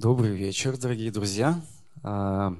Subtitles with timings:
[0.00, 1.60] Добрый вечер, дорогие друзья.
[2.04, 2.54] А,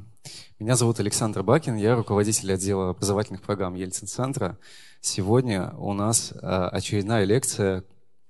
[0.58, 4.58] меня зовут Александр Бакин, я руководитель отдела образовательных программ Ельцин-центра.
[5.00, 7.84] Сегодня у нас а, очередная лекция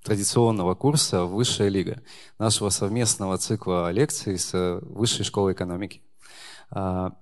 [0.04, 2.02] традиционного курса «Высшая лига»,
[2.38, 6.02] нашего совместного цикла лекций с Высшей школой экономики.
[6.68, 7.14] А,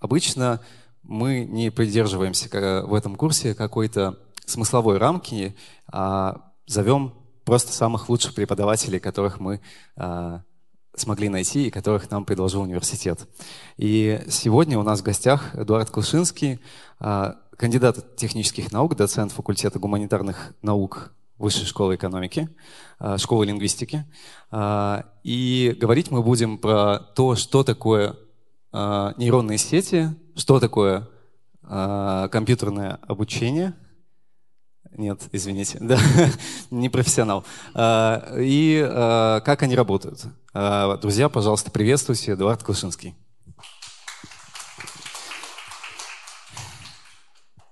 [0.00, 0.62] обычно
[1.02, 2.48] мы не придерживаемся
[2.86, 5.54] в этом курсе какой-то смысловой рамки,
[5.92, 7.12] а зовем
[7.44, 9.60] просто самых лучших преподавателей, которых мы
[11.00, 13.26] смогли найти и которых нам предложил университет.
[13.76, 16.60] И сегодня у нас в гостях Эдуард Клышинский,
[16.98, 22.48] а, кандидат технических наук, доцент факультета гуманитарных наук Высшей школы экономики,
[22.98, 24.04] а, школы лингвистики.
[24.50, 28.16] А, и говорить мы будем про то, что такое
[28.70, 31.08] нейронные сети, что такое
[31.62, 33.74] компьютерное обучение–
[34.98, 35.98] нет, извините, да,
[36.70, 37.44] не профессионал.
[37.72, 40.26] А, и а, как они работают?
[40.52, 43.14] А, друзья, пожалуйста, приветствуйте, Эдуард Клышинский.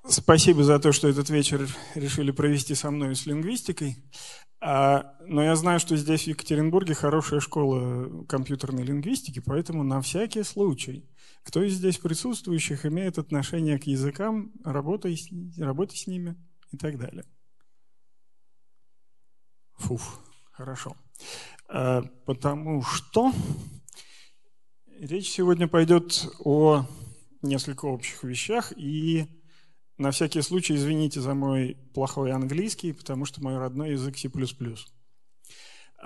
[0.08, 3.96] Спасибо за то, что этот вечер решили провести со мной с лингвистикой.
[4.60, 11.04] Но я знаю, что здесь в Екатеринбурге хорошая школа компьютерной лингвистики, поэтому на всякий случай,
[11.42, 15.20] кто из здесь присутствующих имеет отношение к языкам, работай,
[15.58, 16.36] работай с ними–
[16.72, 17.24] и так далее.
[19.74, 20.20] Фуф,
[20.52, 20.96] хорошо.
[21.68, 23.32] А, потому что
[24.98, 26.86] речь сегодня пойдет о
[27.42, 29.26] несколько общих вещах, и
[29.98, 34.30] на всякий случай извините за мой плохой английский, потому что мой родной язык C++.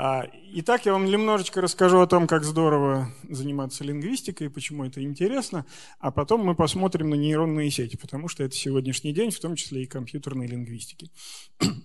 [0.02, 5.66] А, итак, я вам немножечко расскажу о том, как здорово заниматься лингвистикой, почему это интересно,
[5.98, 9.82] а потом мы посмотрим на нейронные сети, потому что это сегодняшний день, в том числе
[9.82, 11.10] и компьютерной лингвистики.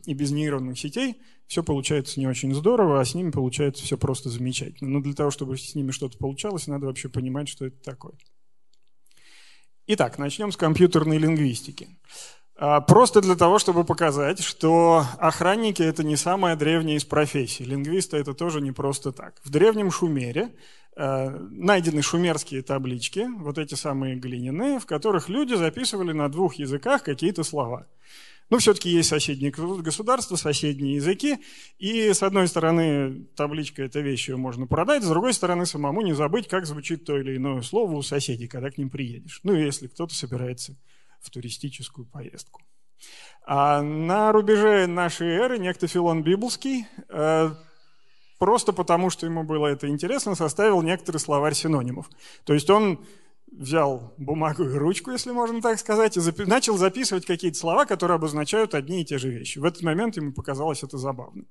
[0.05, 4.29] И без нейронных сетей все получается не очень здорово, а с ними получается все просто
[4.29, 4.91] замечательно.
[4.91, 8.13] Но для того, чтобы с ними что-то получалось, надо вообще понимать, что это такое.
[9.87, 11.89] Итак, начнем с компьютерной лингвистики.
[12.57, 17.65] А, просто для того, чтобы показать, что охранники– это не самая древняя из профессий.
[17.65, 19.41] Лингвисты– это тоже не просто так.
[19.43, 20.53] В древнем Шумере
[20.95, 27.03] э, найдены шумерские таблички, вот эти самые глиняные, в которых люди записывали на двух языках
[27.03, 27.87] какие-то слова.
[28.49, 31.39] Ну, все-таки есть соседние государства, соседние языки,
[31.77, 36.13] и с одной стороны табличка– это вещь, ее можно продать, с другой стороны самому не
[36.13, 39.41] забыть, как звучит то или иное слово у соседей, когда к ним приедешь.
[39.43, 40.77] Ну, если кто-то собирается
[41.25, 42.61] в туристическую поездку.
[43.45, 47.51] А на рубеже нашей эры некто Филон Библский, э,
[48.39, 52.09] просто потому что ему было это интересно, составил некоторый словарь синонимов.
[52.43, 53.05] То есть он
[53.51, 58.15] взял бумагу и ручку, если можно так сказать, и запи- начал записывать какие-то слова, которые
[58.15, 59.59] обозначают одни и те же вещи.
[59.59, 61.47] В этот момент ему показалось это забавным.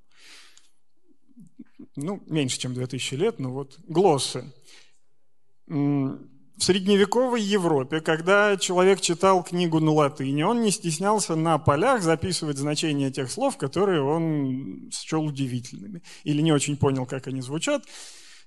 [1.97, 4.53] Ну, меньше, чем 2000 лет, но вот глоссы
[6.57, 12.59] в средневековой Европе, когда человек читал книгу на латыни, он не стеснялся на полях записывать
[12.59, 16.03] значения тех слов, которые он счел удивительными.
[16.23, 17.85] Или не очень понял, как они звучат,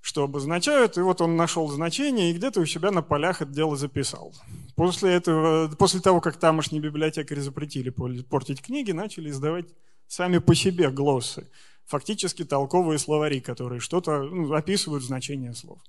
[0.02, 0.98] что обозначают.
[0.98, 4.34] И вот он нашел значение и где-то у себя на полях это дело записал.
[4.76, 9.66] После, этого, после того, как тамошние библиотекари запретили портить книги, начали издавать
[10.08, 11.50] сами по себе глоссы.
[11.88, 15.80] Фактически толковые словари, которые что-то ну, описывают значение слов.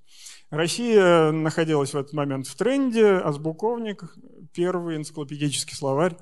[0.51, 4.05] Россия находилась в этот момент в тренде, азбуковник,
[4.53, 6.17] первый энциклопедический словарь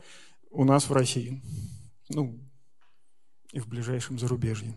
[0.51, 1.41] у нас в России.
[2.09, 2.41] Ну,
[3.53, 4.75] и в ближайшем зарубежье.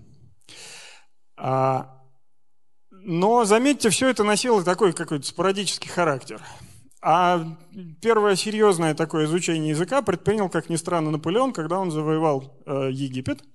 [1.35, 2.03] А,
[2.91, 6.41] но, заметьте, все это носило такой какой-то спорадический характер.
[7.01, 7.57] А
[8.01, 13.41] первое серьезное такое изучение языка предпринял, как ни странно, Наполеон, когда он завоевал э, Египет–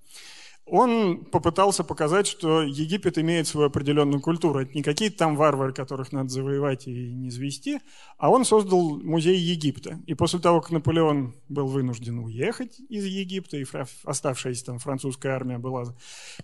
[0.67, 4.61] он попытался показать, что Египет имеет свою определенную культуру.
[4.61, 7.81] Это не какие-то там варвары, которых надо завоевать и не звести,
[8.17, 10.01] а он создал музей Египта.
[10.07, 13.67] И после того, как Наполеон был вынужден уехать из Египта, и
[14.05, 15.85] оставшаяся там французская армия была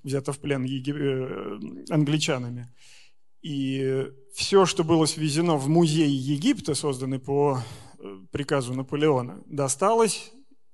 [0.02, 0.96] взята в плен Егип...
[0.96, 1.58] Э,
[1.88, 2.68] англичанами,
[3.40, 7.58] и все, что было свезено в музей Египта, созданный по
[7.98, 10.30] э, приказу Наполеона, досталось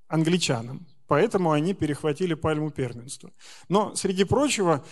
[0.08, 0.86] англичанам.
[1.06, 3.30] Поэтому они перехватили пальму первенства.
[3.68, 4.84] Но, среди прочего,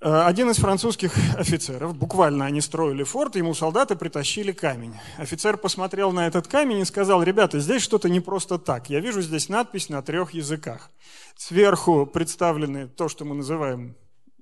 [0.00, 4.94] э, один из французских офицеров, буквально они строили форт, ему солдаты притащили камень.
[5.16, 8.90] Офицер посмотрел на этот камень и сказал, ребята, здесь что-то не просто так.
[8.90, 10.90] Я вижу здесь надпись на трех языках.
[11.36, 13.96] Сверху представлены то, что мы называем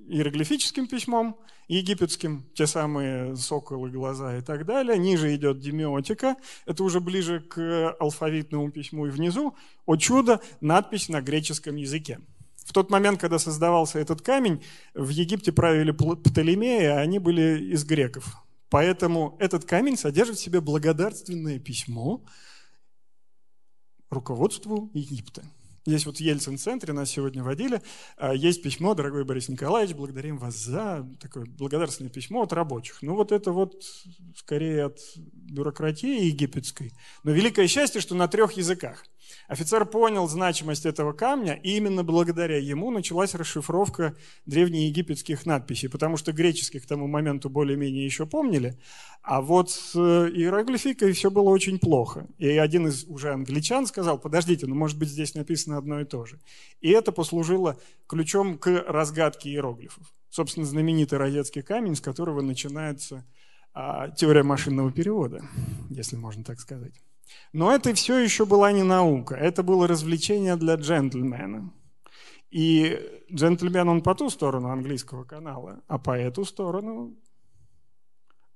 [0.09, 4.99] иероглифическим письмом египетским, те самые соколы, глаза и так далее.
[4.99, 6.37] Ниже идет демиотика,
[6.67, 9.07] это уже ближе к алфавитному письму.
[9.07, 9.57] И внизу,
[9.87, 12.21] о чудо, надпись на греческом языке.
[12.65, 14.63] В тот момент, когда создавался этот камень,
[14.95, 18.43] в Египте правили Птолемеи, а они были из греков.
[18.71, 22.25] Поэтому этот камень содержит в себе благодарственное письмо
[24.11, 25.45] руководству Египта.
[25.87, 27.83] Здесь вот в Ельцин-центре нас сегодня водили.
[28.17, 33.03] А, есть письмо, дорогой Борис Николаевич, благодарим вас за такое благодарственное письмо от рабочих.
[33.03, 33.83] Ну вот это вот
[34.35, 36.93] скорее от бюрократии египетской.
[37.23, 39.05] Но великое счастье, что на трех языках.
[39.49, 44.15] Офицер понял значимость этого камня, и именно благодаря ему началась расшифровка
[44.47, 48.79] древнеегипетских надписей, потому что греческих к тому моменту более-менее еще помнили,
[49.23, 52.27] а вот с э, иероглификой все было очень плохо.
[52.37, 56.27] И один из уже англичан сказал, подождите, ну может быть здесь написано одно и то
[56.27, 56.39] же.
[56.81, 60.05] И это послужило ключом к разгадке иероглифов.
[60.29, 63.25] Собственно, знаменитый розетский камень, с которого начинается
[63.73, 65.43] а, теория машинного перевода,
[65.91, 66.93] если можно так сказать.
[67.53, 71.73] Но это все еще была не наука, это было развлечение для джентльмена.
[72.51, 73.01] И
[73.33, 77.17] джентльмен он по ту сторону английского канала, а по эту сторону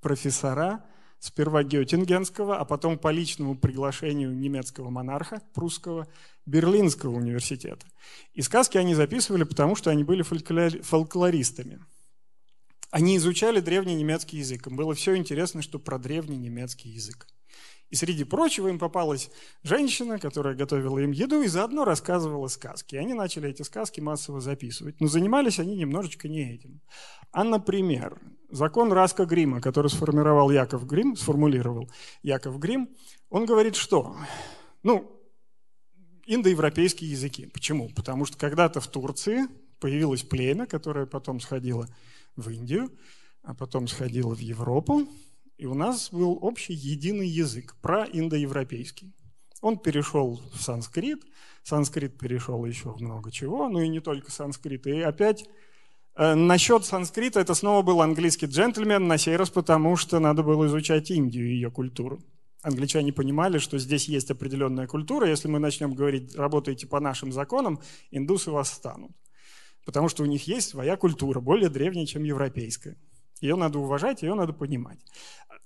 [0.01, 0.85] профессора,
[1.19, 6.07] сперва Геттингенского, а потом по личному приглашению немецкого монарха прусского
[6.47, 7.87] Берлинского университета.
[8.35, 11.81] И сказки они записывали, потому что они были фольклористами.
[12.91, 14.67] Они изучали древний немецкий язык.
[14.67, 17.27] Им было все интересно, что про древний немецкий язык.
[17.91, 19.31] И среди прочего им попалась
[19.63, 22.95] женщина, которая готовила им еду и заодно рассказывала сказки.
[22.95, 25.01] И они начали эти сказки массово записывать.
[25.01, 26.81] Но занимались они немножечко не этим.
[27.33, 28.21] А, например,
[28.51, 31.91] закон Раска Грима, который сформировал Яков Грим, сформулировал
[32.23, 32.91] Яков Грим,
[33.31, 34.17] он говорит, что,
[34.83, 35.19] ну,
[36.27, 37.47] индоевропейские языки.
[37.47, 37.89] Почему?
[37.95, 39.47] Потому что когда-то в Турции
[39.81, 41.89] появилось племя, которое потом сходило
[42.37, 42.91] в Индию,
[43.43, 45.09] а потом сходило в Европу,
[45.59, 49.13] и у нас был общий единый язык, проиндоевропейский.
[49.61, 51.25] Он перешел в санскрит,
[51.65, 54.87] санскрит перешел еще в много чего, ну и не только санскрит.
[54.87, 55.47] И опять
[56.15, 60.67] э, насчет санскрита это снова был английский джентльмен, на сей раз потому, что надо было
[60.67, 62.21] изучать Индию и ее культуру.
[62.63, 67.81] Англичане понимали, что здесь есть определенная культура, если мы начнем говорить, работайте по нашим законам,
[68.13, 69.11] индусы восстанут.
[69.85, 72.97] Потому что у них есть своя культура, более древняя, чем европейская.
[73.41, 74.99] Ее надо уважать, ее надо понимать.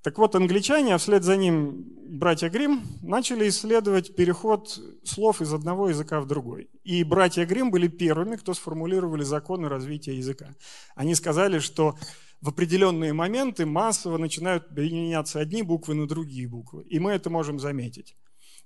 [0.02, 5.88] Так вот, англичане, а вслед за ним братья Грим, начали исследовать переход слов из одного
[5.88, 6.68] языка в другой.
[6.82, 10.54] И братья Грим были первыми, кто сформулировали законы развития языка.
[10.96, 11.96] Они сказали, что
[12.40, 16.82] в определенные моменты массово начинают меняться одни буквы на другие буквы.
[16.82, 18.16] И мы это можем заметить.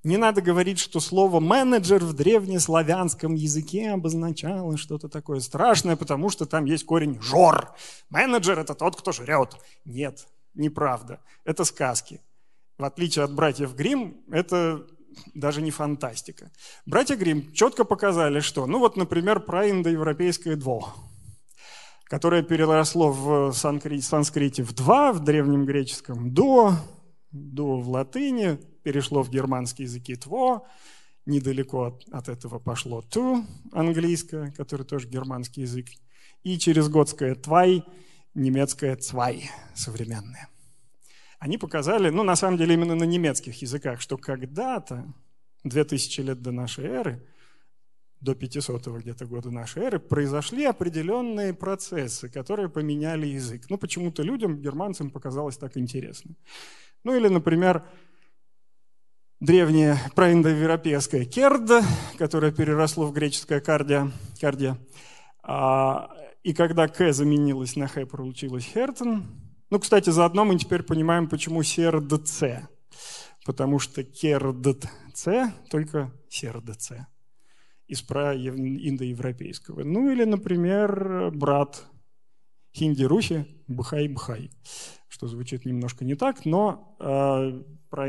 [0.05, 6.47] Не надо говорить, что слово «менеджер» в древнеславянском языке обозначало что-то такое страшное, потому что
[6.47, 7.75] там есть корень «жор».
[8.09, 9.57] Менеджер– это тот, кто жрет.
[9.85, 11.21] Нет, неправда.
[11.45, 12.21] Это сказки.
[12.79, 14.87] В отличие от братьев Грим, это
[15.35, 16.51] даже не фантастика.
[16.85, 20.95] Братья Грим четко показали, что, ну вот, например, про индоевропейское «дво»,
[22.05, 26.75] которое переросло в санскрите в «два», в древнем греческом «до»,
[27.33, 30.65] «до» в латыни, перешло в германский языки «тво»,
[31.27, 35.89] недалеко от, от этого пошло «ту» английское, который тоже германский язык,
[36.45, 37.83] и через готское «твай»
[38.35, 40.49] немецкое «цвай» современное.
[41.41, 45.13] Они показали, ну, на самом деле, именно на немецких языках, что когда-то,
[45.65, 47.27] 2000 лет до нашей эры,
[48.21, 53.69] до 500 где-то года нашей эры, произошли определенные процессы, которые поменяли язык.
[53.69, 56.37] Ну, почему-то людям, германцам, показалось так интересно.
[57.03, 57.85] Ну, или, например,
[59.41, 61.71] древнее проиндоевропейское керд,
[62.19, 64.79] которое переросло в греческое кардия, кардия.
[65.43, 66.11] А,
[66.43, 69.27] и когда К заменилось на Х, получилось Хертон.
[69.71, 72.43] Ну, кстати, заодно мы теперь понимаем, почему сердц.
[73.45, 74.87] Потому что кердц
[75.71, 76.91] только сердц
[77.87, 79.85] из индоевропейского.
[79.85, 81.85] Ну или, например, брат
[82.75, 84.51] хинди-рухи Бхай-Бхай,
[85.09, 88.09] что звучит немножко не так, но э, про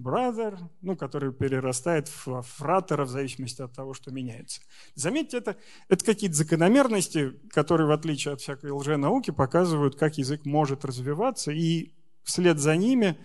[0.00, 4.60] brother, ну, который перерастает в фратера в зависимости от того, что меняется.
[4.94, 5.56] Заметьте, это,
[5.88, 11.92] это какие-то закономерности, которые, в отличие от всякой лженауки, показывают, как язык может развиваться, и
[12.22, 13.16] вслед за ними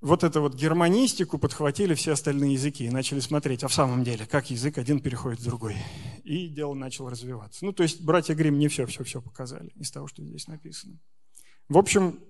[0.00, 4.26] вот эту вот германистику подхватили все остальные языки и начали смотреть, а в самом деле,
[4.26, 5.76] как язык один переходит в другой.
[6.24, 7.64] И дело начало развиваться.
[7.64, 10.98] Ну, то есть братья Грим не все-все-все показали из того, что здесь написано.
[11.68, 12.20] В общем,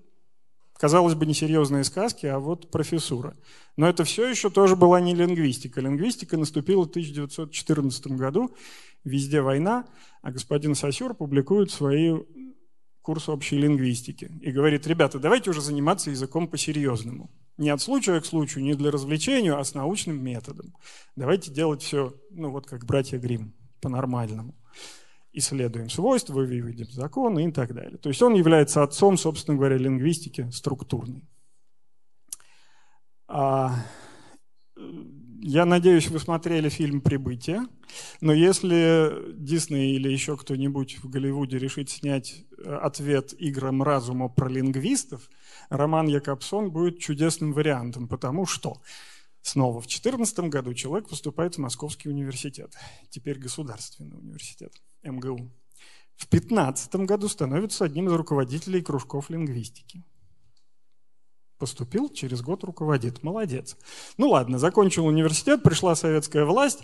[0.79, 3.37] казалось бы, несерьезные сказки, а вот профессура.
[3.77, 5.81] Но это все еще тоже была не лингвистика.
[5.81, 8.55] Лингвистика наступила в 1914 году,
[9.05, 9.87] везде война,
[10.23, 12.15] а господин Сосюр публикует свои
[13.03, 17.31] курсы общей лингвистики и говорит, ребята, давайте уже заниматься языком по-серьезному.
[17.59, 20.75] Не от случая к случаю, не для развлечения, а с научным методом.
[21.15, 24.55] Давайте делать все, ну вот как братья Грим по-нормальному.
[25.35, 27.99] Исследуем свойства, выведем законы и так далее.
[27.99, 31.29] То есть он является отцом, собственно говоря, лингвистики структурной.
[33.27, 33.75] А,
[35.41, 37.67] я надеюсь, вы смотрели фильм «Прибытие»,
[38.21, 44.49] но если Дисней или еще кто-нибудь в Голливуде решит снять э, ответ играм разума про
[44.49, 45.29] лингвистов,
[45.69, 48.81] роман Якобсон будет чудесным вариантом, потому что
[49.43, 52.75] снова в 2014 году человек поступает в Московский университет,
[53.11, 54.73] теперь государственный университет,
[55.05, 55.51] МГУ.
[56.17, 60.05] В 2015 году становится одним из руководителей кружков лингвистики
[61.65, 63.23] поступил, через год руководит.
[63.23, 63.79] Молодец.
[64.19, 66.81] Ну ладно, закончил университет, пришла советская власть.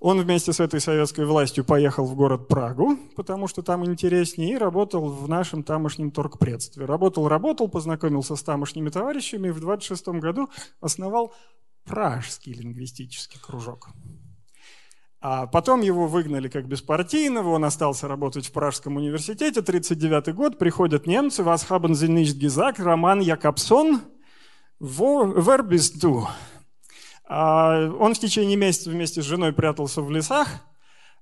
[0.00, 4.56] Он вместе с этой советской властью поехал в город Прагу, потому что там интереснее, и
[4.56, 6.86] работал в нашем тамошнем торгпредстве.
[6.86, 10.48] Работал, работал, познакомился с тамошними товарищами, и в 26 году
[10.80, 11.34] основал
[11.84, 13.90] Пражский лингвистический кружок.
[15.24, 21.06] А потом его выгнали как беспартийного, он остался работать в Пражском университете, 39 год, приходят
[21.06, 24.00] немцы, «Was haben Sie nicht gesagt?» Роман Якобсон,
[24.80, 26.26] «Where bist du?»
[27.28, 30.48] Он в течение месяца вместе с женой прятался в лесах,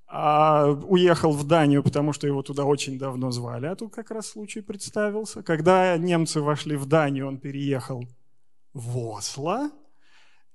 [0.06, 4.28] а уехал в Данию, потому что его туда очень давно звали, а тут как раз
[4.28, 5.42] случай представился.
[5.42, 8.02] Когда немцы вошли в Данию, он переехал
[8.72, 9.70] в Осло,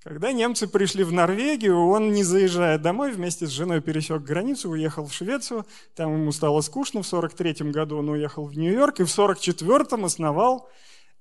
[0.06, 5.08] когда немцы пришли в Норвегию, он, не заезжая домой, вместе с женой пересек границу, уехал
[5.08, 5.66] в Швецию.
[5.96, 7.02] Там ему стало скучно.
[7.02, 9.00] В 43 году он уехал в Нью-Йорк.
[9.00, 10.70] И в 44-м основал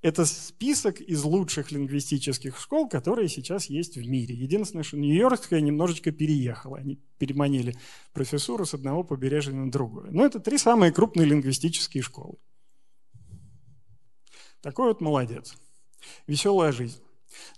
[0.03, 4.35] это список из лучших лингвистических школ, которые сейчас есть в мире.
[4.35, 6.77] Единственное, что Нью-Йоркская немножечко переехала.
[6.77, 7.75] Они переманили
[8.13, 10.11] профессуру с одного побережья на другое.
[10.11, 12.37] Но это три самые крупные лингвистические школы.
[14.61, 15.57] Такой вот молодец.
[16.27, 17.01] Веселая жизнь.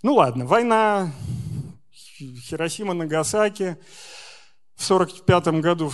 [0.03, 1.11] Ну ладно, война,
[1.91, 3.77] Хиросима, Нагасаки.
[4.75, 5.91] В 1945 году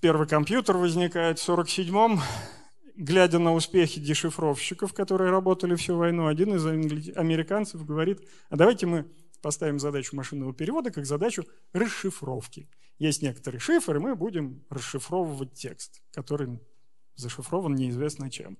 [0.00, 2.20] первый компьютер возникает, в 1947
[3.00, 9.06] глядя на успехи дешифровщиков, которые работали всю войну, один из американцев говорит, а давайте мы
[9.40, 12.68] поставим задачу машинного перевода как задачу расшифровки.
[12.98, 16.60] Есть некоторый шифр, и мы будем расшифровывать текст, который
[17.14, 18.58] зашифрован неизвестно чем.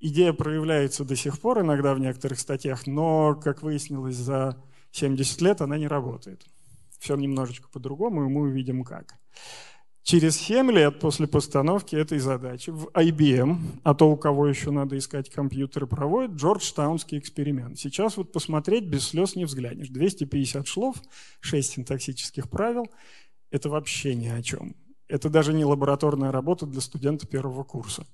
[0.00, 4.62] Идея проявляется до сих пор иногда в некоторых статьях, но, как выяснилось, за
[4.92, 6.44] 70 лет она не работает.
[6.98, 9.14] Все немножечко по-другому, и мы увидим как.
[10.02, 14.96] Через 7 лет после постановки этой задачи в IBM, а то у кого еще надо
[14.96, 17.78] искать компьютеры, проводит Джорджтаунский эксперимент.
[17.78, 19.88] Сейчас вот посмотреть без слез не взглянешь.
[19.88, 20.96] 250 шлов,
[21.40, 22.86] 6 синтаксических правил–
[23.50, 24.76] это вообще ни о чем.
[25.08, 28.06] Это даже не лабораторная работа для студента первого курса.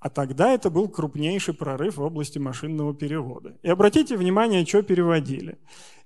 [0.00, 3.56] А тогда это был крупнейший прорыв в области машинного перевода.
[3.62, 5.58] И обратите внимание, что переводили.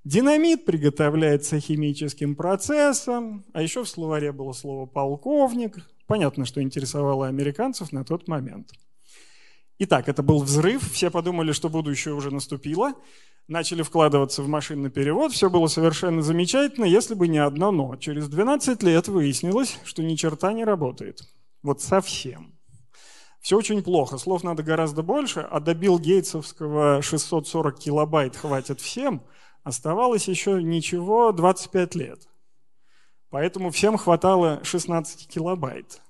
[0.05, 5.77] Динамит приготовляется химическим процессом, а еще в словаре было слово «полковник».
[6.07, 8.71] Понятно, что интересовало американцев на тот момент.
[9.79, 12.95] Итак, это был взрыв, все подумали, что будущее уже наступило,
[13.47, 17.97] начали вкладываться в машинный перевод, все было совершенно замечательно, если бы не одно «но».
[17.97, 21.21] Через 12 лет выяснилось, что ни черта не работает.
[21.63, 22.55] Вот совсем.
[23.43, 29.25] Все очень плохо, слов надо гораздо больше, а до Билл Гейтсовского 640 килобайт хватит всем,
[29.65, 32.29] оставалось еще ничего 25 лет.
[33.31, 36.01] Поэтому всем хватало 16 килобайт.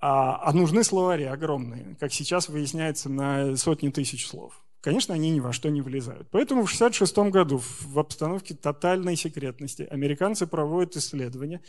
[0.00, 4.62] А, а нужны словари огромные, как сейчас выясняется, на сотни тысяч слов.
[4.80, 6.28] Конечно, они ни во что не влезают.
[6.30, 11.62] Поэтому в 1966 году в обстановке тотальной секретности американцы проводят исследования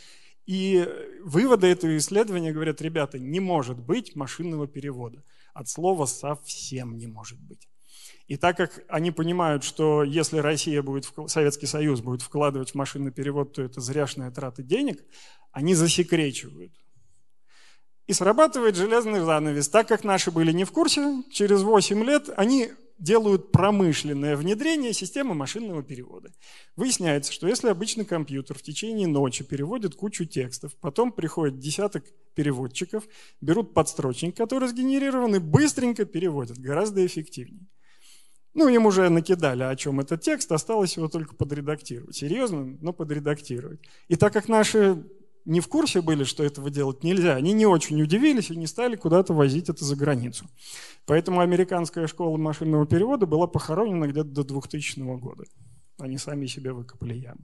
[0.46, 0.88] и
[1.24, 5.24] выводы этого исследования говорят, ребята, не может быть машинного перевода.
[5.52, 7.68] От слова совсем не может быть.
[8.28, 13.10] И так как они понимают, что если Россия будет, Советский Союз будет вкладывать в машинный
[13.10, 15.02] перевод, то это зряшная трата денег,
[15.50, 16.72] они засекречивают.
[18.06, 19.68] И срабатывает железный занавес.
[19.68, 25.34] Так как наши были не в курсе, через 8 лет они делают промышленное внедрение системы
[25.34, 26.32] машинного перевода.
[26.76, 33.04] Выясняется, что если обычный компьютер в течение ночи переводит кучу текстов, потом приходит десяток переводчиков,
[33.40, 37.66] берут подстрочник, который сгенерирован, и быстренько переводят, гораздо эффективнее.
[38.54, 42.16] Ну, им уже накидали, о чем этот текст, осталось его только подредактировать.
[42.16, 43.80] Серьезно, но подредактировать.
[44.08, 45.04] И так как наши
[45.46, 48.96] не в курсе были, что этого делать нельзя, они не очень удивились и не стали
[48.96, 50.44] куда-то возить это за границу.
[51.06, 55.44] Поэтому американская школа машинного перевода была похоронена где-то до 2000 года.
[55.98, 57.40] Они сами себе выкопали яму.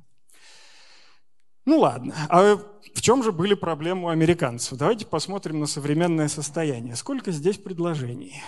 [1.64, 4.76] Ну ладно, а в чем же были проблемы у американцев?
[4.76, 6.96] Давайте посмотрим на современное состояние.
[6.96, 8.42] Сколько здесь предложений?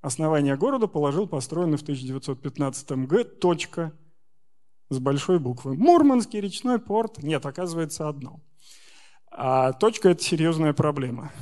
[0.00, 3.22] Основание города положил построенный в 1915 г.
[3.22, 3.92] Точка
[4.92, 5.74] с большой буквы.
[5.74, 7.22] Мурманский речной порт.
[7.22, 8.40] Нет, оказывается, одно.
[9.30, 11.32] А точка– это серьезная проблема.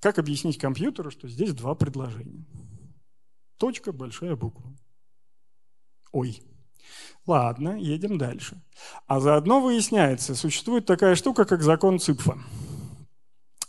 [0.00, 2.46] Как объяснить компьютеру, что здесь два предложения?
[3.58, 4.76] Точка, большая буква.
[6.12, 6.40] Ой.
[7.26, 8.62] Ладно, едем дальше.
[9.06, 12.38] А заодно выясняется, существует такая штука, как закон Ципфа.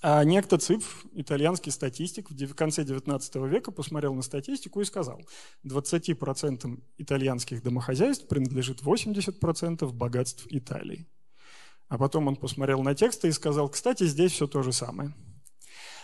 [0.10, 5.22] А некто Ципф, итальянский статистик, в конце 19 века посмотрел на статистику и сказал,
[5.66, 11.10] 20% итальянских домохозяйств принадлежит 80% богатств Италии.
[11.90, 15.14] А потом он посмотрел на тексты и сказал, кстати, здесь все то же самое.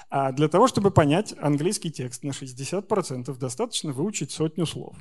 [0.09, 4.97] А для того, чтобы понять английский текст на 60%, достаточно выучить сотню слов.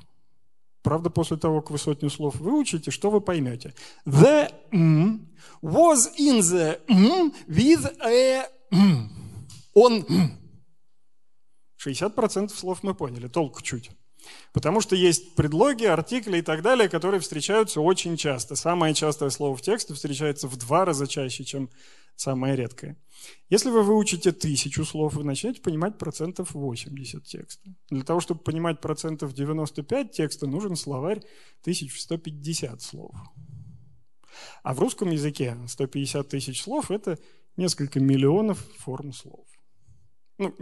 [0.82, 3.74] Правда, после того, как вы сотню слов выучите, что вы поймете?
[4.06, 5.26] The mm
[5.60, 8.46] was in the mm with a.
[9.74, 10.06] Он
[11.84, 13.90] 60% слов мы поняли, толку чуть.
[14.52, 18.54] Потому что есть предлоги, артикли и так далее, которые встречаются очень часто.
[18.54, 21.70] Самое частое слово в тексте встречается в два раза чаще, чем
[22.14, 22.96] самое редкое.
[23.48, 27.74] Если вы выучите тысячу слов, вы начнете понимать процентов 80 текста.
[27.90, 31.22] Для того, чтобы понимать процентов 95 текста, нужен словарь
[31.62, 33.14] 1150 слов.
[34.62, 37.18] А в русском языке 150 тысяч слов– это
[37.56, 39.46] несколько миллионов форм слов.
[40.38, 40.54] Ну,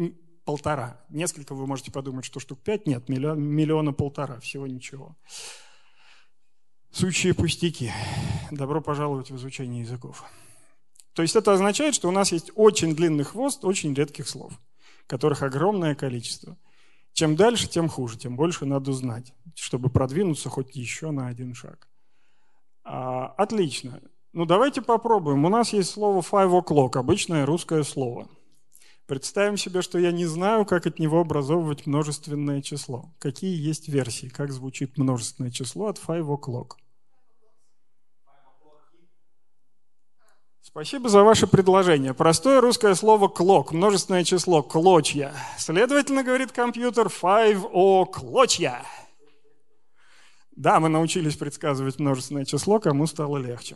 [0.44, 1.00] полтора.
[1.10, 2.86] Несколько вы можете подумать, что штук пять.
[2.86, 5.16] Нет, миллион, миллиона полтора, всего ничего.
[6.90, 7.92] Сущие пустяки.
[8.50, 10.24] Добро пожаловать в изучение языков.
[11.12, 14.52] То есть это означает, что у нас есть очень длинный хвост очень редких слов,
[15.06, 16.56] которых огромное количество.
[17.12, 21.88] Чем дальше, тем хуже, тем больше надо знать, чтобы продвинуться хоть еще на один шаг.
[22.82, 24.00] А, отлично.
[24.32, 25.44] Ну давайте попробуем.
[25.44, 28.28] У нас есть слово five o'clock, обычное русское слово.
[29.06, 33.12] Представим себе, что я не знаю, как от него образовывать множественное число.
[33.18, 36.74] Какие есть версии, как звучит множественное число от five o'clock?
[40.62, 42.14] Спасибо за ваше предложение.
[42.14, 45.34] Простое русское слово «клок», множественное число «клочья».
[45.58, 48.84] Следовательно, говорит компьютер, five о клочья.
[50.52, 53.74] Да, мы научились предсказывать множественное число, кому стало легче.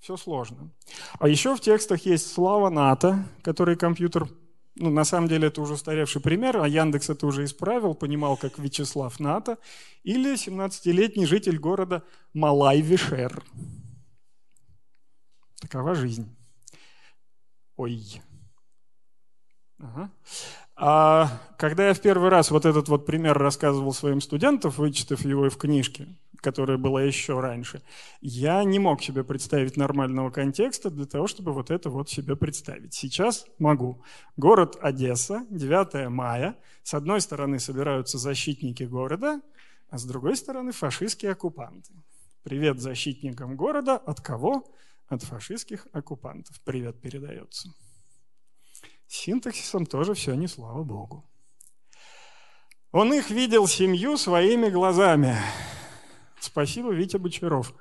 [0.00, 0.70] Все сложно.
[1.18, 4.28] А еще в текстах есть слава НАТО, который компьютер,
[4.76, 8.58] ну, на самом деле это уже устаревший пример, а Яндекс это уже исправил, понимал, как
[8.58, 9.58] Вячеслав НАТО,
[10.04, 13.42] или 17-летний житель города Малай-Вишер.
[15.60, 16.34] Такова жизнь.
[17.76, 18.22] Ой.
[19.78, 20.10] Ага.
[20.80, 25.50] А когда я в первый раз вот этот вот пример рассказывал своим студентам, вычитав его
[25.50, 27.82] в книжке, которая была еще раньше,
[28.20, 32.94] я не мог себе представить нормального контекста для того, чтобы вот это вот себе представить.
[32.94, 34.04] Сейчас могу.
[34.36, 36.56] Город Одесса, 9 мая.
[36.84, 39.40] С одной стороны собираются защитники города,
[39.90, 41.92] а с другой стороны фашистские оккупанты.
[42.44, 43.96] Привет защитникам города.
[43.96, 44.64] От кого?
[45.08, 46.60] от фашистских оккупантов.
[46.64, 47.70] Привет передается.
[49.08, 51.24] Синтаксисом тоже все не слава богу.
[52.92, 55.36] Он их видел семью своими глазами.
[56.40, 57.74] Спасибо, Витя Бочаров.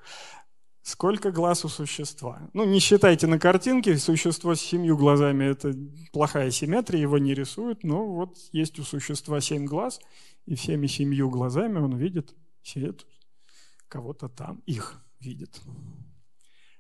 [0.82, 2.50] Сколько глаз у существа?
[2.54, 5.76] Ну, не считайте на картинке, существо с семью глазами– это
[6.14, 10.00] плохая симметрия, его не рисуют, но вот есть у существа семь глаз,
[10.46, 12.34] и всеми семью глазами он видит
[13.90, 15.62] кого-то там, их видит.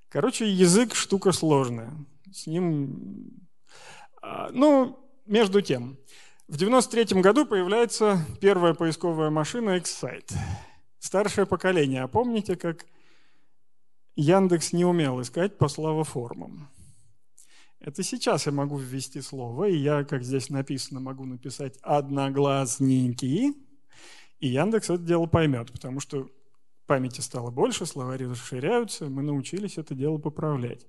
[0.10, 1.94] Короче, язык штука сложная.
[2.32, 3.47] С ним...
[4.30, 5.98] А, ну, между тем.
[6.50, 10.34] В 93 году появляется первая поисковая машина Excite.
[11.00, 12.04] Старшее поколение.
[12.04, 12.86] А помните, как
[14.16, 16.70] Яндекс не умел искать по словоформам?
[17.80, 23.54] Это сейчас я могу ввести слово, и я, как здесь написано, могу написать «одноглазненький»,
[24.40, 26.28] и Яндекс это дело поймет, потому что
[26.86, 30.86] памяти стало больше, словари расширяются, мы научились это дело поправлять.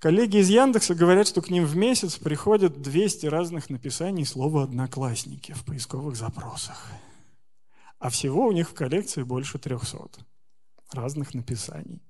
[0.00, 5.52] Коллеги из Яндекса говорят, что к ним в месяц приходят 200 разных написаний слова «одноклассники»
[5.52, 6.90] в поисковых запросах.
[7.98, 10.24] А всего у них в коллекции больше 300
[10.92, 12.02] разных написаний.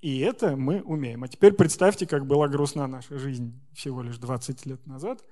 [0.00, 1.22] И это мы умеем.
[1.22, 5.24] А теперь представьте, как была грустна наша жизнь всего лишь 20 лет назад,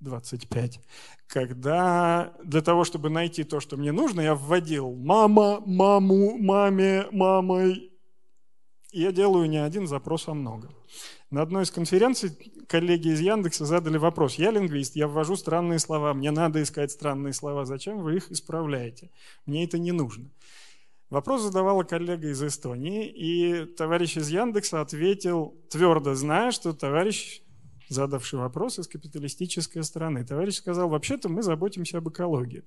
[0.00, 0.80] 25,
[1.28, 7.91] когда для того, чтобы найти то, что мне нужно, я вводил «мама», «маму», «маме», «мамой».
[8.92, 10.68] Я делаю не один запрос, а много.
[11.30, 12.30] На одной из конференций
[12.68, 14.34] коллеги из Яндекса задали вопрос.
[14.34, 17.64] Я лингвист, я ввожу странные слова, мне надо искать странные слова.
[17.64, 19.10] Зачем вы их исправляете?
[19.46, 20.30] Мне это не нужно.
[21.08, 27.40] Вопрос задавала коллега из Эстонии, и товарищ из Яндекса ответил, твердо зная, что товарищ,
[27.88, 32.62] задавший вопрос из капиталистической страны, товарищ сказал, вообще-то мы заботимся об экологии.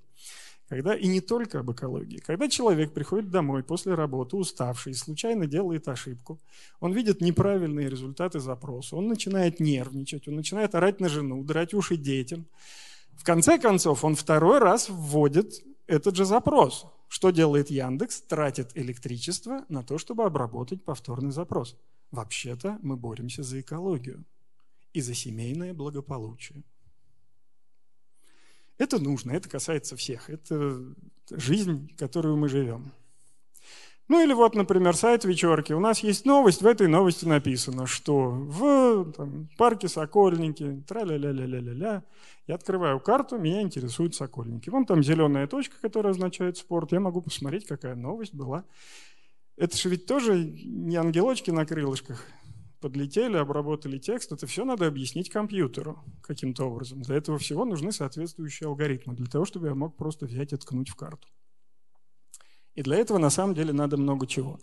[0.68, 2.18] Когда, и не только об экологии.
[2.18, 6.40] Когда человек приходит домой после работы, уставший, и случайно делает ошибку,
[6.80, 11.98] он видит неправильные результаты запроса, он начинает нервничать, он начинает орать на жену, драть уши
[11.98, 12.48] детям.
[13.14, 16.88] В конце концов, он второй раз вводит этот же запрос.
[17.08, 18.22] Что делает Яндекс?
[18.22, 21.78] Тратит электричество на то, чтобы обработать повторный запрос.
[22.10, 24.26] Вообще-то мы боремся за экологию
[24.94, 26.64] и за семейное благополучие.
[28.78, 30.30] Это нужно, это касается всех.
[30.30, 30.80] Это
[31.30, 32.92] жизнь, которую мы живем.
[34.08, 35.74] Ну или вот, например, сайт вечерки.
[35.74, 42.04] У нас есть новость, в этой новости написано, что в там, парке Сокольники, тра-ля-ля-ля-ля-ля-ля,
[42.46, 44.70] я открываю карту, меня интересуют Сокольники.
[44.70, 46.92] Вон там зеленая точка, которая означает спорт.
[46.92, 48.66] Я могу посмотреть, какая новость была.
[49.58, 52.24] Это же ведь тоже не ангелочки на крылышках
[52.86, 57.02] подлетели, обработали текст, это все надо объяснить компьютеру каким-то образом.
[57.02, 60.90] Для этого всего нужны соответствующие алгоритмы, для того, чтобы я мог просто взять и ткнуть
[60.90, 61.28] в карту.
[62.76, 64.60] И для этого на самом деле надо много чего.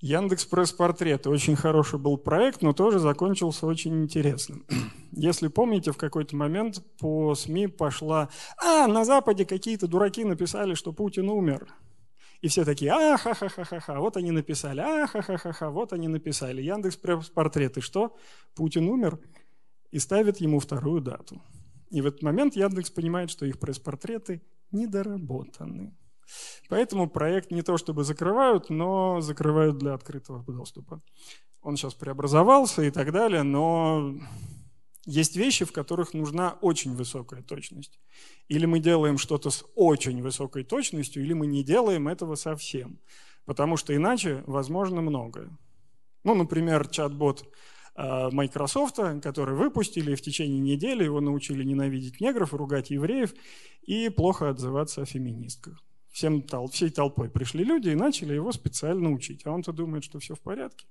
[0.00, 4.64] Яндекс Пресс-портреты очень хороший был проект, но тоже закончился очень интересным.
[5.10, 8.28] Если помните, в какой-то момент по СМИ пошла
[8.62, 11.66] «А, на Западе какие-то дураки написали, что Путин умер».
[12.42, 15.36] И все такие, а ха ха ха ха ха вот они написали, а ха ха
[15.38, 16.62] ха ха вот они написали.
[16.62, 16.96] Яндекс
[17.34, 18.16] портреты, что?
[18.54, 19.18] Путин умер
[19.90, 21.42] и ставит ему вторую дату.
[21.90, 25.96] И в этот момент Яндекс понимает, что их пресс-портреты недоработаны.
[26.68, 31.00] Поэтому проект не то чтобы закрывают, но закрывают для открытого доступа.
[31.62, 34.14] Он сейчас преобразовался и так далее, но
[35.06, 37.98] есть вещи, в которых нужна очень высокая точность.
[38.48, 42.98] Или мы делаем что-то с очень высокой точностью, или мы не делаем этого совсем.
[43.44, 45.56] Потому что иначе возможно многое.
[46.24, 47.44] Ну, например, чат-бот
[47.94, 53.32] э, Microsoft, который выпустили, и в течение недели его научили ненавидеть негров, ругать евреев
[53.82, 55.80] и плохо отзываться о феминистках.
[56.10, 59.46] Всем, всей толпой пришли люди и начали его специально учить.
[59.46, 60.86] А он-то думает, что все в порядке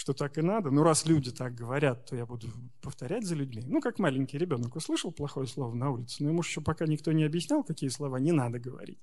[0.00, 0.70] что так и надо.
[0.70, 2.46] Ну, раз люди так говорят, то я буду
[2.80, 3.62] повторять за людьми.
[3.66, 7.22] Ну, как маленький ребенок услышал плохое слово на улице, но ему еще пока никто не
[7.22, 8.98] объяснял, какие слова не надо говорить.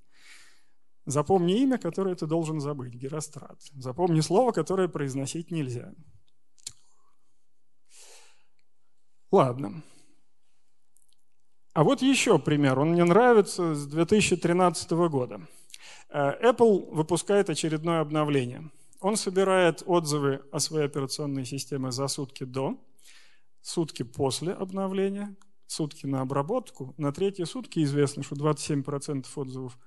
[1.06, 3.62] Запомни имя, которое ты должен забыть, Герострат.
[3.76, 5.94] Запомни слово, которое произносить нельзя.
[9.32, 9.84] Ладно.
[11.74, 15.48] А вот еще пример, он мне нравится, с 2013 года.
[16.10, 22.80] Э, Apple выпускает очередное обновление– он собирает отзывы о своей операционной системе за сутки до,
[23.62, 25.36] сутки после обновления,
[25.68, 26.94] сутки на обработку.
[26.98, 29.78] На третьи сутки известно, что 27% отзывов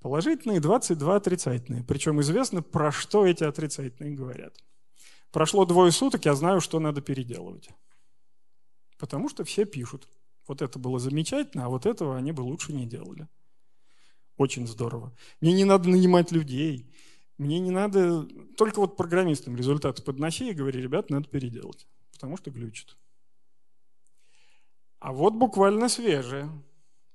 [0.00, 1.84] положительные, 22 отрицательные.
[1.84, 4.56] Причем известно, про что эти отрицательные говорят.
[5.30, 7.70] Прошло двое суток, я знаю, что надо переделывать.
[8.98, 10.08] Потому что все пишут.
[10.46, 13.28] Вот это было замечательно, а вот этого они бы лучше не делали.
[14.36, 15.16] Очень здорово.
[15.40, 16.92] Мне не надо нанимать людей.
[17.42, 18.22] Мне не надо,
[18.56, 22.96] только вот программистам результаты подноси и говори, ребят, надо переделать, потому что глючит.
[25.00, 26.48] А вот буквально свежее,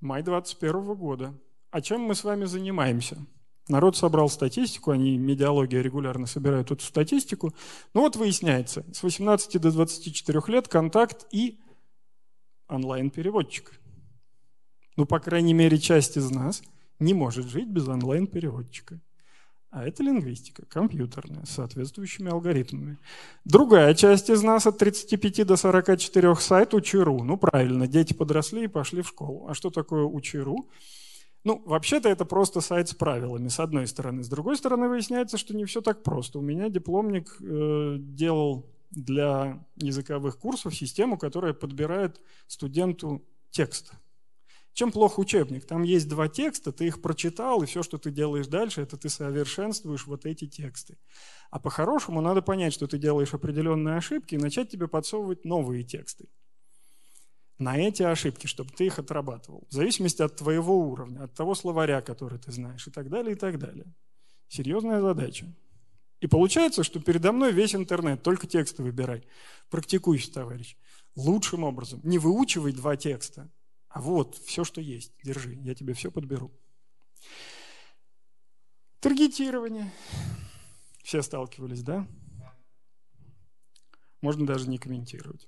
[0.01, 1.33] май 21 года.
[1.71, 3.25] А чем мы с вами занимаемся?
[3.69, 7.53] Народ собрал статистику, они, медиалогия регулярно собирают эту статистику.
[7.93, 11.57] Ну вот выясняется, с 18 до 24 лет контакт и
[12.67, 13.79] онлайн-переводчик.
[14.97, 16.61] Ну, по крайней мере, часть из нас
[16.99, 18.99] не может жить без онлайн-переводчика.
[19.69, 22.97] А это лингвистика, компьютерная, с соответствующими алгоритмами.
[23.43, 27.21] Другая часть из нас от 35 до 44 сайт Учиру.
[27.23, 29.47] Ну, правильно, дети подросли и пошли в школу.
[29.49, 30.69] А что такое Учиру?
[31.43, 34.23] Ну, вообще-то это просто сайт с правилами, с одной стороны.
[34.23, 36.39] С другой стороны, выясняется, что не все так просто.
[36.39, 43.91] У меня дипломник э, делал для языковых курсов систему, которая подбирает студенту текст.
[44.77, 45.65] Чем плох учебник?
[45.65, 49.09] Там есть два текста, ты их прочитал, и все, что ты делаешь дальше, это ты
[49.09, 50.99] совершенствуешь вот эти тексты.
[51.49, 56.29] А по-хорошему надо понять, что ты делаешь определенные ошибки, и начать тебе подсовывать новые тексты
[57.57, 59.65] на эти ошибки, чтобы ты их отрабатывал.
[59.67, 63.35] В зависимости от твоего уровня, от того словаря, который ты знаешь, и так далее, и
[63.35, 63.87] так далее.
[64.47, 65.51] Серьезная задача.
[66.19, 69.23] И получается, что передо мной весь интернет, только тексты выбирай.
[69.71, 70.77] Практикуйся, товарищ.
[71.15, 71.99] Лучшим образом.
[72.03, 73.49] Не выучивай два текста,
[73.89, 76.51] а вот все, что есть, держи, я тебе все подберу.
[78.99, 79.91] Таргетирование.
[81.03, 82.07] Все сталкивались, да?
[84.21, 85.47] Можно даже не комментировать.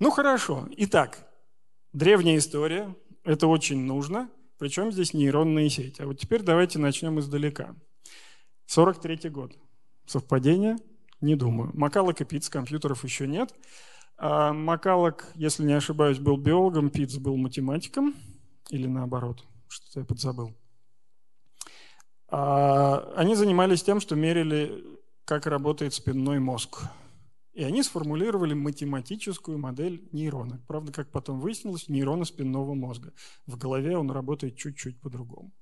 [0.00, 0.68] Ну хорошо.
[0.78, 1.28] Итак,
[1.92, 2.96] древняя история.
[3.24, 4.30] Это очень нужно.
[4.58, 6.02] Причем здесь нейронные сети.
[6.02, 7.76] А вот теперь давайте начнем издалека.
[8.66, 9.56] 43 год.
[10.06, 10.76] Совпадение?
[11.20, 11.70] Не думаю.
[11.74, 13.54] Макалок и Пиц, компьютеров еще нет.
[14.18, 14.52] А
[15.36, 18.16] если не ошибаюсь, был биологом, Питц был математиком,
[18.68, 19.44] или наоборот.
[19.68, 20.56] что-то я подзабыл.
[22.26, 24.84] А, они занимались тем, что мерили,
[25.24, 26.82] как работает спинной мозг.
[27.52, 30.60] И они сформулировали математическую модель нейрона.
[30.66, 33.12] Правда, как потом выяснилось, нейрона спинного мозга.
[33.46, 35.52] В голове он работает чуть-чуть по-другому.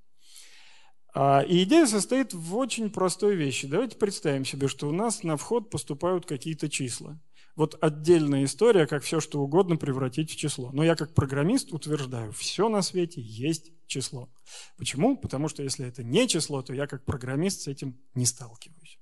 [1.15, 3.67] А, и идея состоит в очень простой вещи.
[3.67, 7.19] Давайте представим себе, что у нас на вход поступают какие-то числа.
[7.57, 10.71] Вот отдельная история, как все что угодно превратить в число.
[10.73, 14.29] Но я как программист утверждаю, все на свете есть число.
[14.77, 15.17] Почему?
[15.17, 19.01] Потому что если это не число, то я как программист с этим не сталкиваюсь.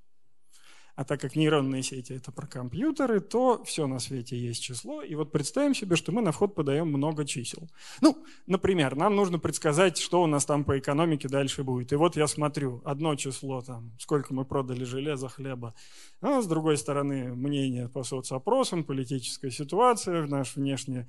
[0.96, 5.02] А так как нейронные сети– это про компьютеры, то все на свете есть число.
[5.02, 7.68] И вот представим себе, что мы на вход подаем много чисел.
[8.00, 11.92] Ну, например, нам нужно предсказать, что у нас там по экономике дальше будет.
[11.92, 15.74] И вот я смотрю, одно число, там, сколько мы продали железа, хлеба.
[16.20, 21.08] А с другой стороны, мнение по соцопросам, политическая ситуация, наши внешние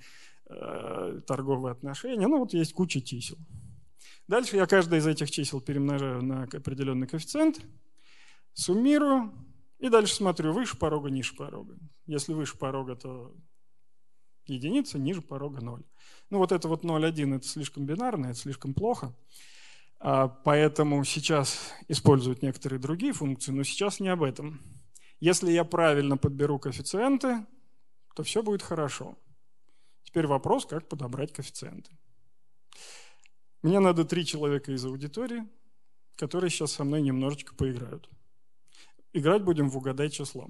[0.49, 2.25] э, торговые отношения.
[2.25, 3.37] Ну, вот есть куча чисел.
[4.27, 7.61] Дальше я каждое из этих чисел перемножаю на определенный коэффициент,
[8.53, 9.31] суммирую,
[9.85, 11.77] и дальше смотрю, выше порога, ниже порога.
[12.07, 13.35] Если выше порога, то
[14.47, 15.83] единица, ниже порога ноль.
[16.29, 19.13] Ну вот это вот 0,1, это слишком бинарно, это слишком плохо.
[19.99, 24.59] А, поэтому сейчас используют некоторые другие функции, но сейчас не об этом.
[25.19, 27.45] Если я правильно подберу коэффициенты,
[28.15, 29.17] то все будет хорошо.
[30.03, 31.91] Теперь вопрос, как подобрать коэффициенты.
[33.61, 35.47] Мне надо три человека из аудитории,
[36.15, 38.09] которые сейчас со мной немножечко поиграют.
[39.15, 40.49] Играть будем в угадай число.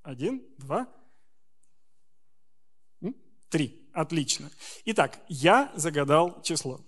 [0.00, 0.88] Один, два,
[3.50, 3.90] три.
[3.92, 4.50] Отлично.
[4.86, 6.80] Итак, я загадал число.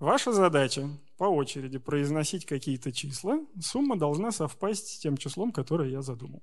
[0.00, 3.38] Ваша задача по очереди произносить какие-то числа.
[3.60, 6.42] Сумма должна совпасть с тем числом, которое я задумал.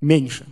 [0.00, 0.46] Меньше.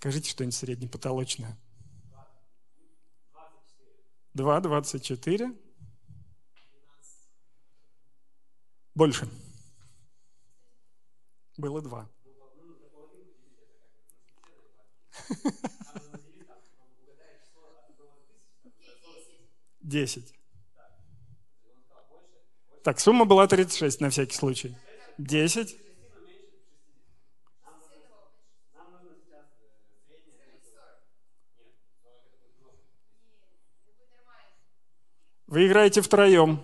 [0.00, 1.58] Скажите что-нибудь среднепотолочное.
[4.32, 5.54] 2, 24.
[8.94, 9.28] Больше.
[11.58, 12.08] Было два.
[19.82, 20.32] Десять.
[22.82, 24.74] Так, сумма была 36 на всякий случай.
[25.18, 25.76] Десять.
[35.60, 36.58] Вы играете втроем.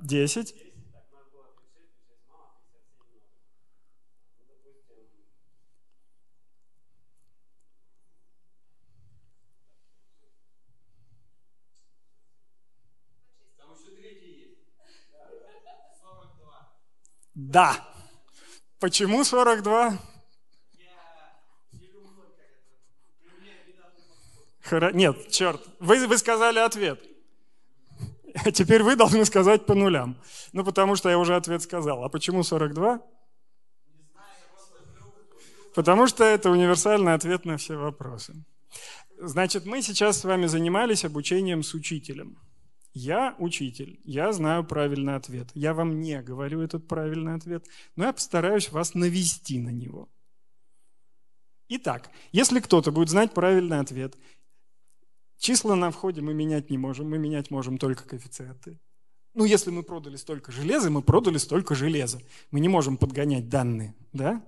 [0.00, 0.52] Десять.
[17.36, 17.76] Да.
[18.80, 20.11] Почему 42?
[24.62, 24.92] Хоро...
[24.92, 27.02] Нет, черт, вы, вы сказали ответ.
[28.34, 30.16] А теперь вы должны сказать по нулям.
[30.52, 32.04] Ну, потому что я уже ответ сказал.
[32.04, 33.02] А почему 42?
[35.74, 38.34] Потому что это универсальный ответ на все вопросы.
[39.18, 42.38] Значит, мы сейчас с вами занимались обучением с учителем.
[42.94, 45.48] Я учитель, я знаю правильный ответ.
[45.54, 50.10] Я вам не говорю этот правильный ответ, но я постараюсь вас навести на него.
[51.68, 54.18] Итак, если кто-то будет знать правильный ответ
[55.42, 58.78] Числа на входе мы менять не можем, мы менять можем только коэффициенты.
[59.34, 62.20] Ну, если мы продали столько железа, мы продали столько железа.
[62.52, 64.40] Мы не можем подгонять данные, да?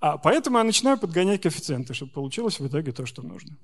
[0.00, 3.56] А поэтому я начинаю подгонять коэффициенты, чтобы получилось в итоге то, что нужно.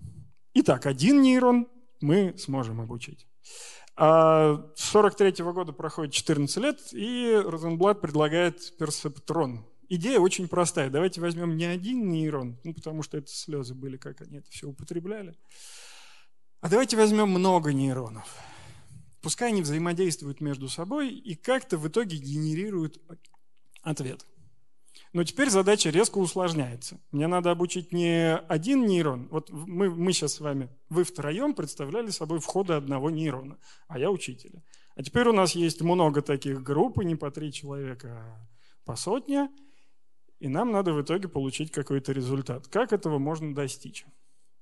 [0.54, 1.68] Итак, один нейрон
[2.00, 3.26] мы сможем обучить.
[3.94, 9.66] А с 43 -го года проходит 14 лет, и Розенблат предлагает персептрон.
[9.90, 10.88] Идея очень простая.
[10.88, 14.66] Давайте возьмем не один нейрон, ну, потому что это слезы были, как они это все
[14.66, 15.36] употребляли,
[16.60, 18.36] а давайте возьмем много нейронов.
[19.20, 23.00] Пускай они взаимодействуют между собой и как-то в итоге генерируют
[23.82, 24.24] ответ.
[25.12, 27.00] Но теперь задача резко усложняется.
[27.12, 29.28] Мне надо обучить не один нейрон.
[29.30, 34.10] Вот мы, мы сейчас с вами, вы втроем представляли собой входы одного нейрона, а я
[34.10, 34.62] учителя.
[34.96, 38.48] А теперь у нас есть много таких групп, и не по три человека, а
[38.84, 39.48] по сотне,
[40.40, 42.68] и нам надо в итоге получить какой-то результат.
[42.68, 44.04] Как этого можно достичь?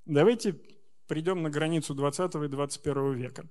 [0.04, 0.60] Давайте
[1.06, 3.46] придем на границу 20 и 21 века.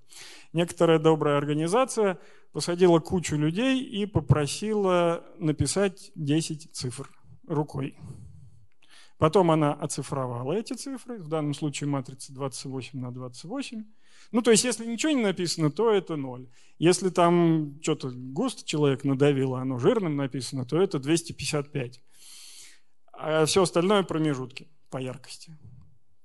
[0.54, 2.20] Некоторая добрая организация
[2.52, 7.10] посадила кучу людей и попросила написать 10 цифр
[7.48, 7.98] рукой.
[9.18, 13.86] Потом она оцифровала эти цифры, в данном случае матрица 28 на 28,
[14.32, 16.50] Ну, то есть, если ничего не написано, то это 0.
[16.80, 22.02] Если там что-то густо человек надавил, а оно жирным написано, то это 255.
[23.14, 25.58] А все остальное промежутки по яркости.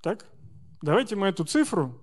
[0.03, 0.27] Так?
[0.83, 2.01] Давайте мы эту цифру,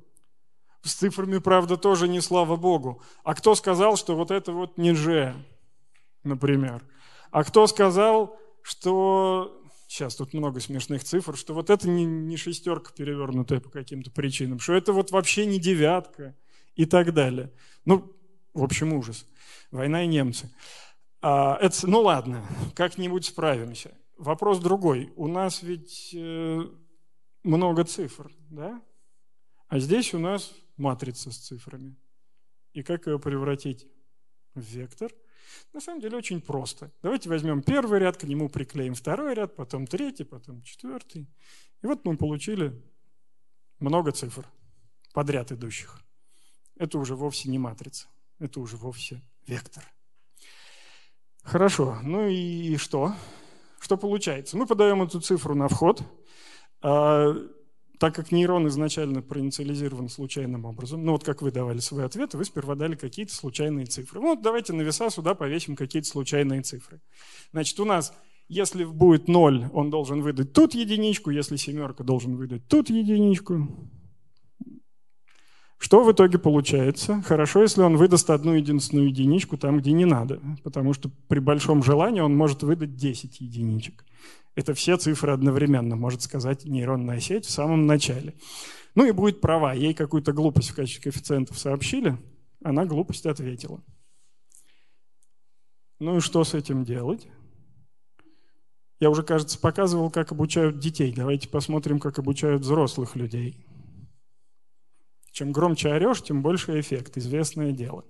[0.83, 3.01] с цифрами, правда, тоже не слава богу.
[3.23, 5.33] А кто сказал, что вот это вот не G,
[6.23, 6.83] например?
[7.31, 12.91] А кто сказал, что сейчас тут много смешных цифр, что вот это не, не шестерка
[12.95, 16.35] перевернутая по каким-то причинам, что это вот вообще не девятка
[16.75, 17.51] и так далее.
[17.85, 18.13] Ну,
[18.53, 19.25] в общем, ужас.
[19.71, 20.51] Война и немцы.
[21.21, 23.91] А, это, ну ладно, как-нибудь справимся.
[24.17, 25.11] Вопрос другой.
[25.15, 26.67] У нас ведь э,
[27.47, 28.81] много цифр, да?
[29.67, 31.95] А здесь у нас матрица с цифрами.
[32.73, 33.87] И как ее превратить
[34.53, 35.11] в вектор–
[35.73, 36.91] на самом деле очень просто.
[37.01, 41.27] Давайте возьмем первый ряд, к нему приклеим второй ряд, потом третий, потом четвертый.
[41.81, 42.81] И вот мы получили
[43.79, 44.45] много цифр
[45.13, 46.01] подряд идущих.
[46.75, 48.07] Это уже вовсе не матрица,
[48.39, 49.83] это уже вовсе вектор.
[51.43, 53.15] Хорошо, ну и что?
[53.79, 54.57] Что получается?
[54.57, 56.01] Мы подаем эту цифру на вход.
[56.81, 57.33] А
[57.99, 62.45] так как нейрон изначально проинициализирован случайным образом, ну вот как вы давали свой ответ, вы
[62.45, 64.19] сперва дали какие-то случайные цифры.
[64.19, 67.01] Ну вот давайте на веса сюда повесим какие-то случайные цифры.
[67.51, 68.13] Значит, у нас,
[68.47, 73.89] если будет 0, он должен выдать тут единичку, если семерка должен выдать тут единичку.
[75.77, 77.21] Что в итоге получается?
[77.21, 81.83] Хорошо, если он выдаст одну единственную единичку там, где не надо, потому что при большом
[81.83, 84.03] желании он может выдать 10 единичек.
[84.55, 88.33] Это все цифры одновременно, может сказать нейронная сеть в самом начале.
[88.95, 89.73] Ну и будет права.
[89.73, 92.17] Ей какую-то глупость в качестве коэффициентов сообщили,
[92.63, 93.83] она глупость ответила.
[95.99, 97.27] Ну и что с этим делать?
[98.99, 101.13] Я уже, кажется, показывал, как обучают детей.
[101.15, 103.66] Давайте посмотрим, как обучают взрослых людей.
[105.37, 107.15] Чем громче орешь, тем больше эффект.
[107.15, 108.03] Известное дело.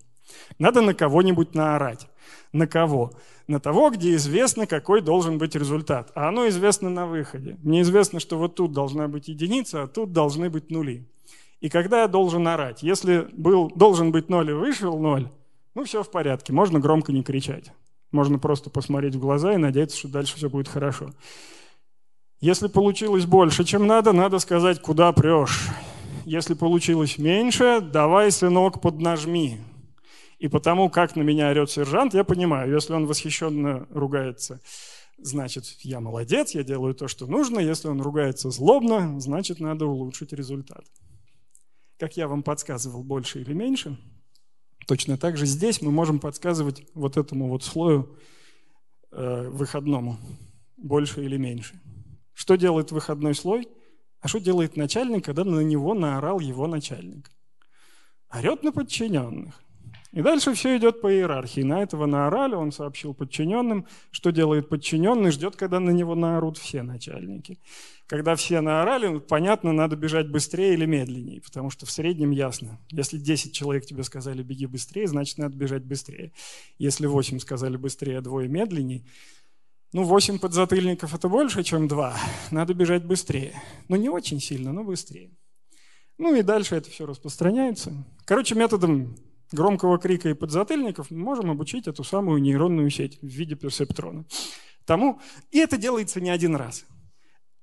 [0.60, 2.08] Надо на кого-нибудь наорать.
[2.54, 3.12] На кого?
[3.48, 6.10] На того, где известно, какой должен быть результат.
[6.16, 7.58] А оно известно на выходе.
[7.64, 11.06] Мне известно, что вот тут должна быть единица, а тут должны быть нули.
[11.60, 12.82] И когда я должен орать?
[12.82, 15.30] Если был, должен быть ноль и вышел ноль,
[15.76, 17.74] ну все в порядке, можно громко не кричать.
[18.12, 21.10] Можно просто посмотреть в глаза и надеяться, что дальше все будет хорошо.
[22.40, 25.68] Если получилось больше, чем надо, надо сказать, куда прешь.
[26.30, 29.60] Если получилось меньше, давай, сынок, поднажми.
[30.40, 34.60] И потому, как на меня орет сержант, я понимаю, если он восхищенно ругается,
[35.18, 37.60] значит, я молодец, я делаю то, что нужно.
[37.60, 40.84] Если он ругается злобно, значит, надо улучшить результат.
[41.98, 43.98] Как я вам подсказывал, больше или меньше,
[44.86, 48.18] точно так же здесь мы можем подсказывать вот этому вот слою
[49.14, 50.18] э, выходному,
[50.76, 51.80] больше или меньше.
[52.34, 53.70] Что делает выходной слой?
[54.28, 57.32] А что делает начальник, когда на него наорал его начальник?
[58.30, 59.64] Орет на подчиненных.
[60.12, 61.62] И дальше все идет по иерархии.
[61.62, 63.88] На этого наорали, он сообщил подчиненным.
[64.12, 65.32] Что делает подчиненный?
[65.32, 67.58] Ждет, когда на него наорут все начальники.
[68.06, 72.82] Когда все наорали, понятно, надо бежать быстрее или медленнее, потому что в среднем ясно.
[72.90, 76.34] Если 10 человек тебе сказали «беги быстрее», значит, надо бежать быстрее.
[76.80, 79.06] Если 8 сказали быстрее, а двое медленнее,
[79.94, 82.18] ну, 8 подзатыльников– это больше, чем 2.
[82.52, 83.54] Надо бежать быстрее.
[83.88, 85.32] Ну, не очень сильно, но быстрее.
[86.18, 87.94] Ну и дальше это все распространяется.
[88.26, 89.16] Короче, методом
[89.52, 94.26] громкого крика и подзатыльников мы можем обучить эту самую нейронную сеть в виде персептрона.
[94.86, 95.20] Тому,
[95.52, 96.86] и это делается не один раз.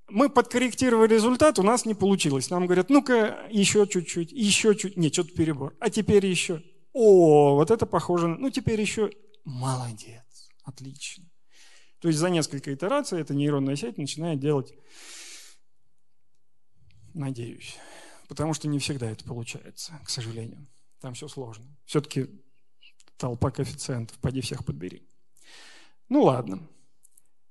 [0.09, 2.51] Мы подкорректировали результат, у нас не получилось.
[2.51, 5.75] Нам говорят, ну-ка еще чуть-чуть, еще чуть, нет, что-то перебор.
[5.81, 6.63] А теперь еще.
[6.93, 8.29] О, вот это похоже.
[8.29, 9.11] Ну теперь еще.
[9.45, 11.25] Молодец, отлично.
[12.05, 14.75] То есть за несколько итераций эта нейронная сеть начинает делать,
[17.15, 17.79] надеюсь,
[18.29, 20.67] потому что не всегда это получается, к сожалению.
[21.01, 21.65] Там все сложно.
[21.87, 22.29] Все-таки
[23.17, 25.09] толпа коэффициентов, поди всех подбери.
[26.11, 26.69] Ну ладно.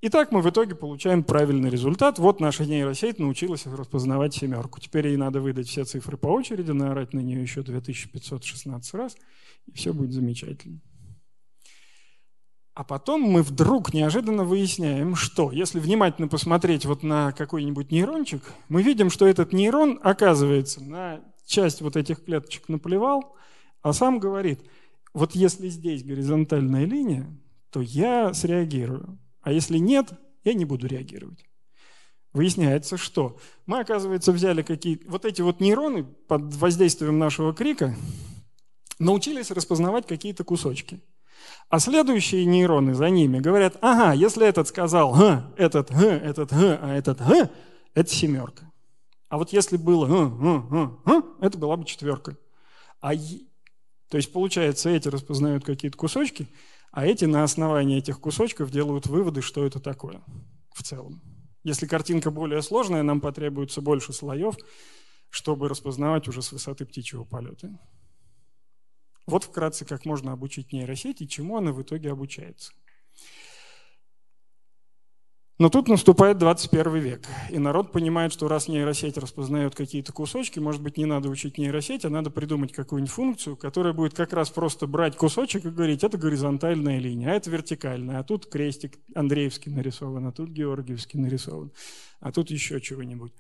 [0.02, 2.20] Итак, мы в итоге получаем правильный результат.
[2.20, 4.80] Вот наша нейросеть научилась распознавать семерку.
[4.80, 9.18] Теперь ей надо выдать все цифры по очереди, наорать на нее еще 2516 раз,
[9.66, 10.80] и все будет замечательно.
[12.74, 18.82] А потом мы вдруг неожиданно выясняем, что если внимательно посмотреть вот на какой-нибудь нейрончик, мы
[18.82, 23.36] видим, что этот нейрон, оказывается, на часть вот этих клеточек наплевал,
[23.84, 24.62] а сам говорит,
[25.14, 27.30] вот если здесь горизонтальная линия,
[27.70, 30.12] то я среагирую, а если нет,
[30.44, 31.46] я не буду реагировать.
[32.32, 37.96] Выясняется, что мы, оказывается, взяли какие вот эти вот нейроны под воздействием нашего крика,
[38.98, 41.00] научились распознавать какие-то кусочки.
[41.70, 46.80] А следующие нейроны за ними говорят, ага, если этот сказал г, этот г, этот г,
[46.82, 47.50] а этот г,
[47.94, 48.72] это семерка.
[49.30, 52.38] А вот если было г, г, г, это была бы четверка.
[53.02, 56.48] А, то есть, получается, эти распознают какие-то кусочки,
[56.92, 60.22] а эти на основании этих кусочков делают выводы, что это такое
[60.76, 61.22] в целом.
[61.64, 64.56] Если картинка более сложная, нам потребуется больше слоев,
[65.30, 67.80] чтобы распознавать уже с высоты птичьего полета.
[69.26, 72.74] Вот вкратце, как можно обучить нейросеть и чему она в итоге обучается.
[75.60, 80.82] Но тут наступает 21 век, и народ понимает, что раз нейросеть распознает какие-то кусочки, может
[80.82, 84.88] быть, не надо учить нейросеть, а надо придумать какую-нибудь функцию, которая будет как раз просто
[84.88, 90.26] брать кусочек и говорить, это горизонтальная линия, а это вертикальная, а тут крестик Андреевский нарисован,
[90.26, 91.72] а тут Георгиевский нарисован,
[92.20, 93.32] а тут еще чего-нибудь.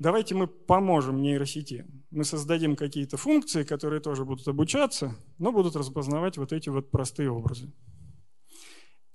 [0.00, 1.84] Давайте мы поможем нейросети.
[2.10, 7.30] Мы создадим какие-то функции, которые тоже будут обучаться, но будут распознавать вот эти вот простые
[7.30, 7.70] образы.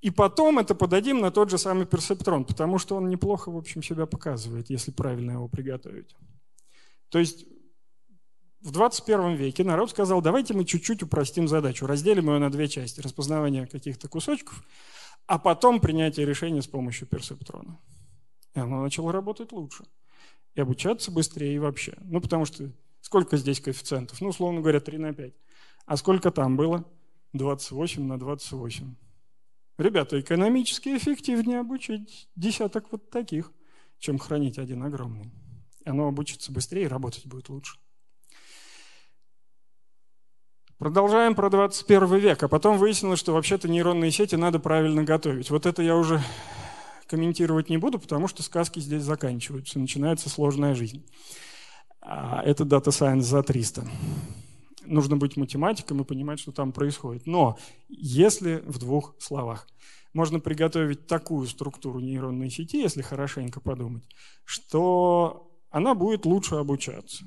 [0.02, 3.82] И потом это подадим на тот же самый персептрон, потому что он неплохо, в общем,
[3.82, 6.16] себя показывает, если правильно его приготовить.
[7.10, 7.48] То есть
[8.62, 13.02] в 21 веке народ сказал, давайте мы чуть-чуть упростим задачу, разделим ее на две части,
[13.02, 14.64] распознавание каких-то кусочков,
[15.26, 17.80] а потом принятие решения с помощью персептрона.
[18.54, 19.86] И оно начало работать лучше.
[20.56, 21.94] И обучаться быстрее и вообще.
[22.02, 24.22] Ну, потому что сколько здесь коэффициентов?
[24.22, 25.34] Ну, условно говоря, 3 на 5.
[25.86, 26.86] А сколько там было?
[27.34, 28.96] 28 на 28.
[29.78, 33.52] Ребята, экономически эффективнее обучить десяток вот таких,
[34.00, 35.32] чем хранить один огромный.
[35.84, 37.78] Оно обучится быстрее и работать будет лучше.
[40.78, 45.50] Продолжаем про 21 век, а потом выяснилось, что вообще-то нейронные сети надо правильно готовить.
[45.50, 46.22] Вот это я уже
[47.08, 51.06] комментировать не буду, потому что сказки здесь заканчиваются, начинается сложная жизнь.
[52.02, 53.88] А это Data Science за 300
[54.88, 57.26] нужно быть математиком и понимать, что там происходит.
[57.26, 57.58] Но
[57.90, 59.68] если в двух словах
[60.14, 64.04] можно приготовить такую структуру нейронной сети, если хорошенько подумать,
[64.46, 67.26] что она будет лучше обучаться.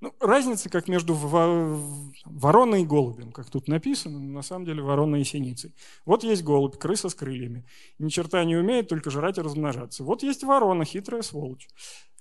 [0.00, 5.24] Ну, разница как между вороной и голубем, как тут написано, на самом деле ворона и
[5.24, 5.74] синицей.
[6.04, 7.64] Вот есть голубь, крыса с крыльями.
[7.98, 10.04] Ни черта не умеет, только жрать и размножаться.
[10.04, 11.68] Вот есть ворона, хитрая сволочь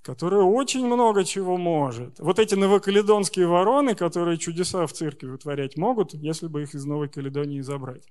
[0.05, 2.19] которая очень много чего может.
[2.19, 7.09] Вот эти новокаледонские вороны, которые чудеса в цирке вытворять могут, если бы их из Новой
[7.09, 8.07] Каледонии забрать.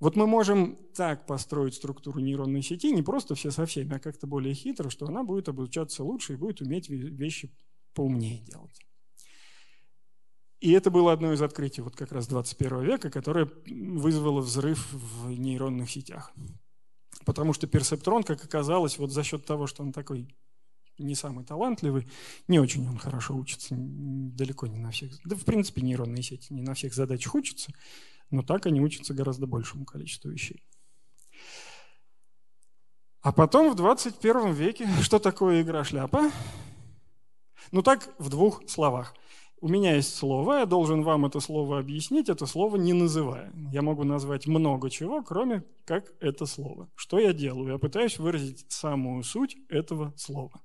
[0.00, 4.26] Вот мы можем так построить структуру нейронной сети, не просто все со всеми, а как-то
[4.26, 7.52] более хитро, что она будет обучаться лучше и будет уметь вещи
[7.96, 8.86] поумнее делать.
[10.60, 15.30] И это было одно из открытий вот как раз 21 века, которое вызвало взрыв в
[15.30, 16.32] нейронных сетях.
[17.24, 20.28] Потому что персептрон, как оказалось, вот за счет того, что он такой
[20.98, 22.08] не самый талантливый,
[22.48, 25.12] не очень он хорошо учится, далеко не на всех.
[25.24, 27.72] Да, в принципе, нейронные сети не на всех задачах учатся,
[28.30, 30.64] но так они учатся гораздо большему количеству вещей.
[33.20, 36.30] А потом в 21 веке, что такое игра шляпа?
[37.72, 39.14] Ну так, в двух словах.
[39.60, 43.52] У меня есть слово, я должен вам это слово объяснить, это слово не называя.
[43.72, 46.88] Я могу назвать много чего, кроме как это слово.
[46.94, 47.72] Что я делаю?
[47.72, 50.60] Я пытаюсь выразить самую суть этого слова.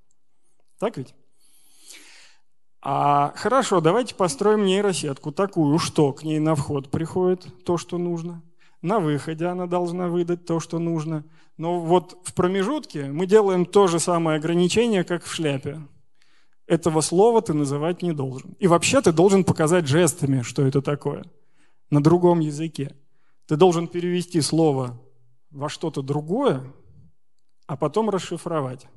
[0.78, 1.16] Так ведь?
[2.82, 8.44] А хорошо, давайте построим нейросетку такую, что к ней на вход приходит то, что нужно.
[8.82, 11.24] На выходе она должна выдать то, что нужно.
[11.58, 15.82] Но вот в промежутке мы делаем то же самое ограничение, как в шляпе.
[16.72, 18.56] Этого слова ты называть не должен.
[18.58, 21.26] И вообще ты должен показать жестами, что это такое.
[21.90, 22.96] На другом языке.
[23.46, 24.98] Ты должен перевести слово
[25.50, 26.64] во что-то другое,
[27.68, 28.88] а потом расшифровать.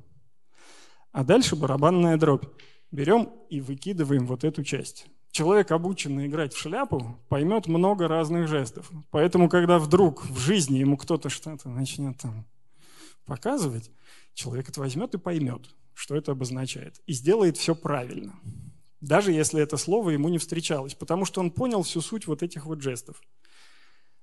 [1.11, 2.45] А дальше барабанная дробь.
[2.91, 5.07] Берем и выкидываем вот эту часть.
[5.31, 8.89] Человек, обученный играть в шляпу, поймет много разных жестов.
[9.11, 12.45] Поэтому, когда вдруг в жизни ему кто-то что-то начнет там
[13.25, 13.91] показывать,
[14.33, 17.01] человек это возьмет и поймет, что это обозначает.
[17.07, 18.39] И сделает все правильно.
[19.01, 20.93] Даже если это слово ему не встречалось.
[20.93, 23.19] Потому что он понял всю суть вот этих вот жестов.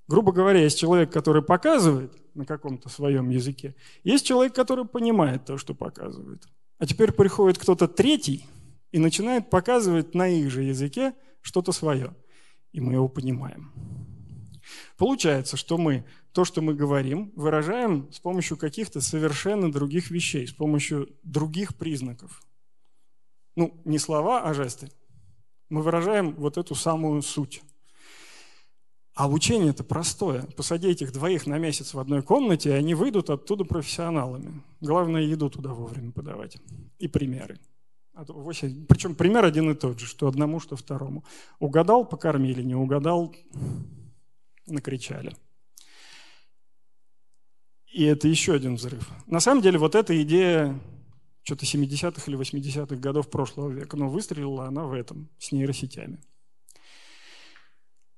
[0.07, 5.57] Грубо говоря, есть человек, который показывает на каком-то своем языке, есть человек, который понимает то,
[5.57, 6.45] что показывает.
[6.79, 8.47] А теперь приходит кто-то третий
[8.91, 12.15] и начинает показывать на их же языке что-то свое.
[12.73, 13.73] И мы его понимаем.
[14.97, 20.53] Получается, что мы то, что мы говорим, выражаем с помощью каких-то совершенно других вещей, с
[20.53, 22.43] помощью других признаков.
[23.55, 24.91] Ну, не слова, а жесты.
[25.69, 27.63] Мы выражаем вот эту самую суть.
[29.15, 30.43] А обучение это простое.
[30.57, 34.63] Посади этих двоих на месяц в одной комнате, и они выйдут оттуда профессионалами.
[34.81, 36.57] Главное, еду туда вовремя подавать.
[36.99, 37.59] И примеры.
[38.15, 41.25] А Причем пример один и тот же, что одному, что второму.
[41.59, 43.35] Угадал– покормили, не угадал–
[44.67, 45.37] накричали.
[47.93, 49.09] И это еще один взрыв.
[49.27, 50.81] На самом деле вот эта идея
[51.43, 56.19] что-то 70-х или 80-х годов прошлого века, но выстрелила она в этом, с нейросетями.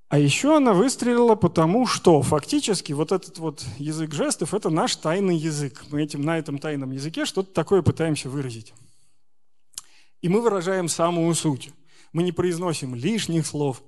[0.09, 5.37] А еще она выстрелила потому, что фактически вот этот вот язык жестов– это наш тайный
[5.37, 5.83] язык.
[5.91, 8.75] Мы этим, на этом тайном языке что-то такое пытаемся выразить.
[10.21, 11.71] И мы выражаем самую суть.
[12.13, 13.83] Мы не произносим лишних слов.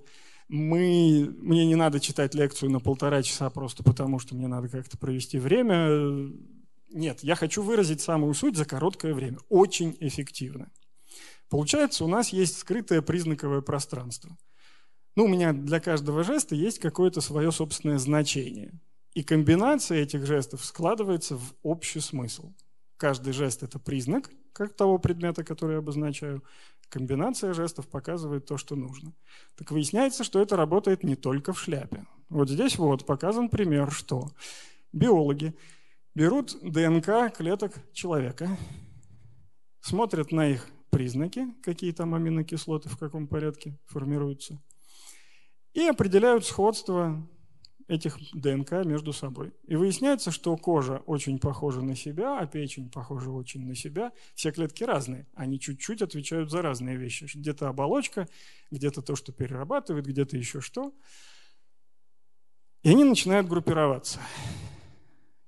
[0.48, 4.96] Мы, мне не надо читать лекцию на полтора часа просто потому, что мне надо как-то
[4.96, 6.30] провести время.
[6.90, 9.38] Нет, я хочу выразить самую суть за короткое время.
[9.48, 10.70] Очень эффективно.
[11.48, 14.36] Получается, у нас есть скрытое признаковое пространство.
[15.16, 18.80] Ну, у меня для каждого жеста есть какое-то свое собственное значение.
[19.14, 22.52] И комбинация этих жестов складывается в общий смысл.
[22.98, 26.42] Каждый жест– это признак как того предмета, который я обозначаю.
[26.88, 29.12] Комбинация жестов показывает то, что нужно.
[29.56, 32.06] Так выясняется, что это работает не только в шляпе.
[32.28, 34.30] Вот здесь вот показан пример, что
[34.92, 35.54] биологи
[36.14, 38.56] берут ДНК клеток человека,
[39.80, 44.62] смотрят на их признаки, какие там аминокислоты, в каком порядке формируются,
[45.74, 47.28] и определяют сходство
[47.88, 49.52] этих ДНК между собой.
[49.64, 54.12] И выясняется, что кожа очень похожа на себя, а печень похожа очень на себя.
[54.34, 57.28] Все клетки разные, они чуть-чуть отвечают за разные вещи.
[57.32, 58.28] Где-то оболочка,
[58.70, 60.92] где-то то, что перерабатывает, где-то еще что.
[62.82, 64.20] И они начинают группироваться.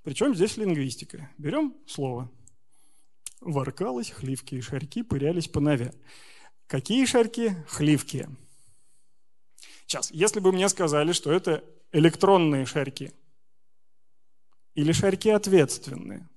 [0.03, 1.31] Причем здесь лингвистика.
[1.39, 2.31] Берем слово.
[3.41, 5.93] Воркалось, хливки и шарьки пырялись по нове.
[6.67, 7.57] Какие шарьки?
[7.69, 8.29] Хливки.
[9.87, 13.13] Сейчас, если бы мне сказали, что это электронные шарьки
[14.75, 16.29] или шарьки ответственные,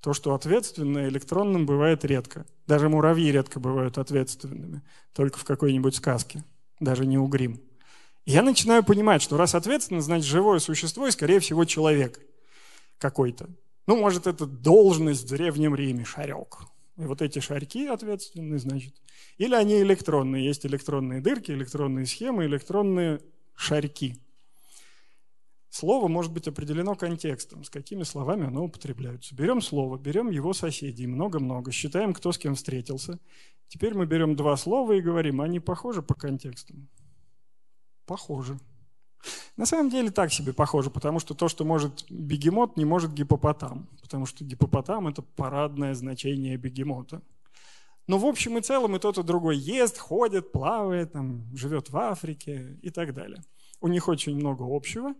[0.00, 2.46] то, что ответственное электронным бывает редко.
[2.66, 6.44] Даже муравьи редко бывают ответственными, только в какой-нибудь сказке,
[6.80, 7.60] даже не у Грим.
[8.26, 12.20] Я начинаю понимать, что раз ответственно, значит живое существо и, скорее всего, человек
[12.98, 13.50] какой-то.
[13.86, 16.58] Ну, может, это должность в Древнем Риме, шарек.
[16.96, 18.94] И вот эти шарьки ответственные, значит.
[19.36, 20.44] Или они электронные.
[20.44, 23.20] Есть электронные дырки, электронные схемы, электронные
[23.54, 24.16] шарьки.
[25.70, 29.34] Слово может быть определено контекстом, с какими словами оно употребляется.
[29.34, 33.18] Берем слово, берем его соседей, много-много, считаем, кто с кем встретился.
[33.66, 36.88] Теперь мы берем два слова и говорим, они похожи по контекстам?
[38.06, 38.56] Похожи.
[39.56, 43.88] На самом деле так себе похоже, потому что то, что может бегемот, не может гипопотам,
[44.00, 47.20] потому что гипопотам– это парадное значение бегемота.
[48.06, 51.96] Но в общем и целом и тот, и другой ест, ходит, плавает, там, живет в
[51.96, 53.42] Африке и так далее.
[53.80, 55.14] У них очень много общего.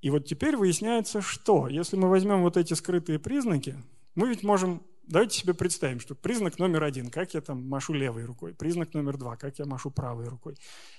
[0.00, 3.76] И вот теперь выясняется, что если мы возьмем вот эти скрытые признаки,
[4.14, 8.24] мы ведь можем Давайте себе представим, что признак номер один, как я там машу левой
[8.24, 10.56] рукой, признак номер два, как я машу правой рукой,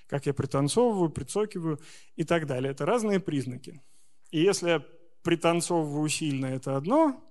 [0.07, 1.79] как я пританцовываю, прицокиваю
[2.17, 2.71] и так далее.
[2.71, 3.81] Это разные признаки.
[4.29, 4.85] И если я
[5.23, 7.23] пританцовываю сильно, это одно,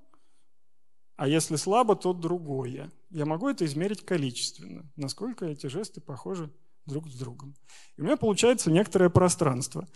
[1.21, 2.91] а если слабо, то другое.
[3.11, 6.51] Я могу это измерить количественно, насколько эти жесты похожи
[6.87, 7.55] друг с другом.
[7.99, 9.87] И у меня получается некоторое пространство.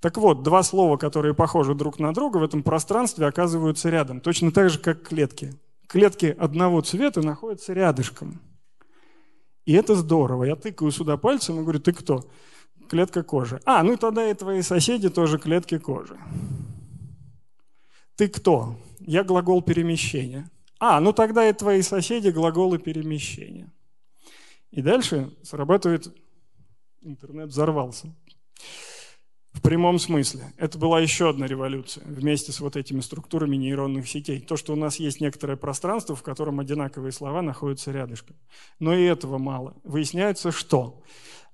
[0.00, 4.52] Так вот, два слова, которые похожи друг на друга, в этом пространстве оказываются рядом, точно
[4.52, 5.54] так же, как клетки
[5.88, 8.42] клетки одного цвета находятся рядышком.
[9.64, 10.44] И это здорово.
[10.44, 12.28] Я тыкаю сюда пальцем и говорю, ты кто?
[12.90, 13.58] Клетка кожи.
[13.64, 16.18] А, ну тогда и твои соседи тоже клетки кожи.
[18.16, 18.76] Ты кто?
[19.00, 20.50] Я глагол перемещения.
[20.78, 23.72] А, ну тогда и твои соседи глаголы перемещения.
[24.70, 26.14] И дальше срабатывает,
[27.02, 28.14] интернет взорвался.
[29.52, 30.52] В прямом смысле.
[30.56, 34.40] Это была еще одна революция вместе с вот этими структурами нейронных сетей.
[34.40, 38.36] То, что у нас есть некоторое пространство, в котором одинаковые слова находятся рядышком.
[38.80, 39.76] Но и этого мало.
[39.84, 41.02] Выясняется, что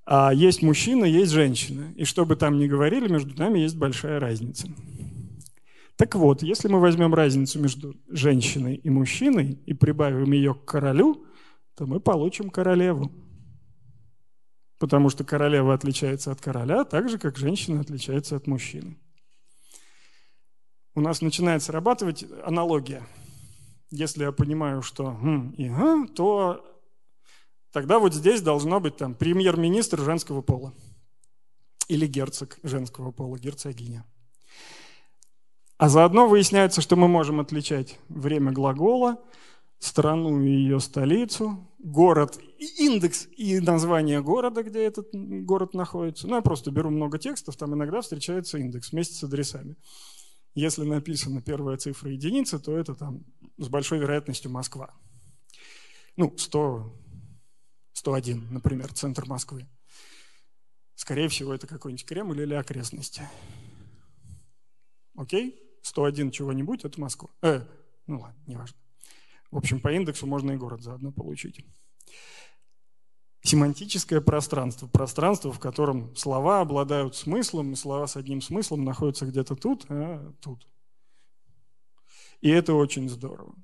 [0.07, 1.93] а есть мужчина, есть женщина.
[1.95, 4.67] И что бы там ни говорили, между нами есть большая разница.
[6.01, 11.27] Так вот, если мы возьмем разницу между женщиной и мужчиной и прибавим ее к королю,
[11.75, 13.13] то мы получим королеву.
[14.79, 18.97] Потому что королева отличается от короля, так же, как женщина отличается от мужчины.
[20.95, 23.07] У нас начинает срабатывать аналогия.
[23.91, 26.65] Если я понимаю, что хм и га, то
[27.73, 30.73] тогда вот здесь должно быть там премьер-министр женского пола.
[31.89, 34.07] Или герцог женского пола, герцогиня.
[35.81, 39.19] А заодно выясняется, что мы можем отличать время глагола,
[39.79, 46.29] страну и ее столицу, город, индекс и название города, где этот город находится.
[46.29, 49.75] Ну, я просто беру много текстов, там иногда встречается индекс вместе с адресами.
[50.55, 53.25] Если написана первая цифра единицы, то это там
[53.57, 54.91] с большой вероятностью Москва.
[56.15, 56.95] Ну, 100,
[57.95, 59.67] 101, например, центр Москвы.
[60.95, 63.23] Скорее всего, это какой-нибудь Кремль или окрестности.
[65.17, 65.70] Окей?
[65.83, 67.31] 101 чего-нибудь– это Москва.
[67.43, 67.63] Э,
[68.07, 68.77] ну ладно, неважно.
[69.51, 71.65] В общем, по индексу можно и город заодно получить.
[73.43, 74.87] Семантическое пространство.
[74.87, 80.33] Пространство, в котором слова обладают смыслом, и слова с одним смыслом находятся где-то тут, а
[80.41, 80.69] тут.
[82.41, 83.55] И это очень здорово.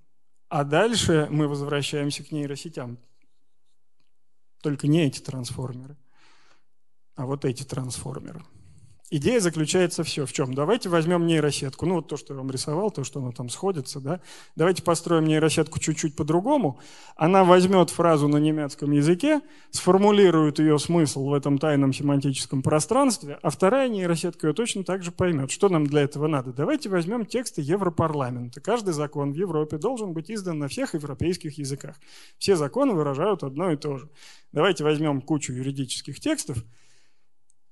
[0.48, 2.98] А дальше мы возвращаемся к нейросетям.
[4.62, 5.96] Только не эти трансформеры,
[7.14, 8.42] а вот эти трансформеры–
[9.08, 10.52] Идея заключается все в чем?
[10.52, 11.86] Давайте возьмем нейросетку.
[11.86, 14.20] Ну, вот то, что я вам рисовал, то, что оно там сходится, да.
[14.56, 16.80] Давайте построим нейросетку чуть-чуть по-другому.
[17.14, 23.50] Она возьмет фразу на немецком языке, сформулирует ее смысл в этом тайном семантическом пространстве, а
[23.50, 25.52] вторая нейросетка ее точно так же поймет.
[25.52, 26.52] Что нам для этого надо?
[26.52, 28.60] Давайте возьмем тексты Европарламента.
[28.60, 31.94] Каждый закон в Европе должен быть издан на всех европейских языках.
[32.38, 34.08] Все законы выражают одно и то же.
[34.50, 36.58] Давайте возьмем кучу юридических текстов,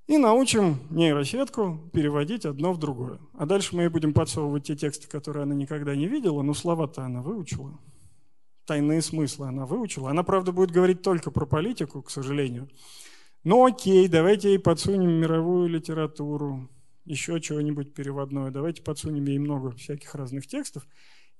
[0.07, 3.19] и научим нейросетку переводить одно в другое.
[3.33, 7.03] А дальше мы ей будем подсовывать те тексты, которые она никогда не видела, но слова-то
[7.03, 7.79] она выучила.
[8.67, 10.11] Тайные смыслы она выучила.
[10.11, 12.69] Она, правда, будет говорить только про политику, к сожалению.
[13.45, 16.71] Ну окей, давайте ей подсунем мировую литературу,
[17.05, 18.51] еще чего-нибудь переводное.
[18.51, 20.87] Давайте подсунем ей много всяких разных текстов.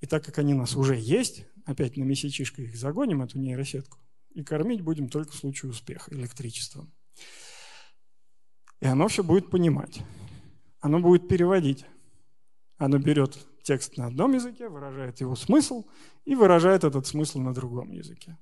[0.01, 3.97] И так как они у нас уже есть, опять на месячишко их загоним, эту нейросетку,
[4.33, 6.91] и кормить будем только в случае успеха электричеством.
[8.85, 10.03] И оно все будет понимать.
[10.79, 11.87] Оно будет переводить.
[12.77, 15.85] Оно берет текст на одном языке, выражает его смысл
[16.23, 18.37] и выражает этот смысл на другом языке.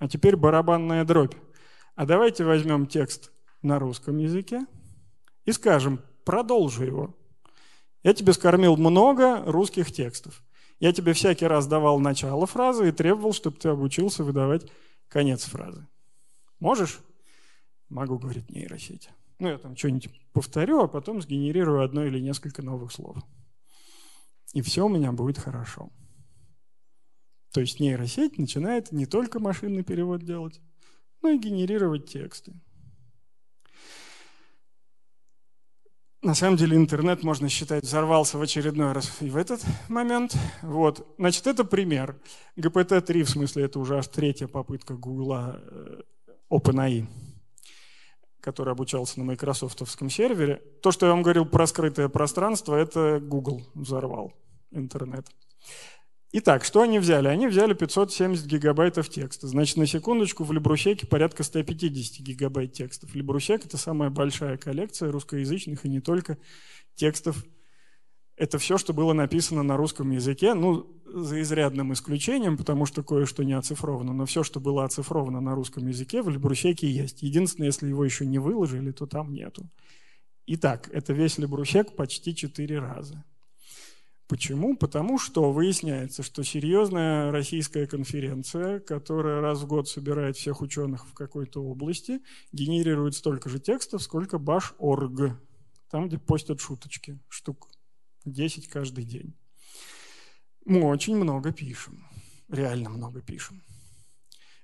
[0.00, 1.36] А теперь барабанная дробь.
[1.94, 3.30] А давайте возьмем текст
[3.62, 4.66] на русском языке
[5.44, 7.14] и скажем, продолжи его.
[8.02, 10.42] Я тебе скормил много русских текстов.
[10.80, 14.68] Я тебе всякий раз давал начало фразы и требовал, чтобы ты обучился выдавать
[15.06, 15.86] конец фразы.
[16.58, 16.98] Можешь?
[17.88, 19.10] Могу говорить нейросеть.
[19.38, 23.18] Ну, я там что-нибудь повторю, а потом сгенерирую одно или несколько новых слов.
[24.52, 25.90] И все у меня будет хорошо.
[27.52, 30.60] То есть нейросеть начинает не только машинный перевод делать,
[31.22, 32.52] но и генерировать тексты.
[36.20, 40.36] На самом деле интернет, можно считать, взорвался в очередной раз и в этот момент.
[40.62, 41.14] Вот.
[41.16, 42.20] Значит, это пример.
[42.56, 46.00] GPT-3, в смысле, это уже аж третья попытка Гугла э,
[46.50, 47.06] OpenAI
[48.48, 50.62] который обучался на майкрософтовском сервере.
[50.82, 54.32] То, что я вам говорил про скрытое пространство, это Google взорвал
[54.70, 55.26] интернет.
[56.32, 57.28] Итак, что они взяли?
[57.28, 59.48] Они взяли 570 гигабайтов текста.
[59.48, 63.14] Значит, на секундочку, в Лебрусеке порядка 150 гигабайт текстов.
[63.14, 66.38] Лебрусек– это самая большая коллекция русскоязычных и не только
[66.94, 67.44] текстов
[68.38, 73.42] это все, что было написано на русском языке, ну, за изрядным исключением, потому что кое-что
[73.42, 77.22] не оцифровано, но все, что было оцифровано на русском языке, в Лебрусеке есть.
[77.22, 79.68] Единственное, если его еще не выложили, то там нету.
[80.46, 83.24] Итак, это весь Лебрусек почти четыре раза.
[84.28, 84.76] Почему?
[84.76, 91.14] Потому что выясняется, что серьезная российская конференция, которая раз в год собирает всех ученых в
[91.14, 92.20] какой-то области,
[92.52, 95.40] генерирует столько же текстов, сколько Баш.орг,
[95.90, 97.68] там, где постят шуточки, штук
[98.32, 99.34] 10 каждый день.
[100.64, 102.04] Мы очень много пишем,
[102.50, 103.62] реально много пишем.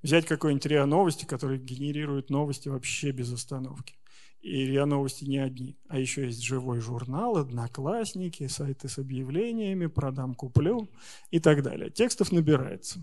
[0.03, 3.95] Взять какой-нибудь РИА Новости, который генерирует новости вообще без остановки.
[4.43, 10.35] И РИА Новости не одни, а еще есть живой журнал, одноклассники, сайты с объявлениями, продам,
[10.35, 10.91] куплю
[11.31, 11.89] и так далее.
[11.89, 13.03] Текстов набирается.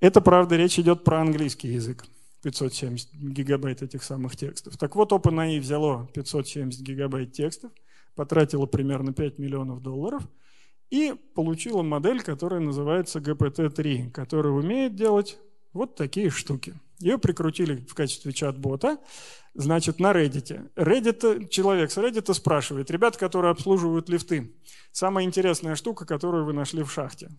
[0.00, 2.04] Это, правда, речь идет про английский язык.
[2.42, 4.76] 570 гигабайт этих самых текстов.
[4.76, 7.72] Так вот, OpenAI взяло 570 гигабайт текстов–
[8.14, 10.22] потратила примерно 5 миллионов долларов
[10.90, 15.38] и получила модель, которая называется GPT-3, которая умеет делать
[15.72, 16.74] вот такие штуки.
[17.00, 18.98] Ее прикрутили в качестве чат-бота,
[19.54, 20.72] значит, на Reddit.
[20.76, 21.48] Reddit.
[21.48, 24.54] Человек с Reddit спрашивает, ребята, которые обслуживают лифты,
[24.92, 27.30] самая интересная штука, которую вы нашли в шахте.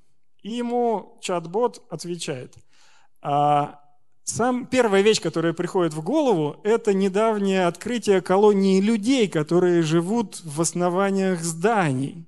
[0.42, 2.56] И ему чат-бот отвечает,
[3.22, 3.82] а
[4.26, 10.62] сам, первая вещь, которая приходит в голову, это недавнее открытие колонии людей, которые живут в
[10.62, 12.26] основаниях зданий.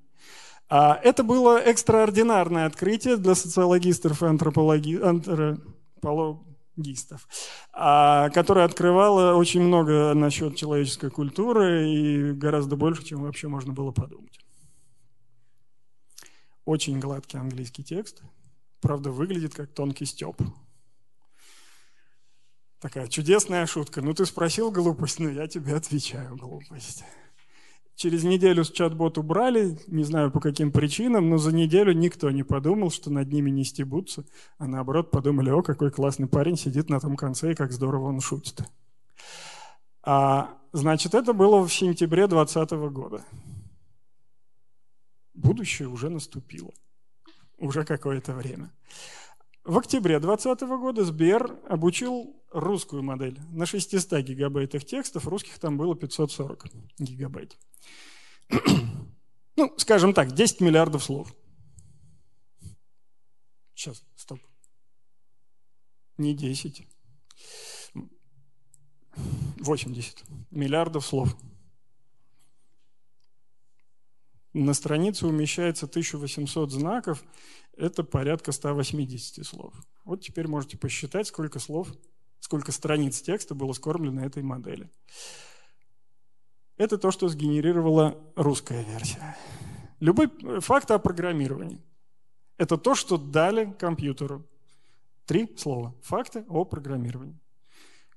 [0.69, 5.01] А это было экстраординарное открытие для социологистов и антропологи...
[5.01, 7.27] антропологистов,
[7.73, 13.91] а, которое открывало очень много насчет человеческой культуры и гораздо больше, чем вообще можно было
[13.91, 14.39] подумать.
[16.63, 18.21] Очень гладкий английский текст,
[18.81, 20.39] правда, выглядит как тонкий степ.
[22.79, 24.01] Такая чудесная шутка.
[24.01, 27.03] Ну, ты спросил глупость, но я тебе отвечаю глупость.
[27.95, 32.43] Через неделю с чат-бот убрали, не знаю по каким причинам, но за неделю никто не
[32.43, 34.23] подумал, что над ними не стебутся,
[34.59, 38.19] а наоборот подумали, о, какой классный парень сидит на том конце и как здорово он
[38.19, 38.61] шутит.
[40.03, 43.25] А, значит, это было в сентябре 2020 года.
[45.33, 46.71] Будущее уже наступило.
[47.57, 48.71] Уже какое-то время.
[49.63, 53.39] В октябре 2020 года Сбер обучил русскую модель.
[53.51, 56.67] На 600 гигабайтах текстов, русских там было 540
[56.99, 57.57] гигабайт.
[59.55, 61.33] ну, скажем так, 10 миллиардов слов.
[63.73, 64.39] Сейчас, стоп.
[66.17, 66.87] Не 10.
[69.59, 71.35] 80 миллиардов слов.
[74.53, 77.23] На странице умещается 1800 знаков,
[77.75, 79.73] это порядка 180 слов.
[80.03, 81.93] Вот теперь можете посчитать, сколько слов,
[82.39, 84.89] сколько страниц текста было скормлено этой модели.
[86.77, 89.35] Это то, что сгенерировала русская версия.
[89.99, 90.29] Любой
[90.59, 91.81] факт о программировании–
[92.57, 94.45] это то, что дали компьютеру.
[95.25, 95.95] Три слова.
[96.03, 97.39] Факты о программировании.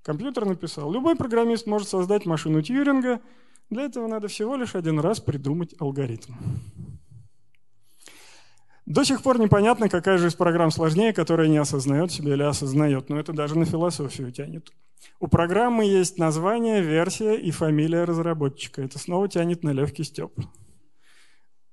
[0.03, 3.21] Компьютер написал, любой программист может создать машину Тьюринга–
[3.71, 6.33] для этого надо всего лишь один раз придумать алгоритм.
[8.91, 13.09] До сих пор непонятно, какая же из программ сложнее, которая не осознает себя или осознает,
[13.09, 14.72] но это даже на философию тянет.
[15.20, 18.82] У программы есть название, версия и фамилия разработчика.
[18.82, 20.32] Это снова тянет на легкий степ.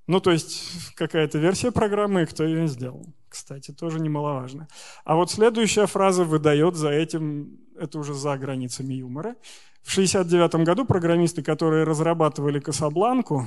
[0.06, 3.12] Ну, то есть какая-то версия программы и кто ее сделал.
[3.28, 4.68] Кстати, тоже немаловажно.
[5.04, 9.34] А вот следующая фраза выдает за этим, это уже за границами юмора.
[9.82, 13.44] В 1969 году программисты, которые разрабатывали «Касабланку»,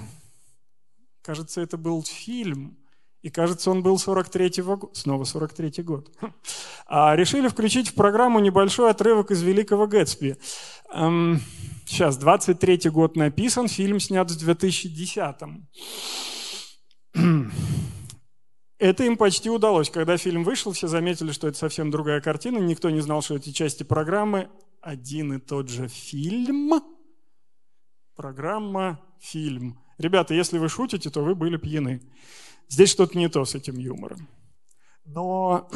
[1.21, 2.77] кажется, это был фильм,
[3.21, 6.11] и кажется, он был 43-го года, снова 43-й год,
[6.87, 10.37] а решили включить в программу небольшой отрывок из «Великого Гэтсби».
[10.93, 11.39] Эм,
[11.85, 15.67] сейчас, 23-й год написан, фильм снят в 2010-м.
[18.79, 19.91] Это им почти удалось.
[19.91, 22.57] Когда фильм вышел, все заметили, что это совсем другая картина.
[22.57, 24.49] Никто не знал, что эти части программы
[24.81, 26.81] один и тот же фильм.
[28.15, 29.79] Программа «Фильм».
[29.99, 32.01] Ребята, если вы шутите, то вы были пьяны.
[32.71, 34.29] Здесь что-то не то с этим юмором.
[35.03, 35.69] Но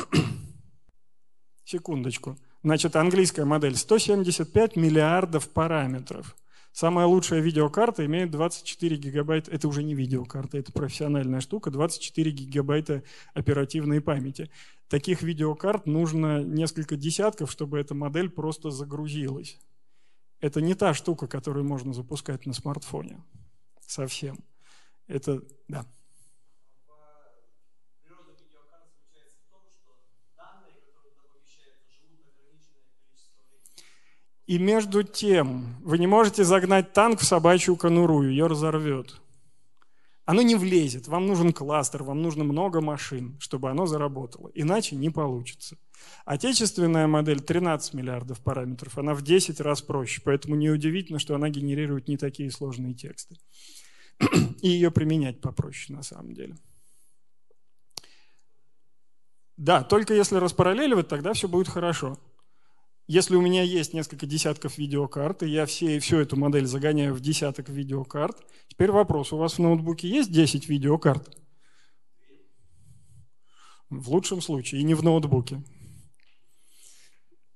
[1.66, 2.38] секундочку.
[2.64, 6.38] Значит, английская модель 175 миллиардов параметров.
[6.72, 9.52] Самая лучшая видеокарта имеет 24 гигабайта.
[9.52, 11.70] Это уже не видеокарта, это профессиональная штука.
[11.70, 14.50] 24 гигабайта оперативной памяти.
[14.88, 19.60] Таких видеокарт нужно несколько десятков, чтобы эта модель просто загрузилась.
[20.39, 23.22] Это не та штука, которую можно запускать на смартфоне.
[23.86, 24.39] Совсем.
[25.08, 25.86] Это, да.
[34.48, 39.20] И между тем, вы не можете загнать танк в собачью конуру, ее разорвет.
[40.26, 41.08] Оно не влезет.
[41.08, 44.52] Вам нужен кластер, вам нужно много машин, чтобы оно заработало.
[44.56, 45.78] Иначе не получится.
[46.26, 52.08] Отечественная модель 13 миллиардов параметров, она в 10 раз проще, поэтому неудивительно, что она генерирует
[52.08, 53.38] не такие сложные тексты.
[54.62, 56.56] И ее применять попроще на самом деле.
[59.58, 62.20] Да, только если распараллеливать, тогда все будет хорошо.
[63.08, 67.20] Если у меня есть несколько десятков видеокарт, и я все, всю эту модель загоняю в
[67.20, 68.36] десяток видеокарт,
[68.68, 71.38] теперь вопрос, у вас в ноутбуке есть 10 видеокарт?
[73.91, 75.64] В лучшем случае, и не в ноутбуке.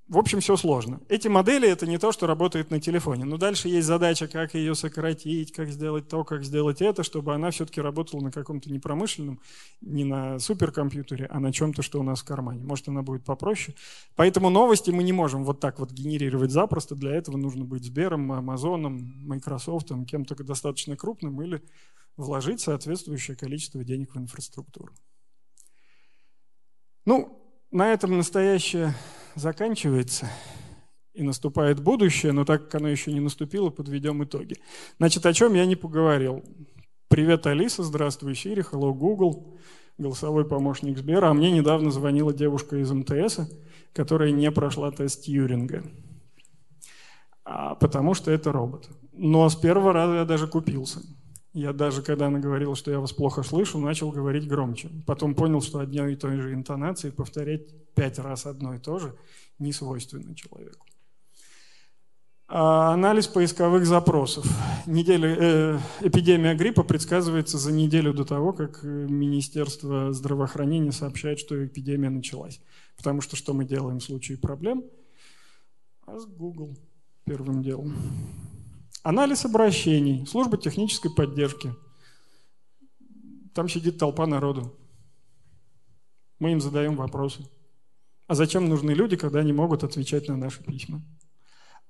[0.10, 0.99] В общем, все сложно.
[1.07, 3.26] Эти модели– это не то, что работает на телефоне.
[3.26, 7.51] Но дальше есть задача, как ее сократить, как сделать то, как сделать это, чтобы она
[7.51, 9.39] все-таки работала на каком-то не промышленном,
[9.82, 12.64] не на суперкомпьютере, а на чем-то, что у нас в кармане.
[12.64, 13.78] Может, она будет попроще.
[14.16, 16.95] Поэтому новости мы не можем вот так вот генерировать запросто.
[16.95, 21.62] Для этого нужно быть Сбером, Амазоном, Microsoft, кем-то достаточно крупным или
[22.18, 24.91] вложить соответствующее количество денег в инфраструктуру.
[27.05, 27.39] Ну,
[27.70, 28.95] на этом настоящее
[29.40, 30.30] заканчивается
[31.14, 34.56] и наступает будущее, но так как оно еще не наступило, подведем итоги.
[34.98, 36.44] Значит, о чем я не поговорил.
[37.08, 39.58] Привет, Алиса, здравствуй, Сири, hello, Google,
[39.98, 41.30] голосовой помощник Сбера.
[41.30, 43.40] А мне недавно звонила девушка из МТС,
[43.94, 45.84] которая не прошла тест Тьюринга,
[47.44, 48.90] а, потому что это робот.
[49.12, 51.02] Но с первого раза я даже купился.
[51.54, 54.89] Я даже, когда она говорила, что я вас плохо слышу, начал говорить громче.
[55.08, 57.64] Потом понял, что одной и той же интонацией повторять
[57.95, 59.16] пять раз одно и то же
[59.58, 60.86] не свойственно человеку.
[62.52, 64.45] А анализ поисковых запросов.
[64.88, 72.10] Неделя, э, эпидемия гриппа предсказывается за неделю до того, как Министерство здравоохранения сообщает, что эпидемия
[72.10, 72.60] началась.
[72.97, 74.84] Потому что что мы делаем в случае проблем?
[76.08, 76.76] А с Google
[77.24, 77.93] первым делом.
[79.04, 81.74] Анализ обращений, служба технической поддержки.
[83.54, 84.76] Там сидит толпа народу.
[86.39, 87.47] Мы им задаем вопросы.
[88.28, 91.02] А зачем нужны люди, когда они могут отвечать на наши письма?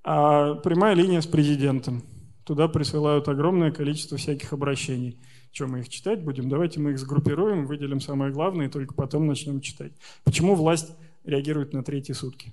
[0.03, 2.03] А прямая линия с президентом.
[2.49, 5.21] туда присылают огромное количество всяких обращений.
[5.51, 6.49] Чем мы их читать будем?
[6.49, 9.91] Давайте мы их сгруппируем, выделим самое главное, и только потом начнем читать.
[10.23, 10.91] Почему власть
[11.25, 12.51] реагирует на третьи сутки?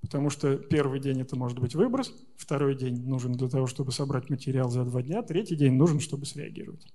[0.00, 4.30] Потому что первый день это может быть выброс, второй день нужен для того, чтобы собрать
[4.30, 6.86] материал за два дня, третий день нужен, чтобы среагировать.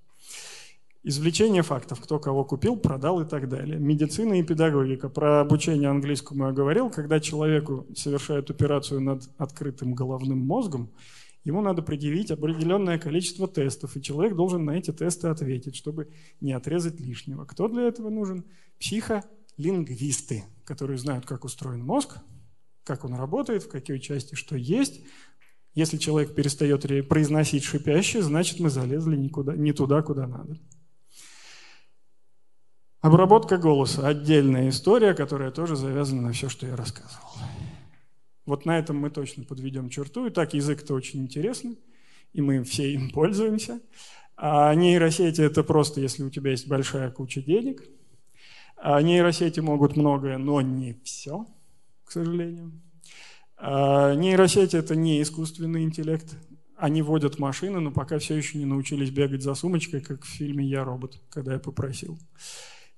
[1.03, 3.79] Извлечение фактов, кто кого купил, продал и так далее.
[3.79, 5.09] Медицина и педагогика.
[5.09, 6.91] Про обучение английскому я говорил.
[6.91, 10.91] Когда человеку совершают операцию над открытым головным мозгом,
[11.43, 16.07] ему надо предъявить определенное количество тестов, и человек должен на эти тесты ответить, чтобы
[16.39, 17.45] не отрезать лишнего.
[17.45, 18.45] Кто для этого нужен?
[18.79, 22.19] Психолингвисты, которые знают, как устроен мозг,
[22.84, 25.01] как он работает, в какой части что есть.
[25.73, 30.59] Если человек перестает произносить шипящее, значит мы залезли никуда, не туда, куда надо.
[32.99, 37.29] Обработка голоса– отдельная история, которая тоже завязана на все, что я рассказывал.
[38.45, 40.27] Вот на этом мы точно подведем черту.
[40.27, 41.79] И так, язык-то очень интересный,
[42.34, 43.79] и мы все им пользуемся.
[44.36, 47.84] А нейросети– это просто, если у тебя есть большая куча денег.
[48.75, 51.47] А нейросети могут многое, но не все,
[52.12, 52.74] к сожалению.
[53.55, 56.36] А нейросети– это не искусственный интеллект.
[56.76, 60.68] Они водят машины, но пока все еще не научились бегать за сумочкой, как в фильме
[60.68, 62.20] «Я робот», когда я попросил.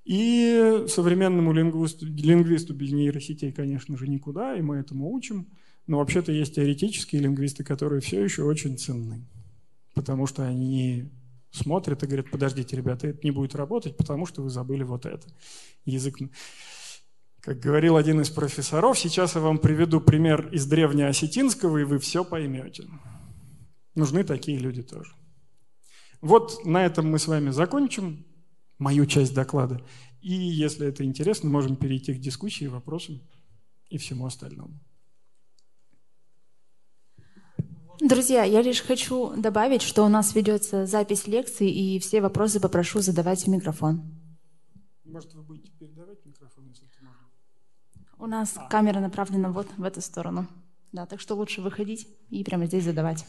[0.04, 5.48] И современному лингвисту, лингвисту без нейросетей, конечно же, никуда, и мы этому учим.
[5.86, 9.28] Но вообще-то есть теоретические лингвисты, которые все еще очень ценны.
[9.94, 11.12] Потому что они
[11.52, 15.28] смотрят и говорят, подождите, ребята, это не будет работать, потому что вы забыли вот это.
[15.86, 16.18] Язык...
[17.44, 22.24] Как говорил один из профессоров, сейчас я вам приведу пример из древнеосетинского, и вы все
[22.24, 22.88] поймете.
[23.96, 25.14] Нужны такие люди тоже.
[26.22, 28.26] Вот на этом мы с вами закончим
[28.80, 29.86] мою часть доклада.
[30.22, 33.22] И если это интересно, можем перейти к дискуссии, вопросам
[33.90, 34.80] и всему остальному.
[38.00, 43.02] Друзья, я лишь хочу добавить, что у нас ведется запись лекции, и все вопросы попрошу
[43.02, 44.02] задавать в микрофон.
[45.04, 47.24] Может, вы будете передавать микрофон, если это можно?
[48.24, 48.70] У нас а.
[48.70, 50.48] камера направлена вот в эту сторону.
[50.94, 53.26] Да, так что лучше выходить и прямо здесь задавать.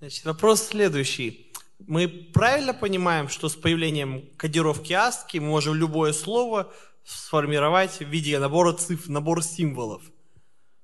[0.00, 1.50] Значит, вопрос следующий.
[1.78, 6.70] Мы правильно понимаем, что с появлением кодировки ASCII мы можем любое слово
[7.04, 10.11] сформировать в виде набора цифр, набор символов?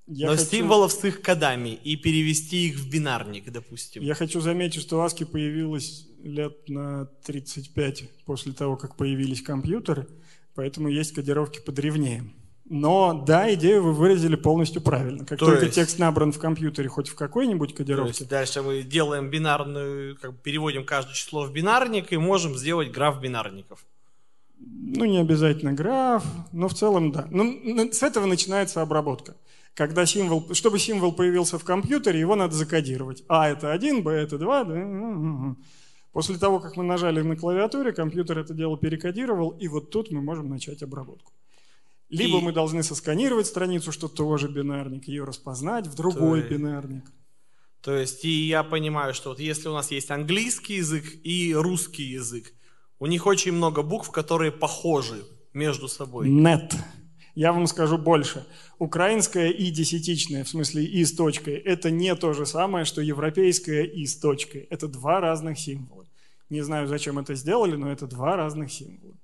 [0.08, 0.50] Я Но хочу...
[0.50, 4.02] символов с их кодами и перевести их в бинарник, допустим.
[4.02, 10.08] Я хочу заметить, что ASCII появилась лет на 35 после того, как появились компьютеры,
[10.54, 12.24] поэтому есть кодировки подревнее.
[12.70, 15.24] Но да, идею вы выразили полностью правильно.
[15.24, 15.74] Как То только есть...
[15.74, 18.12] текст набран в компьютере, хоть в какой-нибудь кодировке.
[18.12, 22.56] То есть дальше мы делаем бинарную, как бы переводим каждое число в бинарник и можем
[22.56, 23.84] сделать граф бинарников.
[24.58, 27.26] Ну, не обязательно граф, но в целом да.
[27.30, 29.36] Ну, с этого начинается обработка.
[29.74, 33.24] Когда символ, чтобы символ появился в компьютере, его надо закодировать.
[33.28, 34.64] А это 1, Б это 2.
[34.64, 35.56] Да?
[36.12, 40.20] После того, как мы нажали на клавиатуре, компьютер это дело перекодировал, и вот тут мы
[40.20, 41.32] можем начать обработку.
[42.08, 42.42] Либо и...
[42.42, 46.48] мы должны сосканировать страницу, что тоже бинарник, ее распознать в другой то...
[46.48, 47.04] бинарник.
[47.82, 52.04] То есть, и я понимаю, что вот если у нас есть английский язык и русский
[52.04, 52.52] язык,
[52.98, 56.28] у них очень много букв, которые похожи между собой.
[56.28, 56.74] Нет.
[57.38, 58.44] Я вам скажу больше.
[58.80, 63.84] Украинское и десятичное, в смысле и с точкой, это не то же самое, что европейское
[63.84, 64.66] и с точкой.
[64.70, 66.04] Это два разных символа.
[66.50, 69.14] Не знаю, зачем это сделали, но это два разных символа.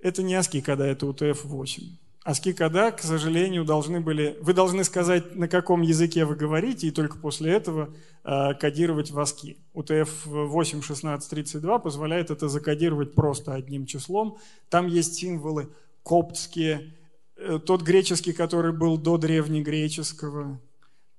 [0.00, 1.82] Это не ASCII кода, это UTF-8.
[2.24, 4.38] ASCII кода, к сожалению, должны были...
[4.40, 7.92] Вы должны сказать, на каком языке вы говорите, и только после этого
[8.22, 9.56] э, кодировать в ASCII.
[9.74, 14.38] UTF-8 1632 позволяет это закодировать просто одним числом.
[14.68, 15.68] Там есть символы
[16.04, 16.94] коптские,
[17.36, 20.60] э, тот греческий, который был до древнегреческого,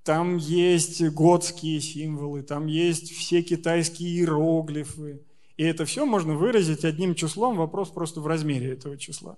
[0.04, 5.22] там есть готские символы, там есть все китайские иероглифы.
[5.56, 9.38] И это все можно выразить одним числом, вопрос просто в размере этого числа.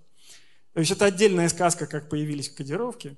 [0.76, 3.16] То есть это отдельная сказка, как появились кодировки,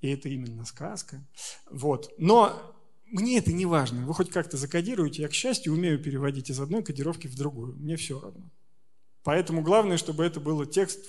[0.00, 1.26] и это именно сказка.
[1.68, 2.14] Вот.
[2.18, 2.72] Но
[3.06, 4.06] мне это не важно.
[4.06, 5.22] Вы хоть как-то закодируете.
[5.22, 7.74] Я, к счастью, умею переводить из одной кодировки в другую.
[7.74, 8.48] Мне все равно.
[9.24, 11.04] Поэтому главное, чтобы это был текст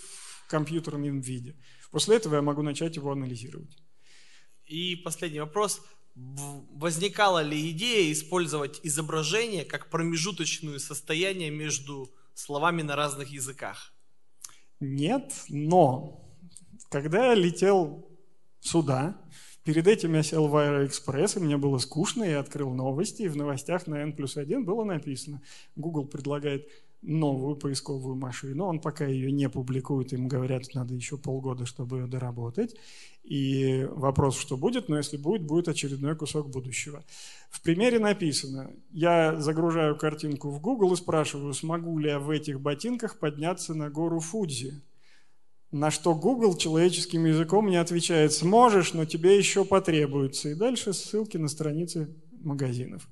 [0.47, 1.55] в компьютерном виде.
[1.91, 3.77] После этого я могу начать его анализировать.
[4.65, 5.83] И последний вопрос
[6.15, 13.90] возникала ли идея использовать изображение как промежуточное состояние между словами на разных языках?
[14.81, 16.27] Нет, но
[16.89, 18.09] когда я летел
[18.59, 19.15] сюда,
[19.63, 23.37] перед этим я сел в Аэроэкспресс, и мне было скучно, я открыл новости, и в
[23.37, 25.43] новостях на N плюс 1 было написано,
[25.75, 26.67] Google предлагает
[27.03, 28.65] новую поисковую машину.
[28.65, 32.75] Он пока ее не публикует, им говорят, надо еще полгода, чтобы ее доработать.
[33.23, 37.03] И вопрос, что будет, но если будет, будет очередной кусок будущего.
[37.49, 42.59] В примере написано, я загружаю картинку в Google и спрашиваю, смогу ли я в этих
[42.59, 44.81] ботинках подняться на гору Фудзи.
[45.71, 50.49] На что Google человеческим языком мне отвечает, сможешь, но тебе еще потребуется.
[50.49, 53.07] И дальше ссылки на страницы магазинов.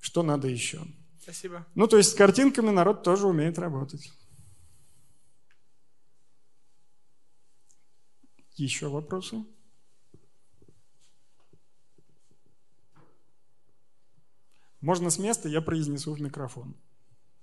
[0.00, 0.80] Что надо еще?
[1.22, 1.66] Спасибо.
[1.74, 4.10] Ну, то есть с картинками народ тоже умеет работать.
[8.54, 9.44] Еще вопросы?
[14.80, 16.76] Можно с места, я произнесу в микрофон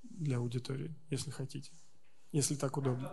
[0.03, 1.71] для аудитории, если хотите,
[2.31, 3.11] если так удобно.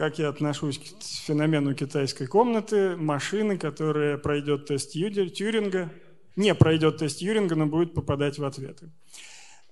[0.00, 5.92] Как я отношусь к феномену китайской комнаты, машины, которая пройдет тест Тьюринга,
[6.36, 8.90] не пройдет тест Тьюринга, но будет попадать в ответы.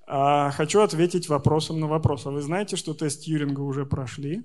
[0.07, 2.26] А хочу ответить вопросом на вопрос.
[2.26, 4.43] А вы знаете, что тест Тьюринга уже прошли?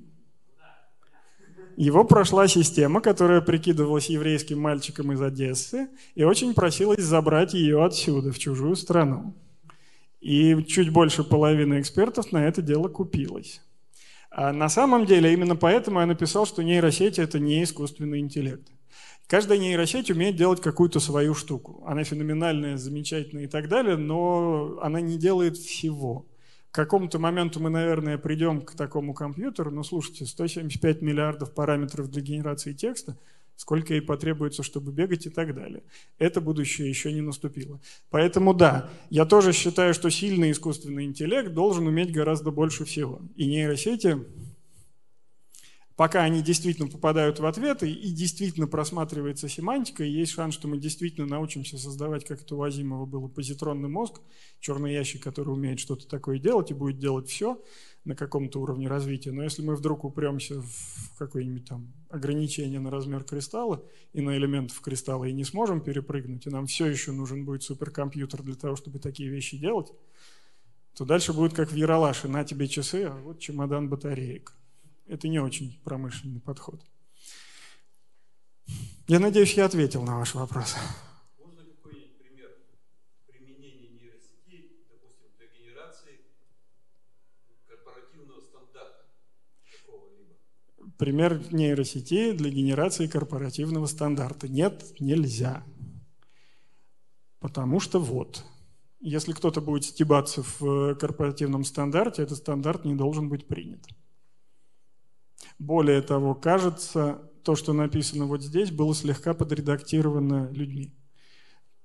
[1.76, 8.32] Его прошла система, которая прикидывалась еврейским мальчиком из Одессы и очень просилась забрать ее отсюда,
[8.32, 9.36] в чужую страну.
[10.22, 13.60] И чуть больше половины экспертов на это дело купилось.
[14.36, 18.68] А на самом деле именно поэтому я написал, что нейросети– это не искусственный интеллект.
[19.28, 21.84] Каждая нейросеть умеет делать какую-то свою штуку.
[21.86, 26.26] Она феноменальная, замечательная и так далее, но она не делает всего.
[26.72, 32.24] К какому-то моменту мы, наверное, придем к такому компьютеру, но слушайте, 175 миллиардов параметров для
[32.24, 33.16] генерации текста–
[33.56, 35.84] сколько ей потребуется, чтобы бегать и так далее.
[36.18, 37.80] Это будущее еще не наступило.
[38.10, 43.22] Поэтому да, я тоже считаю, что сильный искусственный интеллект должен уметь гораздо больше всего.
[43.36, 44.18] И нейросети,
[45.96, 50.78] пока они действительно попадают в ответы и действительно просматривается семантика, и есть шанс, что мы
[50.78, 54.20] действительно научимся создавать, как это у Азимова было, позитронный мозг,
[54.60, 57.62] черный ящик, который умеет что-то такое делать и будет делать все–
[58.06, 59.32] на каком-то уровне развития.
[59.32, 64.80] Но если мы вдруг упремся в какое-нибудь там ограничение на размер кристалла и на элементов
[64.82, 69.00] кристалла и не сможем перепрыгнуть, и нам все еще нужен будет суперкомпьютер для того, чтобы
[69.00, 69.92] такие вещи делать,
[70.96, 74.54] то дальше будет как в Яралаше, на тебе часы, а вот чемодан батареек.
[75.08, 76.82] Это не очень промышленный подход.
[79.08, 80.76] Я надеюсь, я ответил на ваш вопрос.
[90.98, 94.48] Пример нейросети для генерации корпоративного стандарта.
[94.48, 95.64] Нет, нельзя.
[97.40, 98.46] Потому что вот,
[99.00, 103.86] если кто-то будет стебаться в корпоративном стандарте, этот стандарт не должен быть принят.
[105.60, 110.94] Более того, кажется, то, что написано вот здесь, было слегка подредактировано людьми.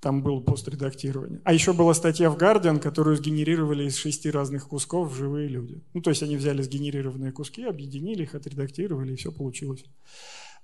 [0.01, 1.41] Там было постредактирование.
[1.45, 5.83] А еще была статья в Guardian, которую сгенерировали из шести разных кусков живые люди.
[5.93, 9.85] Ну, то есть они взяли сгенерированные куски, объединили их, отредактировали, и все получилось.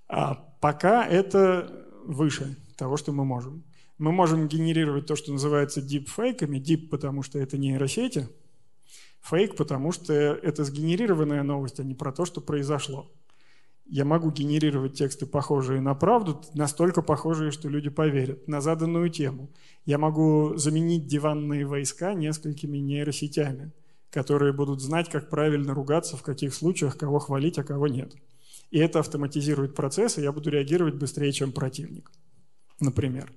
[0.08, 3.64] А пока это выше того, что мы можем.
[3.98, 6.58] Мы можем генерировать то, что называется дипфейками.
[6.58, 8.28] Deep, потому что это нейросети.
[9.22, 13.10] Фейк, потому что это сгенерированная новость, а не про то, что произошло
[13.86, 19.50] я могу генерировать тексты, похожие на правду, настолько похожие, что люди поверят, на заданную тему.
[19.84, 23.72] Я могу заменить диванные войска несколькими нейросетями,
[24.10, 28.14] которые будут знать, как правильно ругаться, в каких случаях, кого хвалить, а кого нет.
[28.70, 32.10] И это автоматизирует процесс, и я буду реагировать быстрее, чем противник,
[32.80, 33.32] например.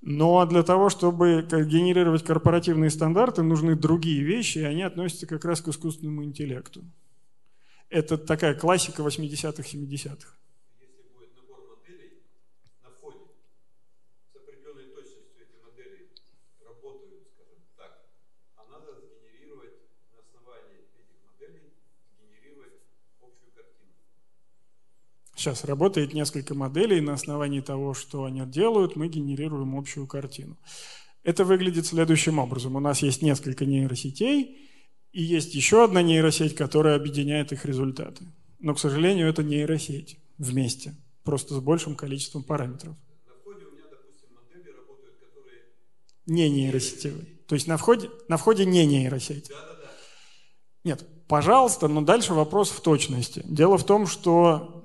[0.00, 5.60] Но для того, чтобы генерировать корпоративные стандарты, нужны другие вещи, и они относятся как раз
[5.60, 6.84] к искусственному интеллекту.
[7.92, 10.34] Это такая классика 80-х, 70-х.
[10.80, 12.22] Если будет набор моделей
[12.82, 13.18] на входе,
[14.32, 16.08] с определенной точностью эти модели
[16.64, 18.08] работают, скажем так,
[18.56, 18.62] а.
[25.36, 30.56] Сейчас работает несколько моделей, на основании того, что они делают, мы генерируем общую картину.
[31.24, 32.74] Это выглядит следующим образом.
[32.76, 34.71] У нас есть несколько нейросетей,
[35.12, 38.24] и есть еще одна нейросеть, которая объединяет их результаты.
[38.58, 42.96] Но, к сожалению, это нейросеть вместе, просто с большим количеством параметров.
[43.26, 45.62] На входе у меня, допустим, модели работают, которые...
[46.26, 47.26] Не нейросетевые.
[47.46, 49.48] То есть на входе, на входе не нейросеть.
[49.48, 49.90] Да, да, да.
[50.84, 53.42] Нет, пожалуйста, но дальше вопрос в точности.
[53.44, 54.82] Дело в том, что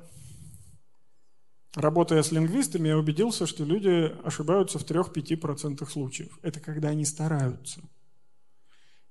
[1.76, 6.38] работая с лингвистами, я убедился, что люди ошибаются в 3-5% случаев.
[6.42, 7.82] Это когда они стараются.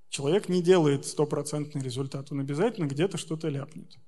[0.08, 3.98] Человек не делает стопроцентный результат, он обязательно где-то что-то ляпнет.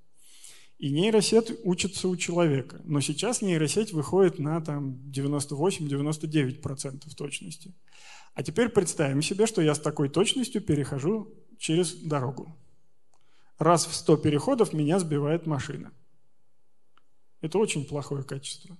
[0.79, 2.79] И нейросеть учится у человека.
[2.85, 7.75] Но сейчас нейросеть выходит на там, 98-99% точности.
[8.33, 12.57] А теперь представим себе, что я с такой точностью перехожу через дорогу.
[13.57, 15.91] Раз в 100 переходов меня сбивает машина.
[17.41, 18.77] Это очень плохое качество.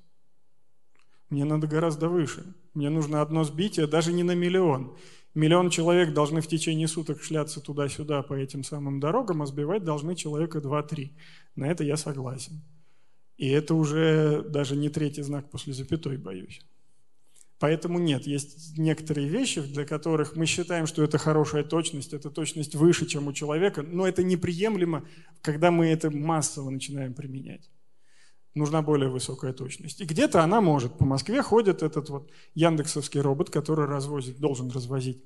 [1.30, 2.56] Мне надо гораздо выше.
[2.74, 4.96] Мне нужно одно сбитие, даже не на миллион.
[5.36, 10.16] Миллион человек должны в течение суток шляться туда-сюда по этим самым дорогам, а сбивать должны
[10.16, 11.12] человека 2-3.
[11.56, 12.62] На это я согласен.
[13.38, 16.62] И это уже даже не третий знак после запятой, боюсь.
[17.60, 22.74] Поэтому нет, есть некоторые вещи, для которых мы считаем, что это хорошая точность, это точность
[22.74, 25.06] выше, чем у человека, но это неприемлемо,
[25.42, 27.70] когда мы это массово начинаем применять.
[28.56, 30.02] Нужна более высокая точность.
[30.02, 30.98] И где-то она может.
[30.98, 35.24] По Москве ходит этот вот яндексовский робот, который развозит, должен развозить.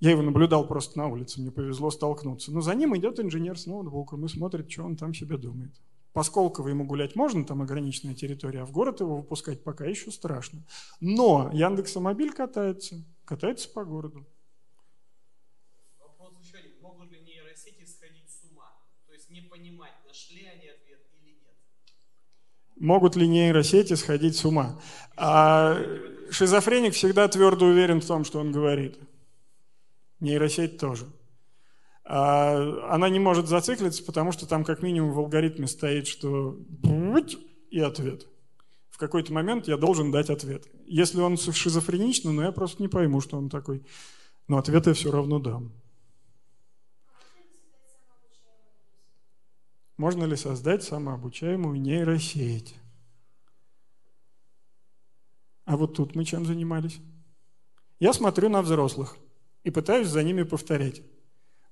[0.00, 2.52] Я его наблюдал просто на улице, мне повезло столкнуться.
[2.52, 5.72] Но за ним идет инженер с ноутбуком и смотрит, что он там себе думает.
[6.14, 10.12] По Сколково ему гулять можно, там ограниченная территория, а в город его выпускать пока еще
[10.12, 10.62] страшно.
[11.00, 14.24] Но Яндексомобиль катается, катается по городу.
[15.98, 16.70] Вопрос еще один.
[16.80, 18.70] Могут ли нейросети сходить с ума?
[19.08, 21.56] То есть не понимать, нашли они ответ или нет?
[22.84, 24.78] Могут ли нейросети сходить с ума?
[25.16, 25.78] А
[26.30, 28.98] шизофреник всегда твердо уверен в том, что он говорит.
[30.20, 31.06] Нейросеть тоже.
[32.04, 32.58] А
[32.90, 36.58] она не может зациклиться, потому что там как минимум в алгоритме стоит, что
[37.70, 38.26] и ответ.
[38.90, 40.66] В какой-то момент я должен дать ответ.
[40.84, 43.82] Если он шизофреничный, ну я просто не пойму, что он такой.
[44.46, 45.72] Но ответ я все равно дам.
[49.96, 52.74] Можно ли создать самообучаемую нейросеть?
[55.64, 57.00] А вот тут мы чем занимались?
[58.00, 59.16] Я смотрю на взрослых
[59.62, 61.02] и пытаюсь за ними повторять.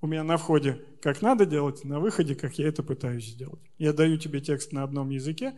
[0.00, 3.60] У меня на входе как надо делать, на выходе как я это пытаюсь сделать.
[3.78, 5.54] Я даю тебе текст на одном языке,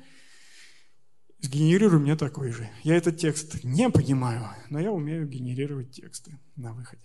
[1.41, 2.69] сгенерируй мне такой же.
[2.83, 7.05] Я этот текст не понимаю, но я умею генерировать тексты на выходе.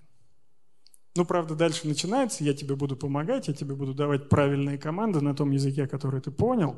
[1.15, 5.33] Ну, правда, дальше начинается, я тебе буду помогать, я тебе буду давать правильные команды на
[5.35, 6.75] том языке, который ты понял.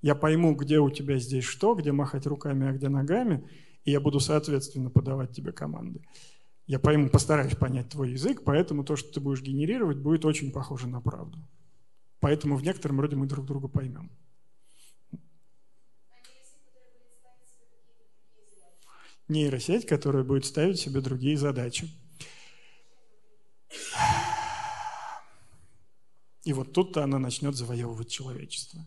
[0.00, 3.48] Я пойму, где у тебя здесь что, где махать руками, а где ногами,
[3.84, 6.02] и я буду, соответственно, подавать тебе команды.
[6.66, 10.88] Я пойму, постараюсь понять твой язык, поэтому то, что ты будешь генерировать, будет очень похоже
[10.88, 11.38] на правду.
[12.20, 14.10] Поэтому в некотором роде мы друг друга поймем.
[19.28, 21.88] Нейросеть, которая будет ставить себе другие задачи.
[26.44, 28.80] И вот тут-то она начнет завоевывать человечество.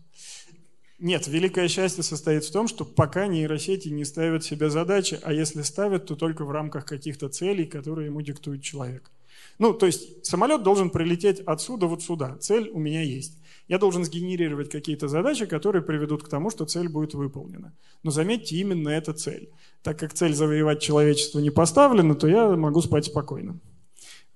[0.98, 5.62] Нет, великое счастье состоит в том, что пока нейросети не ставят себе задачи, а если
[5.62, 9.10] ставят, то только в рамках каких-то целей, которые ему диктует человек.
[9.58, 12.36] Ну, то есть самолет должен прилететь отсюда вот сюда.
[12.38, 13.38] Цель у меня есть.
[13.68, 17.72] Я должен сгенерировать какие-то задачи, которые приведут к тому, что цель будет выполнена.
[18.02, 19.50] Но заметьте, именно эта цель.
[19.82, 23.58] Так как цель завоевать человечество не поставлена, то я могу спать спокойно.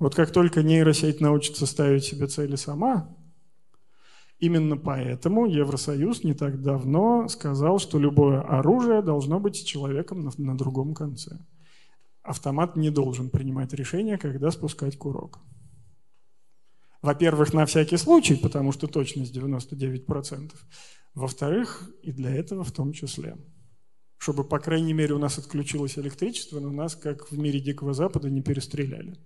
[0.03, 3.16] Вот как только нейросеть научится ставить себе цели сама,
[4.40, 10.59] Именно поэтому Евросоюз не так давно сказал, что любое оружие должно быть человеком на, на
[10.59, 11.38] другом конце.
[12.24, 15.38] Автомат не должен принимать решение, когда спускать курок.
[17.03, 20.50] Во-первых, на всякий случай, потому что точность 99%.
[21.14, 23.36] Во-вторых, и для этого в том числе.
[24.18, 28.28] Чтобы, по крайней мере, у нас отключилось электричество, но нас, как в мире Дикого Запада,
[28.28, 29.16] не перестреляли.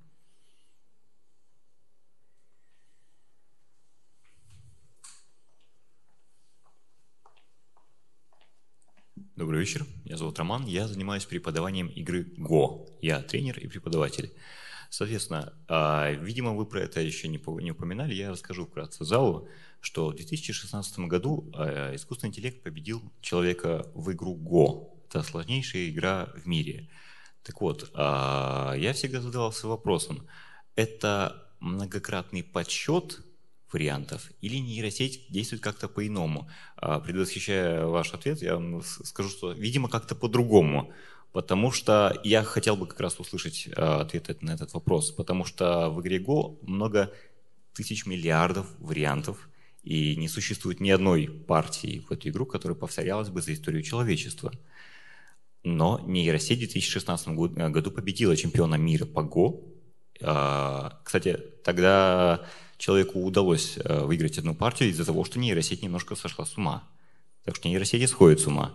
[9.37, 12.89] Добрый вечер, меня зовут Роман, я занимаюсь преподаванием игры Go.
[13.03, 14.33] Я тренер и преподаватель.
[14.89, 17.37] Соответственно, а, видимо, вы про это еще не
[17.71, 19.47] упоминали, я расскажу вкратце залу,
[19.83, 24.89] что в 2016 году а, искусственный интеллект победил человека в игру Go.
[25.07, 26.89] Это сложнейшая игра в мире.
[27.43, 30.27] Так вот, а, я всегда задавался вопросом,
[30.77, 33.21] это многократный подсчет
[33.77, 36.49] вариантов, или нейросеть действует как-то по-иному.
[36.77, 40.93] А, предвосхищая ваш ответ, я вам скажу, что, видимо, как-то по-другому,
[41.33, 45.91] потому что я хотел бы как раз услышать а, ответ на этот вопрос, потому что
[45.91, 47.13] в игре Go много
[47.75, 49.49] тысяч миллиардов вариантов,
[49.83, 54.53] и не существует ни одной партии в эту игру, которая повторялась бы за историю человечества.
[55.65, 59.63] Но нейросеть в 2016 году победила чемпиона мира по Go.
[60.23, 62.47] А, кстати, тогда
[62.79, 66.85] человеку удалось э, выиграть одну партию из-за того, что нейросеть немножко сошла с ума.
[67.45, 68.73] Так что нейросети сходят с ума.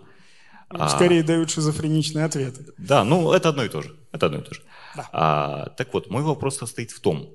[0.70, 2.72] Ну, скорее а, дают шизофреничные ответы.
[2.78, 3.94] Да, ну это одно и то же.
[4.10, 4.62] Это одно и то же.
[4.96, 5.08] Да.
[5.12, 7.30] А, так вот, мой вопрос состоит в том,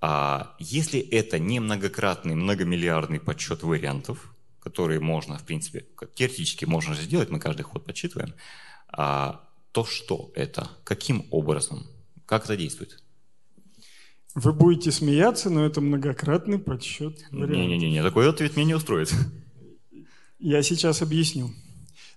[0.00, 7.02] А если это не многократный, многомиллиардный подсчет вариантов, которые можно, в принципе, теоретически можно же
[7.02, 8.34] сделать, мы каждый ход подсчитываем,
[8.88, 9.40] а,
[9.72, 10.68] то что это?
[10.84, 11.86] Каким образом?
[12.26, 13.02] Как это действует?
[14.34, 17.24] Вы будете смеяться, но это многократный подсчет.
[17.30, 19.12] Не-не-не, такой ответ меня не устроит.
[20.38, 21.50] Я сейчас объясню.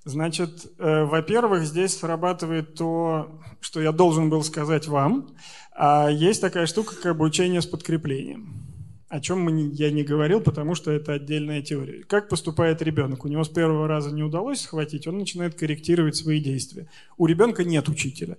[0.03, 5.29] Значит, э, во-первых, здесь срабатывает то, что я должен был сказать вам.
[5.75, 8.63] А есть такая штука, как обучение с подкреплением.
[9.09, 12.03] О чем мы не- я не говорил, потому что это отдельная теория.
[12.03, 13.25] Как поступает ребенок?
[13.25, 16.87] У него с первого раза не удалось схватить, он начинает корректировать свои действия.
[17.17, 18.37] У ребенка нет учителя.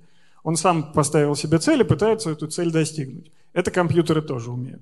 [0.49, 3.31] Он сам поставил себе цель и пытается эту цель достигнуть.
[3.53, 4.81] Это компьютеры тоже умеют.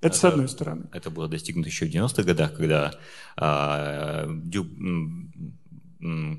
[0.00, 0.84] Это, с Это- одной стороны.
[0.92, 2.92] Это было достигнуто еще в 90-х годах, когда
[3.36, 4.70] а, Дю-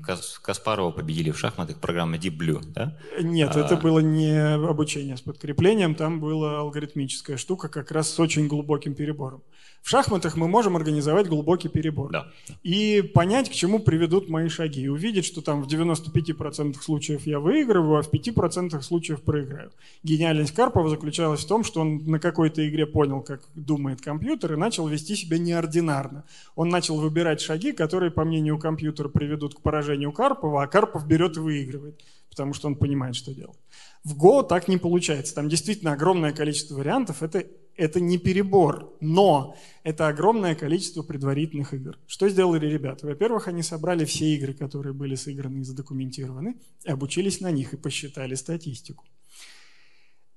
[0.02, 2.96] Кас- Каспарова победили в шахматах программа Deep Blue, да?
[3.20, 3.60] Нет, А.
[3.60, 8.94] это было не обучение с подкреплением, там была алгоритмическая штука как раз с очень глубоким
[8.94, 9.42] перебором.
[9.82, 12.28] В шахматах мы можем организовать глубокий перебор Да.
[12.62, 17.40] и понять, к чему приведут мои шаги, и увидеть, что там в 95% случаев я
[17.40, 19.72] выигрываю, а в 5% случаев проиграю.
[20.02, 24.56] Гениальность Карпова заключалась в том, что он на какой-то игре понял, как думает компьютер, и
[24.56, 26.24] начал вести себя неординарно.
[26.54, 31.36] Он начал выбирать шаги, которые, по мнению компьютера, приведут к поражению Карпова, а Карпов берет
[31.36, 32.00] и выигрывает,
[32.30, 33.58] потому что он понимает, что делать.
[34.04, 35.34] В Go так не получается.
[35.34, 37.22] Там действительно огромное количество вариантов.
[37.22, 37.44] Это,
[37.76, 41.98] это не перебор, но это огромное количество предварительных игр.
[42.06, 43.06] Что сделали ребята?
[43.06, 47.76] Во-первых, они собрали все игры, которые были сыграны и задокументированы, и обучились на них, и
[47.76, 49.04] посчитали статистику.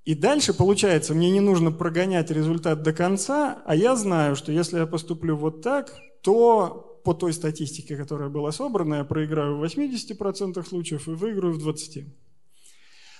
[0.03, 4.80] И дальше, получается, мне не нужно прогонять результат до конца, а я знаю, что если
[4.80, 10.68] я поступлю вот так, то по той статистике, которая была собрана, я проиграю в 80%
[10.68, 12.06] случаев и выиграю в 20%.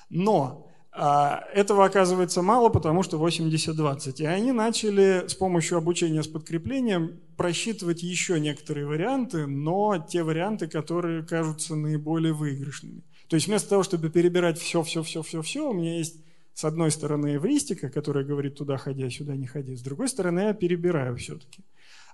[0.10, 4.22] Но а, этого оказывается мало, потому что 80-20.
[4.22, 10.68] И они начали с помощью обучения с подкреплением просчитывать еще некоторые варианты, но те варианты,
[10.68, 13.02] которые кажутся наиболее выигрышными.
[13.28, 16.18] То есть вместо того, чтобы перебирать все-все-все-все-все, у меня есть
[16.54, 19.76] с одной стороны эвристика, которая говорит туда ходи, а сюда не ходи.
[19.76, 21.64] С другой стороны я перебираю все-таки.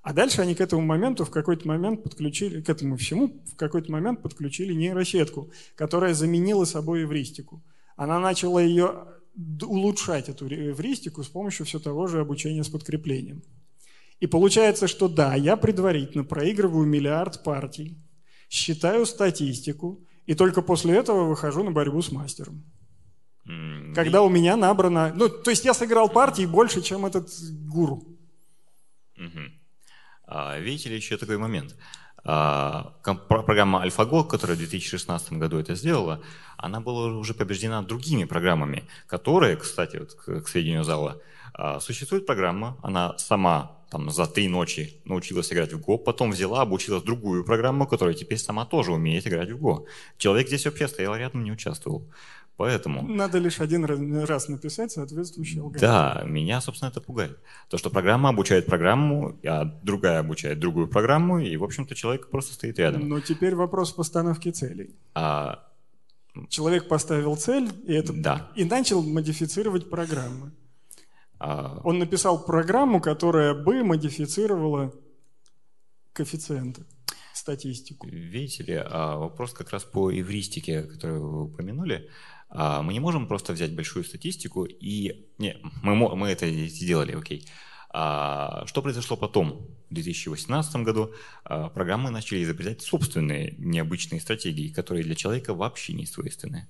[0.02, 3.92] А дальше они к этому моменту в какой-то момент подключили, к этому всему в какой-то
[3.92, 7.62] момент подключили нейросетку, которая заменила собой эвристику.
[7.96, 9.06] Она начала ее
[9.62, 13.44] улучшать, эту эвристику, с помощью все того же обучения с подкреплением.
[14.20, 17.98] И получается, что да, я предварительно проигрываю миллиард партий,
[18.50, 22.64] считаю статистику, и только после этого выхожу на борьбу с мастером.
[23.96, 25.12] Когда у меня набрано...
[25.16, 27.30] Ну, то есть я сыграл партии больше, чем этот
[27.66, 28.04] гуру.
[29.18, 29.24] А,
[30.60, 31.76] Видите ли, еще такой момент.
[32.24, 32.94] А,
[33.28, 36.22] Программа AlphaGo, которая в 2016 году это сделала,
[36.58, 41.22] она была уже побеждена другими программами, которые, кстати, вот к к сведению зала,
[41.54, 46.62] а, существует программа, она сама там за три ночи научилась играть в Go, потом взяла,
[46.62, 49.86] обучилась другую программу, которая теперь сама тоже умеет играть в Go.
[50.18, 52.08] Человек здесь вообще стоял рядом, не участвовал.
[52.60, 53.04] Поэтому...
[53.08, 55.80] Надо лишь один раз- написать соответствующий алгоритм.
[55.88, 57.40] Да, меня, собственно, это пугает.
[57.70, 62.54] То, что программа обучает программу, а другая обучает другую программу, и, в общем-то, человек просто
[62.54, 63.08] стоит рядом.
[63.08, 64.94] Но теперь вопрос постановки целей.
[65.16, 65.66] А,
[66.50, 68.52] Человек поставил цель и, это, Да.
[68.58, 70.52] и начал модифицировать программы.
[71.40, 74.92] а, Он написал программу, которая бы модифицировала
[76.12, 76.84] коэффициенты,
[77.34, 78.06] статистику.
[78.08, 82.10] видите ли, а, вопрос как раз по эвристике, которую вы упомянули.
[82.50, 85.28] А, мы не можем просто взять большую статистику и...
[85.38, 87.48] Не, мы, мы это сделали, окей.
[87.92, 89.68] А, что произошло потом?
[89.90, 91.14] В 2018 году
[91.44, 96.68] а, программы начали изобретать собственные необычные стратегии, которые для человека вообще не свойственны.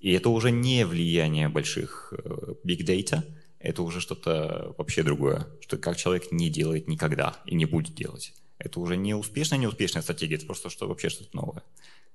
[0.00, 3.22] И это уже не влияние больших э, big data,
[3.58, 8.32] это уже что-то вообще другое, что как человек не делает никогда и не будет делать.
[8.58, 11.62] Это уже не успешная, неуспешная стратегия, это просто что вообще что-то новое.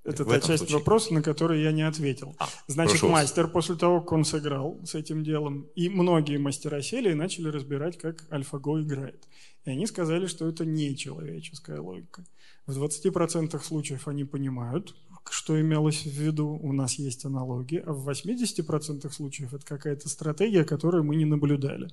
[0.05, 0.77] Это В та часть случае.
[0.77, 2.35] вопроса, на который я не ответил.
[2.37, 6.81] А, Значит, прошу мастер после того, как он сыграл с этим делом, и многие мастера
[6.81, 9.27] сели и начали разбирать, как AlphaGo играет.
[9.65, 12.23] И они сказали, что это не человеческая логика.
[12.67, 14.95] В 20% случаев они понимают,
[15.31, 20.63] что имелось в виду, у нас есть аналогии, а в 80% случаев это какая-то стратегия,
[20.63, 21.89] которую мы не наблюдали,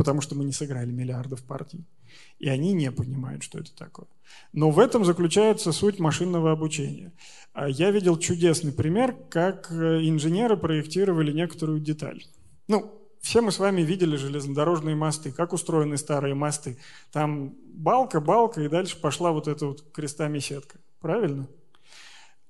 [0.00, 1.84] потому что мы не сыграли миллиардов партий.
[2.38, 4.06] И они не понимают, что это такое.
[4.54, 7.12] Но в этом заключается суть машинного обучения.
[7.52, 12.24] А Я видел чудесный пример, как э, инженеры проектировали некоторую деталь.
[12.66, 16.78] Ну, все мы с вами видели железнодорожные мосты, как устроены старые мосты.
[17.12, 20.78] Там балка, балка, и дальше пошла вот эта вот крестами сетка.
[21.00, 21.46] Правильно?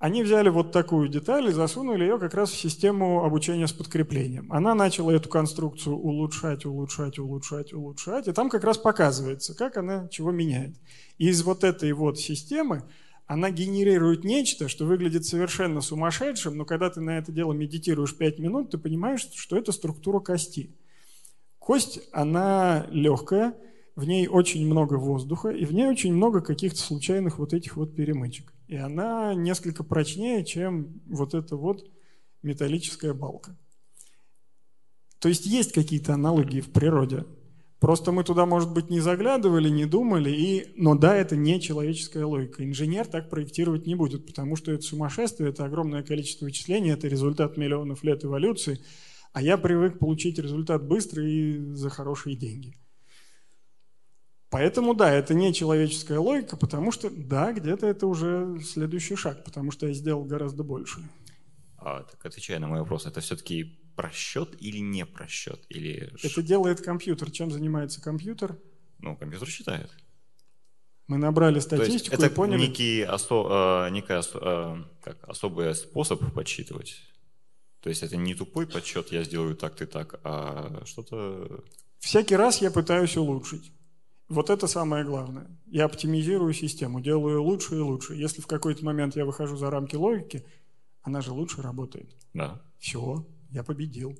[0.00, 4.50] Они взяли вот такую деталь и засунули ее как раз в систему обучения с подкреплением.
[4.50, 10.08] Она начала эту конструкцию улучшать, улучшать, улучшать, улучшать, и там как раз показывается, как она
[10.08, 10.74] чего меняет.
[11.18, 12.84] И из вот этой вот системы
[13.26, 18.38] она генерирует нечто, что выглядит совершенно сумасшедшим, но когда ты на это дело медитируешь 5
[18.38, 20.74] минут, ты понимаешь, что это структура кости.
[21.58, 23.54] Кость, она легкая,
[23.96, 27.94] в ней очень много воздуха, и в ней очень много каких-то случайных вот этих вот
[27.94, 28.54] перемычек.
[28.70, 31.90] И она несколько прочнее, чем вот эта вот
[32.44, 33.58] металлическая балка.
[35.18, 37.24] То есть есть какие-то аналогии в природе.
[37.80, 40.72] Просто мы туда, может быть, не заглядывали, не думали, и...
[40.76, 42.64] но да, это не человеческая логика.
[42.64, 47.56] Инженер так проектировать не будет, потому что это сумасшествие, это огромное количество вычислений, это результат
[47.56, 48.78] миллионов лет эволюции,
[49.32, 52.79] а я привык получить результат быстро и за хорошие деньги.
[54.50, 59.70] Поэтому да, это не человеческая логика, потому что да, где-то это уже следующий шаг, потому
[59.70, 61.00] что я сделал гораздо больше.
[61.78, 65.60] А, так отвечая на мой вопрос, это все-таки просчет или не просчет?
[65.68, 66.12] Или...
[66.22, 67.30] Это делает компьютер.
[67.30, 68.58] Чем занимается компьютер?
[68.98, 69.90] Ну, компьютер считает.
[71.06, 72.60] Мы набрали статистику это и поняли.
[72.60, 77.00] некий осо, э, некий осо, э, как, особый способ подсчитывать.
[77.80, 81.64] То есть это не тупой подсчет, я сделаю так, ты так, а что-то...
[81.98, 83.72] Всякий раз я пытаюсь улучшить.
[84.30, 85.50] Вот это самое главное.
[85.66, 88.14] Я оптимизирую систему, делаю лучше и лучше.
[88.14, 90.46] Если в какой-то момент я выхожу за рамки логики,
[91.02, 92.16] она же лучше работает.
[92.32, 92.62] Да.
[92.78, 94.16] Все, я победил.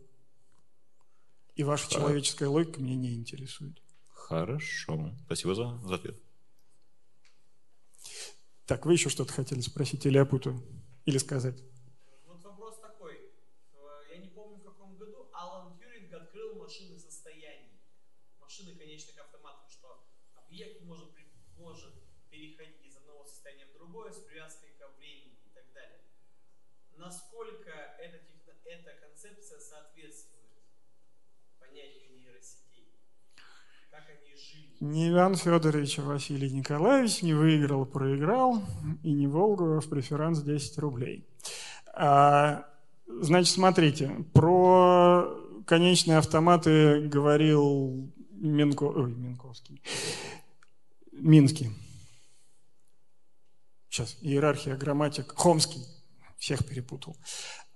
[1.55, 1.95] И ваша Да.
[1.97, 3.81] человеческая логика меня не интересует.
[4.09, 5.15] Хорошо.
[5.27, 6.21] Спасибо за, за ответ.
[8.67, 10.61] Так, вы еще что-то хотели спросить или я путаю?
[11.05, 11.63] Или сказать?
[12.27, 13.15] Вот вопрос такой.
[13.75, 13.79] Э,
[14.13, 17.79] Я не помню, в каком году Алан Тьюринг открыл машины состояний.
[18.41, 20.05] Машины конечных автоматов, что
[20.37, 21.27] объект может, при-
[21.59, 21.93] может
[22.31, 26.01] переходить из одного состояния в другое с привязкой ко времени и так далее.
[26.97, 30.63] Насколько эта, техно- эта концепция соответствует
[31.59, 32.95] понятию нейросетей?
[33.91, 34.70] Как они жили?
[34.81, 38.63] Ни Иван Федорович, Василий Николаевич не выиграл, проиграл,
[39.03, 41.29] и не Волгу в преферанс 10 рублей.
[41.95, 42.65] А,
[43.07, 45.37] значит, смотрите, про
[45.67, 48.85] конечные автоматы говорил Минко...
[48.85, 49.83] Ой, Минковский.
[51.13, 51.69] Минский.
[53.91, 55.35] Сейчас, иерархия, грамматик.
[55.37, 55.85] Хомский.
[56.39, 57.19] Всех перепутал.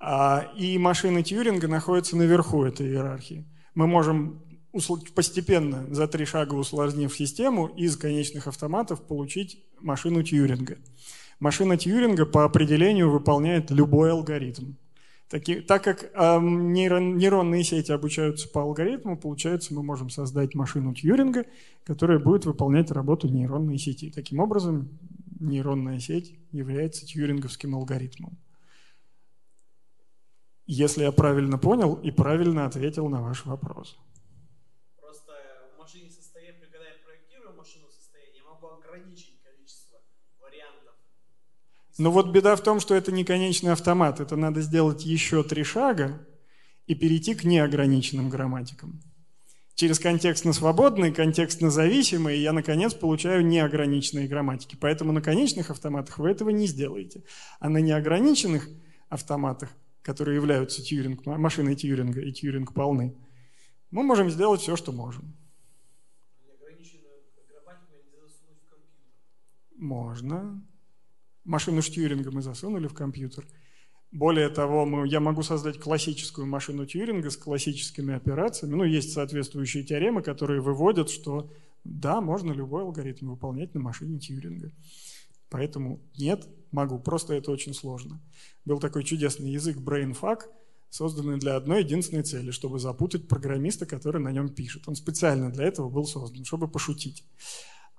[0.01, 3.47] А, и машины Тьюринга находятся наверху этой иерархии.
[3.75, 4.43] Мы можем
[5.15, 10.77] постепенно, за три шага усложнив систему, из конечных автоматов получить машину Тьюринга.
[11.41, 14.75] Машина Тьюринга по определению выполняет любой алгоритм.
[15.29, 20.95] Таки- так как эм, нейрон- нейронные сети обучаются по алгоритму, получается, мы можем создать машину
[20.95, 21.47] Тьюринга,
[21.85, 24.11] которая будет выполнять работу нейронной сети.
[24.11, 24.89] Таким образом,
[25.41, 28.37] нейронная сеть является тьюринговским алгоритмом.
[30.67, 33.99] Если я правильно понял и правильно ответил на ваш вопрос.
[34.99, 35.33] Просто
[35.75, 39.99] в машине состояния, когда я проектирую машину состояния, я могу ограничить количество
[40.41, 40.95] вариантов.
[41.97, 44.21] Но вот беда в том, что это не конечный автомат.
[44.21, 46.27] Это надо сделать еще три шага
[46.87, 49.01] и перейти к неограниченным грамматикам.
[49.75, 54.77] Через контекстно-свободные, контекстно-зависимые я, наконец, получаю неограниченные грамматики.
[54.81, 57.25] Поэтому на конечных автоматах вы этого не сделаете.
[57.59, 58.69] А на неограниченных
[59.09, 59.71] автоматах,
[60.03, 63.17] которые являются Тьюринг, машиной Тьюринга и Тьюринг полны,
[63.91, 65.37] мы можем сделать все, что можем.
[69.77, 70.63] Можно.
[71.45, 73.47] Машину Тьюринга мы засунули в компьютер.
[74.11, 78.75] Более того, мы, я могу создать классическую машину Тьюринга с классическими операциями.
[78.75, 81.51] Ну, есть соответствующие теоремы, которые выводят, что
[81.83, 84.73] да, можно любой алгоритм выполнять на машине Тьюринга.
[85.51, 88.21] Поэтому нет, могу, просто это очень сложно.
[88.65, 90.43] Был такой чудесный язык BrainFuck,
[90.91, 94.85] созданный для одной единственной цели, чтобы запутать программиста, который на нем пишет.
[94.87, 97.25] Он специально для этого был создан, чтобы пошутить.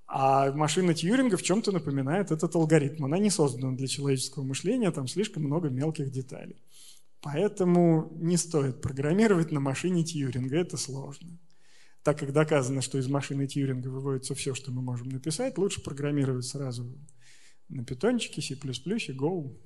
[0.08, 3.06] А машина Тьюринга в чем-то напоминает этот алгоритм.
[3.06, 6.62] Она не создана для человеческого мышления, там слишком много мелких деталей.
[7.22, 11.40] Поэтому не стоит программировать на машине Тьюринга, это сложно.
[12.04, 16.46] Так как доказано, что из машины Тьюринга выводится все, что мы можем написать, лучше программировать
[16.46, 16.96] сразу
[17.70, 19.58] на питончике, C++, Go,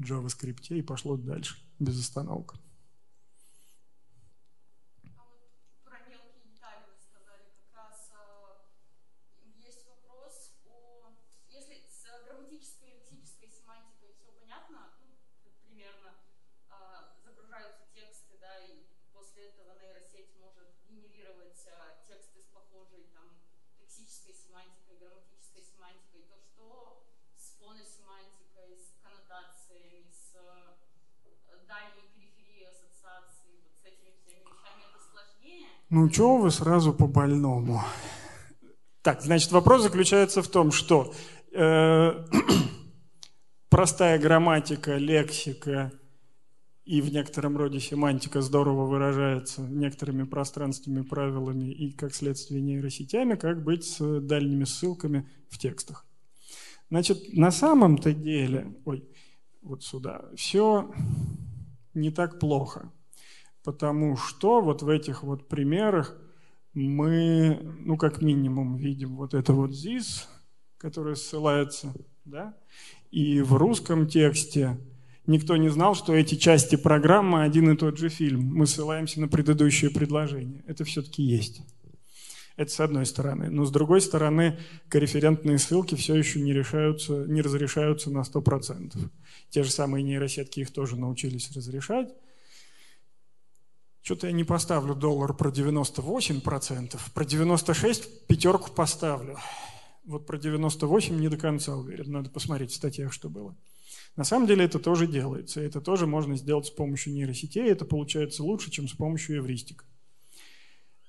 [0.00, 2.54] JavaScript и пошло дальше, без остановок.
[5.04, 5.52] А вот
[5.84, 7.44] про мелкие детали вы сказали.
[7.70, 8.64] Как раз э,
[9.62, 11.12] есть вопрос о...
[11.50, 15.12] Если с грамматической и лексической семантикой все понятно, ну,
[15.62, 16.16] примерно,
[16.70, 16.74] э,
[17.22, 21.76] загружаются тексты, да, и после этого нейросеть может генерировать э,
[22.08, 23.28] тексты с похожей там
[23.78, 27.06] лексической семантикой, грамматической семантикой, то что
[27.36, 34.82] с традиционной семантикой, с коннотациями, с э, дальней периферией ассоциаций, вот с этими всеми вещами
[34.90, 35.68] это сложнее?
[35.94, 37.82] Ну, чего вы сразу по больному?
[39.02, 41.12] Так, значит, вопрос заключается в том, что
[41.52, 42.24] э,
[43.68, 45.92] простая грамматика, лексика
[46.86, 53.62] и в некотором роде семантика здорово выражается некоторыми пространственными правилами и, как следствие, нейросетями, как
[53.62, 56.06] быть с дальними ссылками в текстах.
[56.88, 59.06] Значит, на самом-то деле, ой,
[59.60, 60.90] вот сюда, все
[61.92, 62.90] не так плохо,
[63.64, 66.16] потому что вот в этих вот примерах
[66.74, 70.26] мы, ну, как минимум, видим вот это вот this,
[70.78, 71.92] которое ссылается,
[72.24, 72.56] да,
[73.10, 74.78] и в русском тексте
[75.26, 78.54] никто не знал, что эти части программы один и тот же фильм.
[78.54, 80.64] Мы ссылаемся на предыдущее предложение.
[80.66, 81.62] Это все-таки есть.
[82.56, 83.48] Это с одной стороны.
[83.50, 84.58] Но с другой стороны,
[84.88, 88.98] корреферентные ссылки все еще не, решаются, не разрешаются на 100%.
[89.50, 92.12] Те же самые нейросетки их тоже научились разрешать.
[94.02, 99.38] Что-то я не поставлю доллар про 98%, про 96% пятерку поставлю.
[100.04, 103.56] Вот про 98 не до конца уверен, надо посмотреть в статьях, что было.
[104.16, 108.42] На самом деле это тоже делается, это тоже можно сделать с помощью нейросетей, это получается
[108.42, 109.84] лучше, чем с помощью эвристик.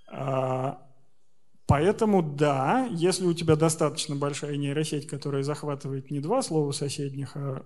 [0.08, 0.88] А,
[1.66, 7.66] поэтому да, если у тебя достаточно большая нейросеть, которая захватывает не два слова соседних, а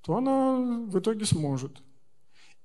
[0.00, 1.82] то она в итоге сможет.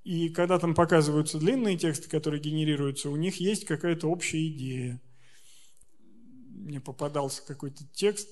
[0.04, 5.02] И когда там показываются длинные тексты, которые генерируются, у них есть какая-то общая идея.
[6.50, 8.28] Мне попадался какой-то текст,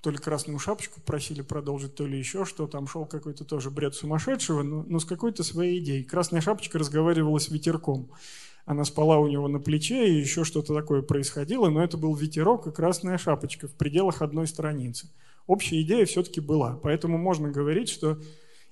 [0.00, 2.66] то ли красную шапочку просили продолжить, то ли еще что.
[2.66, 6.04] Там шел какой-то тоже бред сумасшедшего, но, но с какой-то своей идеей.
[6.04, 8.10] Красная шапочка разговаривала с ветерком.
[8.66, 12.66] Она спала у него на плече, и еще что-то такое происходило, но это был ветерок
[12.66, 15.10] и красная шапочка в пределах одной страницы.
[15.46, 16.78] Общая идея все-таки была.
[16.82, 18.18] Поэтому можно говорить, что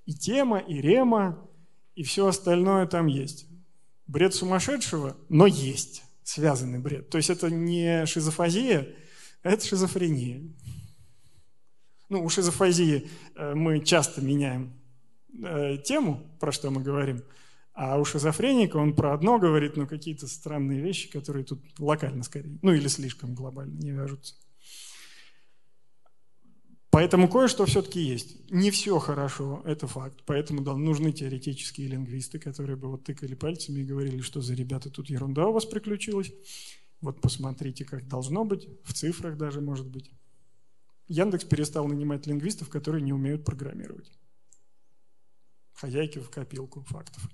[0.06, 1.46] и тема, и рема,
[1.94, 3.47] и все остальное там есть.
[4.06, 7.10] Бред сумасшедшего, но есть связанный бред.
[7.10, 8.89] То есть это не шизофазия,
[9.43, 10.52] а это шизофрения.
[12.09, 14.73] Ну, у шизофазии э, мы часто меняем
[15.43, 17.23] э, тему, про что мы говорим,
[17.74, 22.59] а у шизофреника он про одно говорит, но какие-то странные вещи, которые тут локально скорее,
[22.60, 24.35] ну или слишком глобально не вяжутся.
[26.93, 28.51] Поэтому кое-что все-таки есть.
[28.51, 30.23] Не все хорошо, это факт.
[30.27, 34.90] Поэтому да, нужны теоретические лингвисты, которые бы вот тыкали пальцами и говорили, что за ребята
[34.90, 36.31] тут ерунда у вас приключилась.
[37.01, 40.10] Вот посмотрите, как должно быть, в цифрах даже может быть.
[41.09, 44.12] Яндекс перестал нанимать лингвистов, которые не умеют программировать.
[45.73, 47.27] Хозяйки в копилку фактов.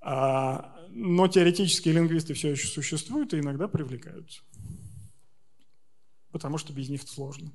[0.00, 4.40] А, но теоретические лингвисты все еще существуют и иногда привлекаются.
[6.30, 7.52] Потому что без них сложно.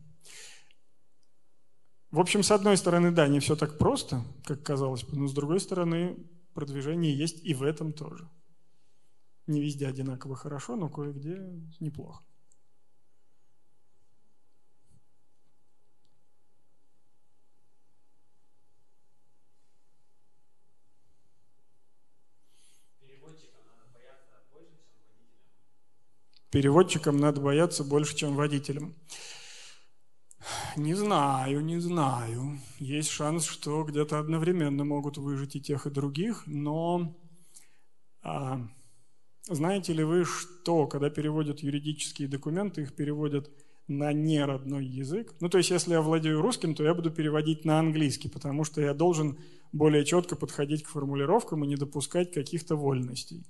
[2.18, 5.34] В общем, с одной стороны, да, не все так просто, как казалось бы, но с
[5.34, 6.18] другой стороны,
[6.56, 8.27] продвижение есть и в этом тоже.
[9.45, 11.38] Не везде одинаково хорошо, но кое-где
[11.80, 12.23] неплохо.
[26.49, 28.95] Переводчикам надо бояться больше, чем водителям.
[30.76, 32.59] Не знаю, не знаю.
[32.80, 37.15] Есть шанс, что где-то одновременно могут выжить и тех, и других, но
[38.22, 38.61] а,
[39.49, 43.49] знаете ли вы, что когда переводят юридические документы, их переводят
[43.88, 45.34] на неродной язык?
[45.39, 48.81] Ну, то есть, если я владею русским, то я буду переводить на английский, потому что
[48.81, 49.39] я должен
[49.72, 53.45] более четко подходить к формулировкам и не допускать каких-то вольностей.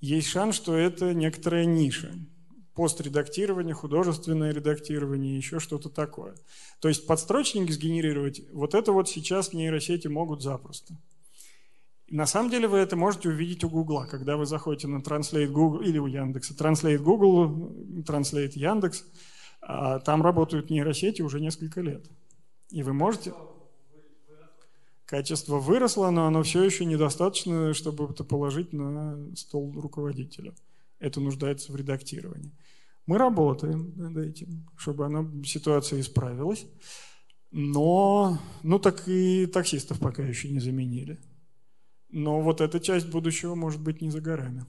[0.00, 2.12] Есть шанс, что это некоторая ниша
[2.74, 6.34] постредактирование, художественное редактирование, еще что-то такое.
[6.80, 10.94] То есть подстрочники сгенерировать, вот это вот сейчас нейросети могут запросто.
[12.10, 15.80] на самом деле вы это можете увидеть у Гугла, когда вы заходите на Translate Google
[15.82, 16.54] или у Яндекса.
[16.54, 17.72] Translate Google,
[18.06, 19.04] Translate Яндекс,
[19.60, 22.04] а там работают нейросети уже несколько лет.
[22.70, 23.32] И вы можете...
[25.06, 30.54] Качество выросло, но оно все еще недостаточно, чтобы это положить на стол руководителя.
[30.98, 32.52] Это нуждается в редактировании.
[33.06, 36.66] Мы работаем над этим, чтобы она, ситуация исправилась.
[37.50, 41.20] Но, ну так и таксистов пока еще не заменили.
[42.08, 44.66] Но вот эта часть будущего может быть не за горами.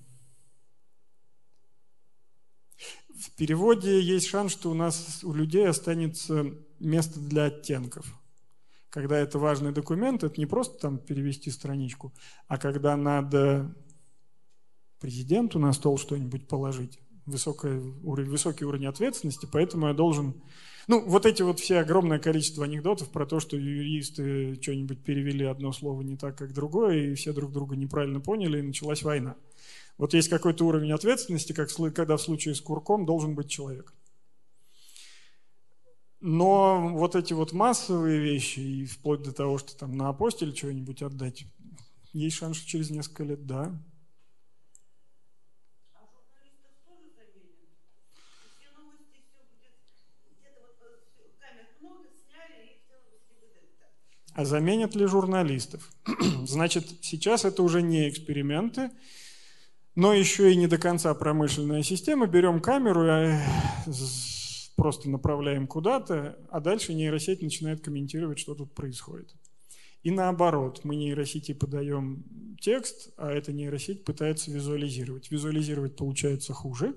[3.18, 8.06] В переводе есть шанс, что у нас, у людей останется место для оттенков.
[8.90, 12.14] Когда это важный документ, это не просто там перевести страничку,
[12.48, 13.76] а когда надо
[15.00, 17.68] президенту на стол что-нибудь положить, высокий
[18.04, 20.42] уровень, высокий уровень ответственности, поэтому я должен...
[20.88, 25.72] Ну, вот эти вот все огромное количество анекдотов про то, что юристы что-нибудь перевели одно
[25.72, 29.36] слово не так, как другое, и все друг друга неправильно поняли, и началась война.
[29.98, 33.94] Вот есть какой-то уровень ответственности, как когда в случае с курком должен быть человек.
[36.28, 41.04] Но вот эти вот массовые вещи, и вплоть до того, что там на апостиле что-нибудь
[41.04, 41.46] отдать,
[42.14, 43.80] есть шанс, что через несколько лет, да.
[45.94, 47.60] А журналистов тоже заменят?
[48.58, 49.76] Все новости, все будет,
[50.34, 53.86] где-то вот э, всё, камер много, сняли, и все новости будет это.
[54.36, 55.90] А заменят ли журналистов?
[56.46, 58.92] Значит, сейчас это уже не эксперименты,
[59.96, 62.28] но еще и не до конца промышленная система.
[62.28, 63.40] Берем камеру, э,
[64.76, 69.34] просто направляем куда-то, а дальше нейросеть начинает комментировать, что тут происходит.
[70.04, 72.26] И наоборот, мы нейросети подаем
[72.60, 75.32] текст, а эта нейросеть пытается визуализировать.
[75.32, 76.94] Визуализировать получается хуже,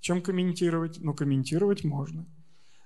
[0.00, 2.24] чем комментировать, но комментировать можно.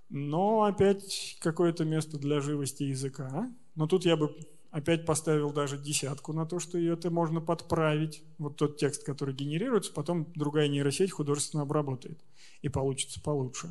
[0.08, 3.52] Но опять какое-то место для живости языка.
[3.74, 4.36] Но тут я бы
[4.70, 8.22] опять поставил даже десятку на то, что это можно подправить.
[8.38, 12.20] Вот тот текст, который генерируется, потом другая нейросеть художественно обработает.
[12.62, 13.70] И получится получше.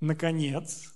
[0.00, 0.94] Наконец,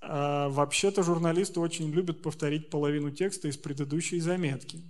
[0.00, 4.82] а, вообще-то журналисты очень любят повторить половину текста из предыдущей заметки.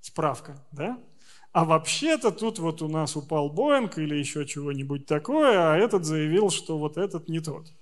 [0.00, 1.02] Справка, да?
[1.52, 6.50] А вообще-то тут вот у нас упал Боинг или еще чего-нибудь такое, а этот заявил,
[6.50, 7.72] что вот этот не тот.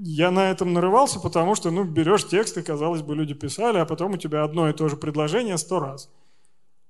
[0.00, 3.84] Я на этом нарывался, потому что, ну, берешь текст, и, казалось бы, люди писали, а
[3.84, 6.08] потом у тебя одно и то же предложение сто раз.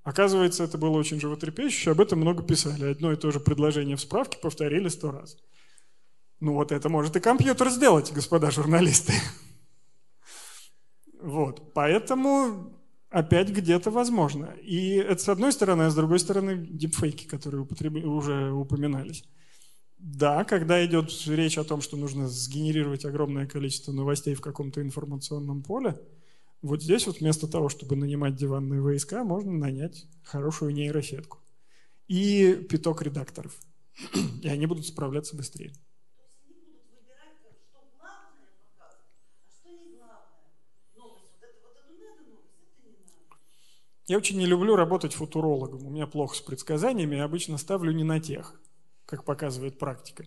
[0.02, 2.90] Оказывается, это было очень животрепещуще, об этом много писали.
[2.90, 5.38] Одно и то же предложение в справке повторили сто раз.
[6.40, 9.12] Ну вот это может и компьютер сделать, господа журналисты.
[11.20, 12.78] Вот, поэтому
[13.10, 14.54] опять где-то возможно.
[14.62, 19.24] И это с одной стороны, а с другой стороны дипфейки, которые употреб- уже упоминались.
[19.98, 25.62] Да, когда идет речь о том, что нужно сгенерировать огромное количество новостей в каком-то информационном
[25.62, 26.00] поле,
[26.62, 31.38] вот здесь вот вместо того, чтобы нанимать диванные войска, можно нанять хорошую нейросетку
[32.06, 33.58] и пяток редакторов.
[34.42, 35.72] И они будут справляться быстрее.
[44.06, 45.84] Я очень не люблю работать футурологом.
[45.84, 48.58] У меня плохо с предсказаниями, я обычно ставлю не на тех,
[49.08, 50.26] как показывает практика.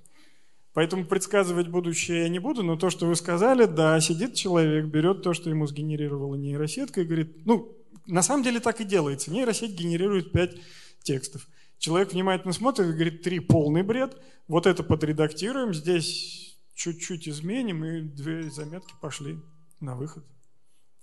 [0.74, 5.22] Поэтому предсказывать будущее я не буду, но то, что вы сказали, да, сидит человек, берет
[5.22, 7.78] то, что ему сгенерировала нейросетка и говорит, ну,
[8.08, 9.32] на самом деле так и делается.
[9.32, 10.56] Нейросеть генерирует пять
[11.04, 11.48] текстов.
[11.78, 18.02] Человек внимательно смотрит и говорит, три полный бред, вот это подредактируем, здесь чуть-чуть изменим, и
[18.02, 19.38] две заметки пошли
[19.80, 20.26] на выход.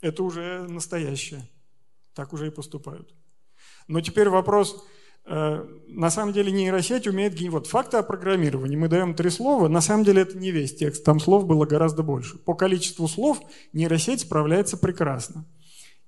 [0.00, 1.48] Это уже настоящее.
[2.14, 3.14] Так уже и поступают.
[3.86, 4.84] Но теперь вопрос,
[5.28, 7.38] на самом деле нейросеть умеет...
[7.50, 8.76] Вот факты о программировании.
[8.76, 12.02] Мы даем три слова, на самом деле это не весь текст, там слов было гораздо
[12.02, 12.38] больше.
[12.38, 13.40] По количеству слов
[13.72, 15.44] нейросеть справляется прекрасно.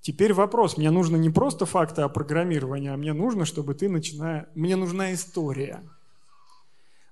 [0.00, 4.48] Теперь вопрос, мне нужно не просто факты о программировании, а мне нужно, чтобы ты начиная...
[4.54, 5.82] Мне нужна история.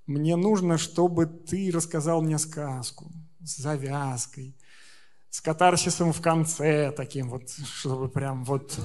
[0.07, 3.13] Мне нужно, чтобы ты рассказал мне сказку
[3.45, 4.57] с завязкой,
[5.29, 8.79] с катарсисом в конце таким вот, чтобы прям вот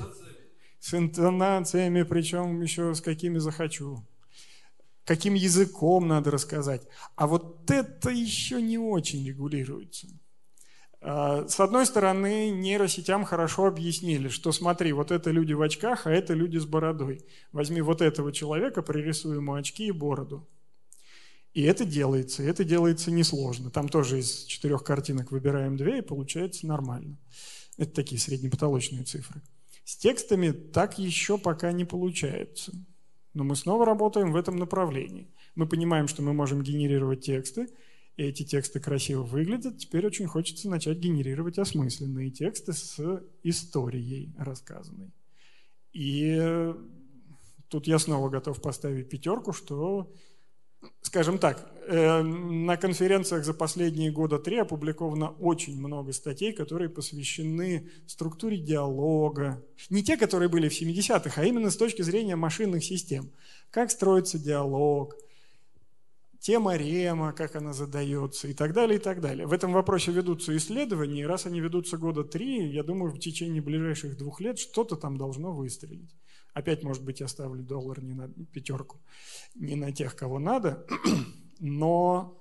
[0.83, 4.05] с интонациями, причем еще с какими захочу.
[5.05, 6.85] Каким языком надо рассказать.
[7.15, 10.07] А вот это еще не очень регулируется.
[10.99, 16.11] А, С одной стороны, нейросетям хорошо объяснили, что смотри, вот это люди в очках, а
[16.11, 17.25] это люди с бородой.
[17.53, 20.45] Возьми вот этого человека, пририсуй ему очки и бороду.
[21.53, 23.71] И это делается, и это делается несложно.
[23.71, 27.17] Там тоже из четырех картинок выбираем две, и получается нормально.
[27.77, 29.41] Это такие среднепотолочные цифры.
[29.83, 32.71] С текстами так еще пока не получается.
[33.33, 35.27] Но мы снова работаем в этом направлении.
[35.55, 37.67] Мы понимаем, что мы можем генерировать тексты,
[38.15, 39.79] и эти тексты красиво выглядят.
[39.79, 45.11] Теперь очень хочется начать генерировать осмысленные тексты с историей рассказанной.
[45.93, 46.73] И
[47.69, 50.11] тут я снова готов поставить пятерку, что
[51.01, 57.89] Скажем так, э, на конференциях за последние года три опубликовано очень много статей, которые посвящены
[58.07, 59.63] структуре диалога.
[59.89, 63.31] Не те, которые были в 70-х, а именно с точки зрения машинных систем.
[63.69, 65.15] Как строится диалог,
[66.43, 69.47] тема рема, как она задается и так далее, и так далее.
[69.47, 73.61] В этом вопросе ведутся исследования, и раз они ведутся года три, я думаю, в течение
[73.61, 76.13] ближайших двух лет что-то там должно выстрелить.
[76.53, 79.01] Опять, может быть, я ставлю доллар не на пятерку,
[79.55, 80.85] не на тех, кого надо,
[81.59, 82.39] но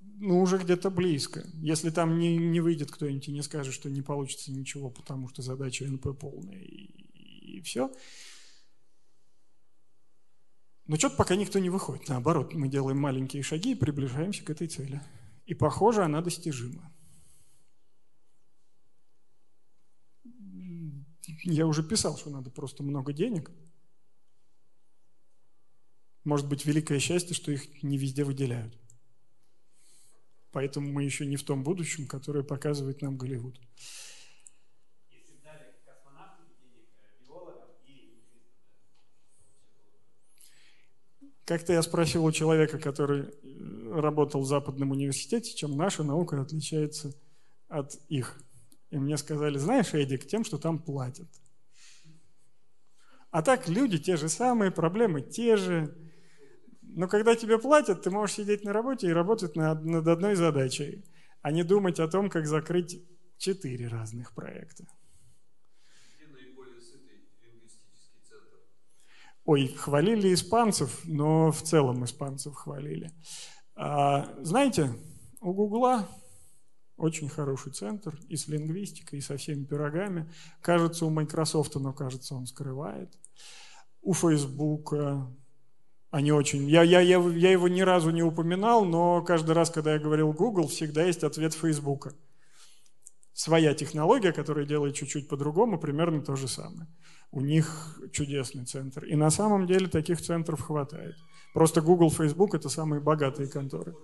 [0.00, 1.44] ну, уже где-то близко.
[1.54, 5.42] Если там не, не выйдет кто-нибудь и не скажет, что не получится ничего, потому что
[5.42, 7.92] задача НП полная и, и все,
[10.86, 12.08] Но что-то пока никто не выходит.
[12.08, 15.00] Наоборот, мы делаем маленькие шаги и приближаемся к этой цели.
[15.46, 16.92] И похоже, она достижима.
[21.42, 23.50] Я уже писал, что надо просто много денег.
[26.24, 28.78] Может быть, великое счастье, что их не везде выделяют.
[30.52, 33.58] Поэтому мы еще не в том будущем, которое показывает нам Голливуд.
[41.44, 47.12] Как-то я спросил у человека, который э, работал в Западном университете, чем наша наука отличается
[47.68, 48.40] от их.
[48.92, 51.26] И мне сказали, знаешь, Эдик, тем, что там платят.
[53.30, 55.96] А так люди те же самые, проблемы те же.
[56.82, 61.06] Но когда тебе платят, ты можешь сидеть на работе и работать над, над одной задачей,
[61.40, 63.02] а не думать о том, как закрыть
[63.38, 64.84] четыре разных проекта.
[69.46, 73.10] Ой, хвалили испанцев, но в целом испанцев хвалили.
[73.74, 74.92] А, знаете,
[75.40, 76.06] у Гугла
[77.02, 80.30] очень хороший центр и с лингвистикой, и со всеми пирогами.
[80.60, 83.12] Кажется, у Microsoft, но кажется, он скрывает.
[84.02, 84.94] У Facebook
[86.12, 86.68] они очень...
[86.68, 90.32] Я, я, я, я его ни разу не упоминал, но каждый раз, когда я говорил
[90.32, 92.14] Google, всегда есть ответ Facebook.
[93.32, 96.86] Своя технология, которая делает чуть-чуть по-другому, примерно то же самое.
[97.30, 99.04] У них чудесный центр.
[99.06, 101.16] И на самом деле таких центров хватает.
[101.54, 103.94] Просто Google, Facebook– это самые богатые конторы.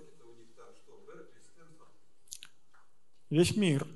[3.30, 3.86] Весь мир.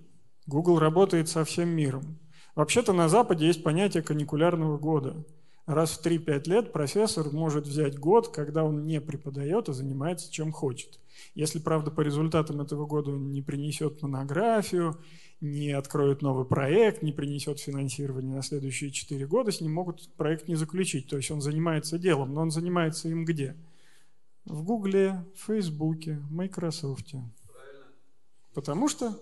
[0.46, 2.18] Google работает со всем миром.
[2.54, 5.24] Вообще-то на Западе есть понятие каникулярного года.
[5.64, 10.52] Раз в 3-5 лет профессор может взять год, когда он не преподает, а занимается чем
[10.52, 11.00] хочет.
[11.34, 14.98] Если, правда, по результатам этого года он не принесет монографию,
[15.40, 20.46] не откроет новый проект, не принесет финансирование на следующие 4 года, с ним могут проект
[20.48, 21.08] не заключить.
[21.08, 23.56] То есть он занимается делом, но он занимается им где?
[24.44, 27.14] В Гугле, в Фейсбуке, Microsoft.
[28.54, 29.18] Потому что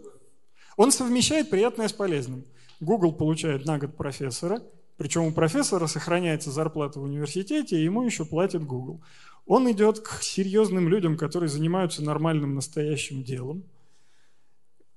[0.77, 2.45] он совмещает приятное с полезным.
[2.81, 4.63] Google получает на год профессора,
[4.97, 9.03] причем у профессора сохраняется зарплата в университете, и ему еще платит Google.
[9.47, 13.65] Он идет к серьезным людям, которые занимаются нормальным настоящим делом.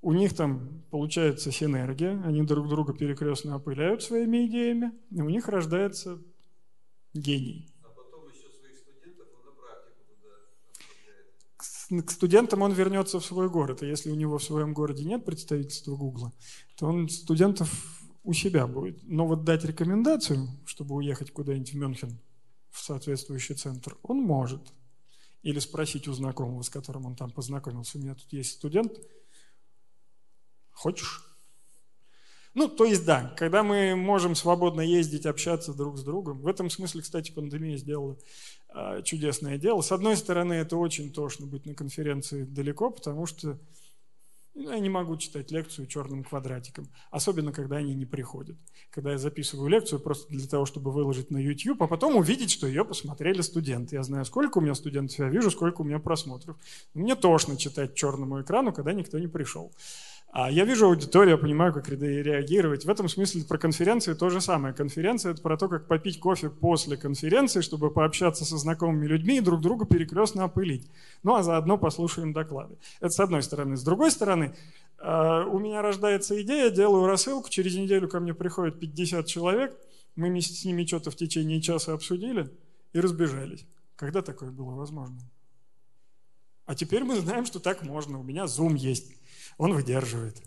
[0.01, 5.47] У них там получается синергия, они друг друга перекрестно опыляют своими идеями, и у них
[5.47, 6.19] рождается
[7.13, 7.69] гений.
[7.81, 10.35] А потом еще своих студентов он на практику туда
[10.73, 11.27] отправляет.
[12.01, 15.25] К студентам он вернется в свой город, и если у него в своем городе нет
[15.25, 16.31] представительства Гугла,
[16.75, 17.69] то он студентов
[18.23, 19.03] у себя будет.
[19.03, 22.19] Но вот дать рекомендацию, чтобы уехать куда-нибудь в Мюнхен,
[22.69, 24.61] в соответствующий центр, он может.
[25.43, 27.97] Или спросить у знакомого, с которым он там познакомился.
[27.97, 28.93] У меня тут есть студент.
[30.71, 31.21] Хочешь?
[32.53, 36.39] Ну, то есть, да, когда мы можем свободно ездить, общаться друг с другом.
[36.39, 38.17] В этом смысле, кстати, пандемия сделала
[39.03, 39.81] чудесное дело.
[39.81, 43.59] С одной стороны, это очень тошно быть на конференции далеко, потому что
[44.55, 48.55] ну, я не могу читать лекцию черным квадратиком, особенно когда они не приходят.
[48.91, 52.67] Когда я записываю лекцию просто для того, чтобы выложить на YouTube, а потом увидеть, что
[52.67, 53.95] ее посмотрели студенты.
[53.95, 56.55] Я знаю, сколько у меня студентов, я вижу, сколько у меня просмотров.
[56.93, 59.71] Мне тошно читать черному экрану, когда никто не пришел.
[60.35, 62.85] А я вижу аудиторию, я понимаю, как ре- реагировать.
[62.85, 64.73] В этом смысле про конференции то же самое.
[64.73, 69.41] Конференция– это про то, как попить кофе после конференции, чтобы пообщаться со знакомыми людьми и
[69.41, 70.89] друг друга перекрестно опылить.
[71.21, 72.77] Ну, а заодно послушаем доклады.
[72.99, 73.77] Это с одной стороны.
[73.77, 74.55] С другой стороны,
[74.97, 79.77] э, у меня рождается идея, делаю рассылку, через неделю ко мне приходит 50 человек,
[80.15, 82.49] мы с ними что-то в течение часа обсудили
[82.91, 83.67] и разбежались.
[83.95, 85.19] Когда такое было возможно?
[86.65, 88.19] А теперь мы знаем, что так можно.
[88.19, 89.11] У меня Zoom есть.
[89.57, 90.41] Он выдерживает.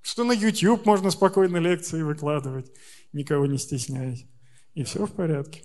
[0.00, 2.72] Что на YouTube можно спокойно лекции выкладывать,
[3.12, 4.26] никого не стесняясь.
[4.74, 5.62] И все в порядке.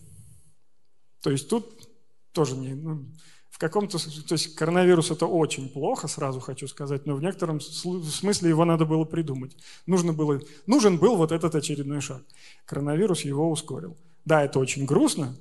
[1.22, 1.90] То есть тут
[2.32, 2.76] тоже не...
[2.76, 3.06] ну,
[3.50, 3.98] в каком-то...
[3.98, 8.86] То есть коронавирус это очень плохо, сразу хочу сказать, но в некотором смысле его надо
[8.86, 9.58] было придумать.
[9.88, 12.22] Нужно было, нужен был вот этот очередной шаг.
[12.66, 13.98] Коронавирус его ускорил.
[14.26, 15.36] Да, это очень грустно,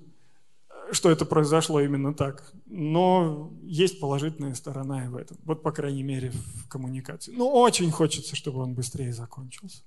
[0.92, 2.52] что это произошло именно так.
[2.66, 5.36] Но есть положительная сторона и в этом.
[5.44, 7.32] Вот, по крайней мере, в коммуникации.
[7.32, 9.82] Ну, очень хочется, чтобы он быстрее закончился.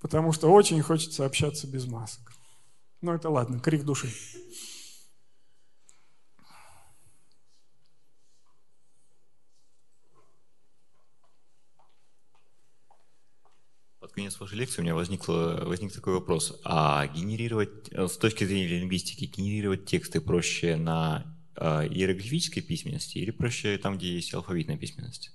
[0.00, 2.32] Потому что очень хочется общаться без масок.
[3.02, 4.10] Ну, это ладно, крик души.
[14.10, 16.60] Под конец вашей лекции у меня возникло, возник такой вопрос.
[16.64, 23.30] А генерировать, э, с точки зрения лингвистики, генерировать тексты проще на э, иероглифической письменности или
[23.30, 25.30] проще там, где есть алфавитная письменность?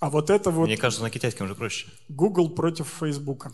[0.00, 1.88] А вот это вот Мне кажется, на китайском же проще.
[2.08, 3.52] Google против Фейсбука.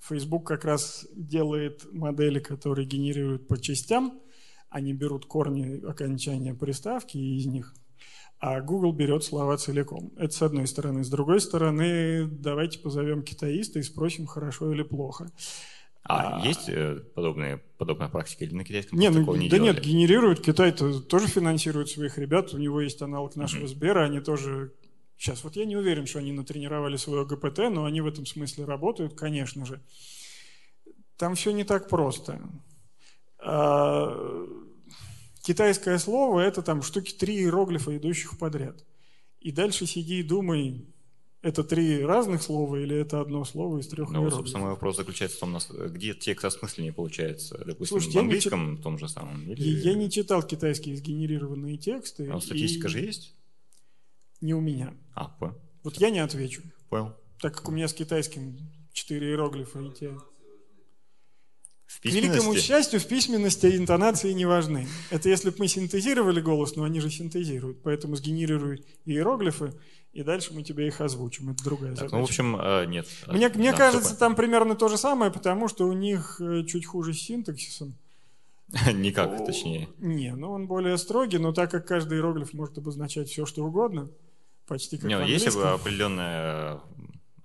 [0.00, 4.22] Facebook как раз делает модели, которые генерируют по частям.
[4.70, 7.74] Они берут корни окончания приставки и из них.
[8.42, 10.12] А Google берет слова целиком.
[10.16, 11.04] Это с одной стороны.
[11.04, 15.30] С другой стороны, давайте позовем китаиста и спросим, хорошо или плохо.
[16.02, 19.74] А, есть э, подобные, подобная практика или на китайском Не, ну, не да делали?
[19.74, 20.40] нет, генерируют.
[20.40, 22.52] Китай -то тоже финансирует своих ребят.
[22.52, 24.06] У него есть аналог нашего Сбера.
[24.06, 24.72] Они тоже...
[25.16, 28.64] Сейчас, вот я не уверен, что они натренировали свое ГПТ, но они в этом смысле
[28.64, 29.80] работают, конечно же.
[31.16, 32.40] Там все не так просто.
[33.38, 34.48] А,
[35.42, 38.84] Китайское слово– это там штуки три иероглифа, идущих подряд.
[39.40, 40.86] И дальше сиди и думай,
[41.42, 44.96] это три разных слова или это одно слово из трех Ну, вот, собственно, мой вопрос
[44.96, 45.58] заключается в том,
[45.90, 47.58] где текст осмысленнее получается.
[47.58, 49.50] Допустим, Слушайте, в я не английском том же самом?
[49.50, 49.60] Или...
[49.60, 52.30] Я я не читал китайские сгенерированные тексты.
[52.30, 53.34] А статистика и же есть?
[54.40, 54.94] Не у меня.
[55.14, 55.58] А, понял.
[55.82, 57.16] Вот я не отвечу, Понял.
[57.40, 58.56] так как у меня с китайским
[58.92, 60.16] четыре иероглифа и те.
[62.02, 64.88] К великому счастью, в письменности интонации не важны.
[65.10, 67.80] Это если бы мы синтезировали голос, но они же синтезируют.
[67.82, 69.72] Поэтому сгенерируй иероглифы,
[70.12, 71.50] и дальше мы тебе их озвучим.
[71.50, 72.16] Это другая Так, задача.
[72.16, 73.06] ну, в общем, э, нет.
[73.28, 76.64] Мне, Да, мне всё кажется, там примерно то же самое, потому что у них э,
[76.64, 77.94] чуть хуже с синтаксисом.
[78.92, 79.88] Никак, точнее.
[79.98, 84.10] Не, ну он более строгий, но так как каждый иероглиф может обозначать все, что угодно,
[84.66, 86.80] почти как Не, если бы определенная,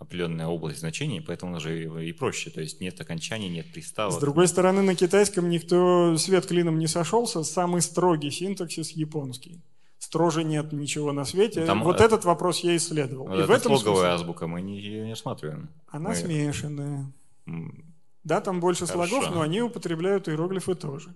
[0.08, 2.50] определенная область значений, поэтому даже и, и проще.
[2.50, 4.14] То есть нет окончаний, нет приставок.
[4.14, 7.44] С другой стороны, на китайском никто свет клином не сошелся.
[7.44, 9.62] Самый строгий синтаксис японский.
[10.00, 11.66] Строже нет ничего на свете.
[11.66, 13.28] Там, вот э, этот вопрос я исследовал.
[13.28, 15.70] Вот И в этом слоговая смысле азбука мы не, ее не рассматриваем.
[15.88, 17.12] она Мы- смешанная.
[17.48, 17.84] м,
[18.24, 19.10] Да, там больше Хорошо.
[19.10, 21.16] слогов, но они употребляют иероглифы тоже.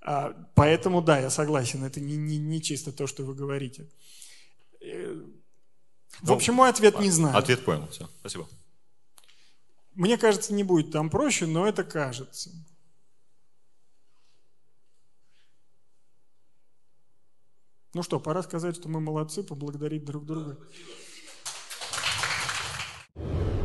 [0.00, 3.88] А, поэтому, да, я согласен, это не, не, не чисто то, что вы говорите.
[6.20, 7.36] В ну, общем, мой ответ не а, знаю.
[7.36, 8.48] Ответ понял, все, спасибо.
[9.94, 12.50] Мне кажется, не будет там проще, но это кажется.
[17.94, 20.58] Ну что, пора сказать, что мы молодцы, поблагодарить друг друга.
[23.14, 23.57] Спасибо.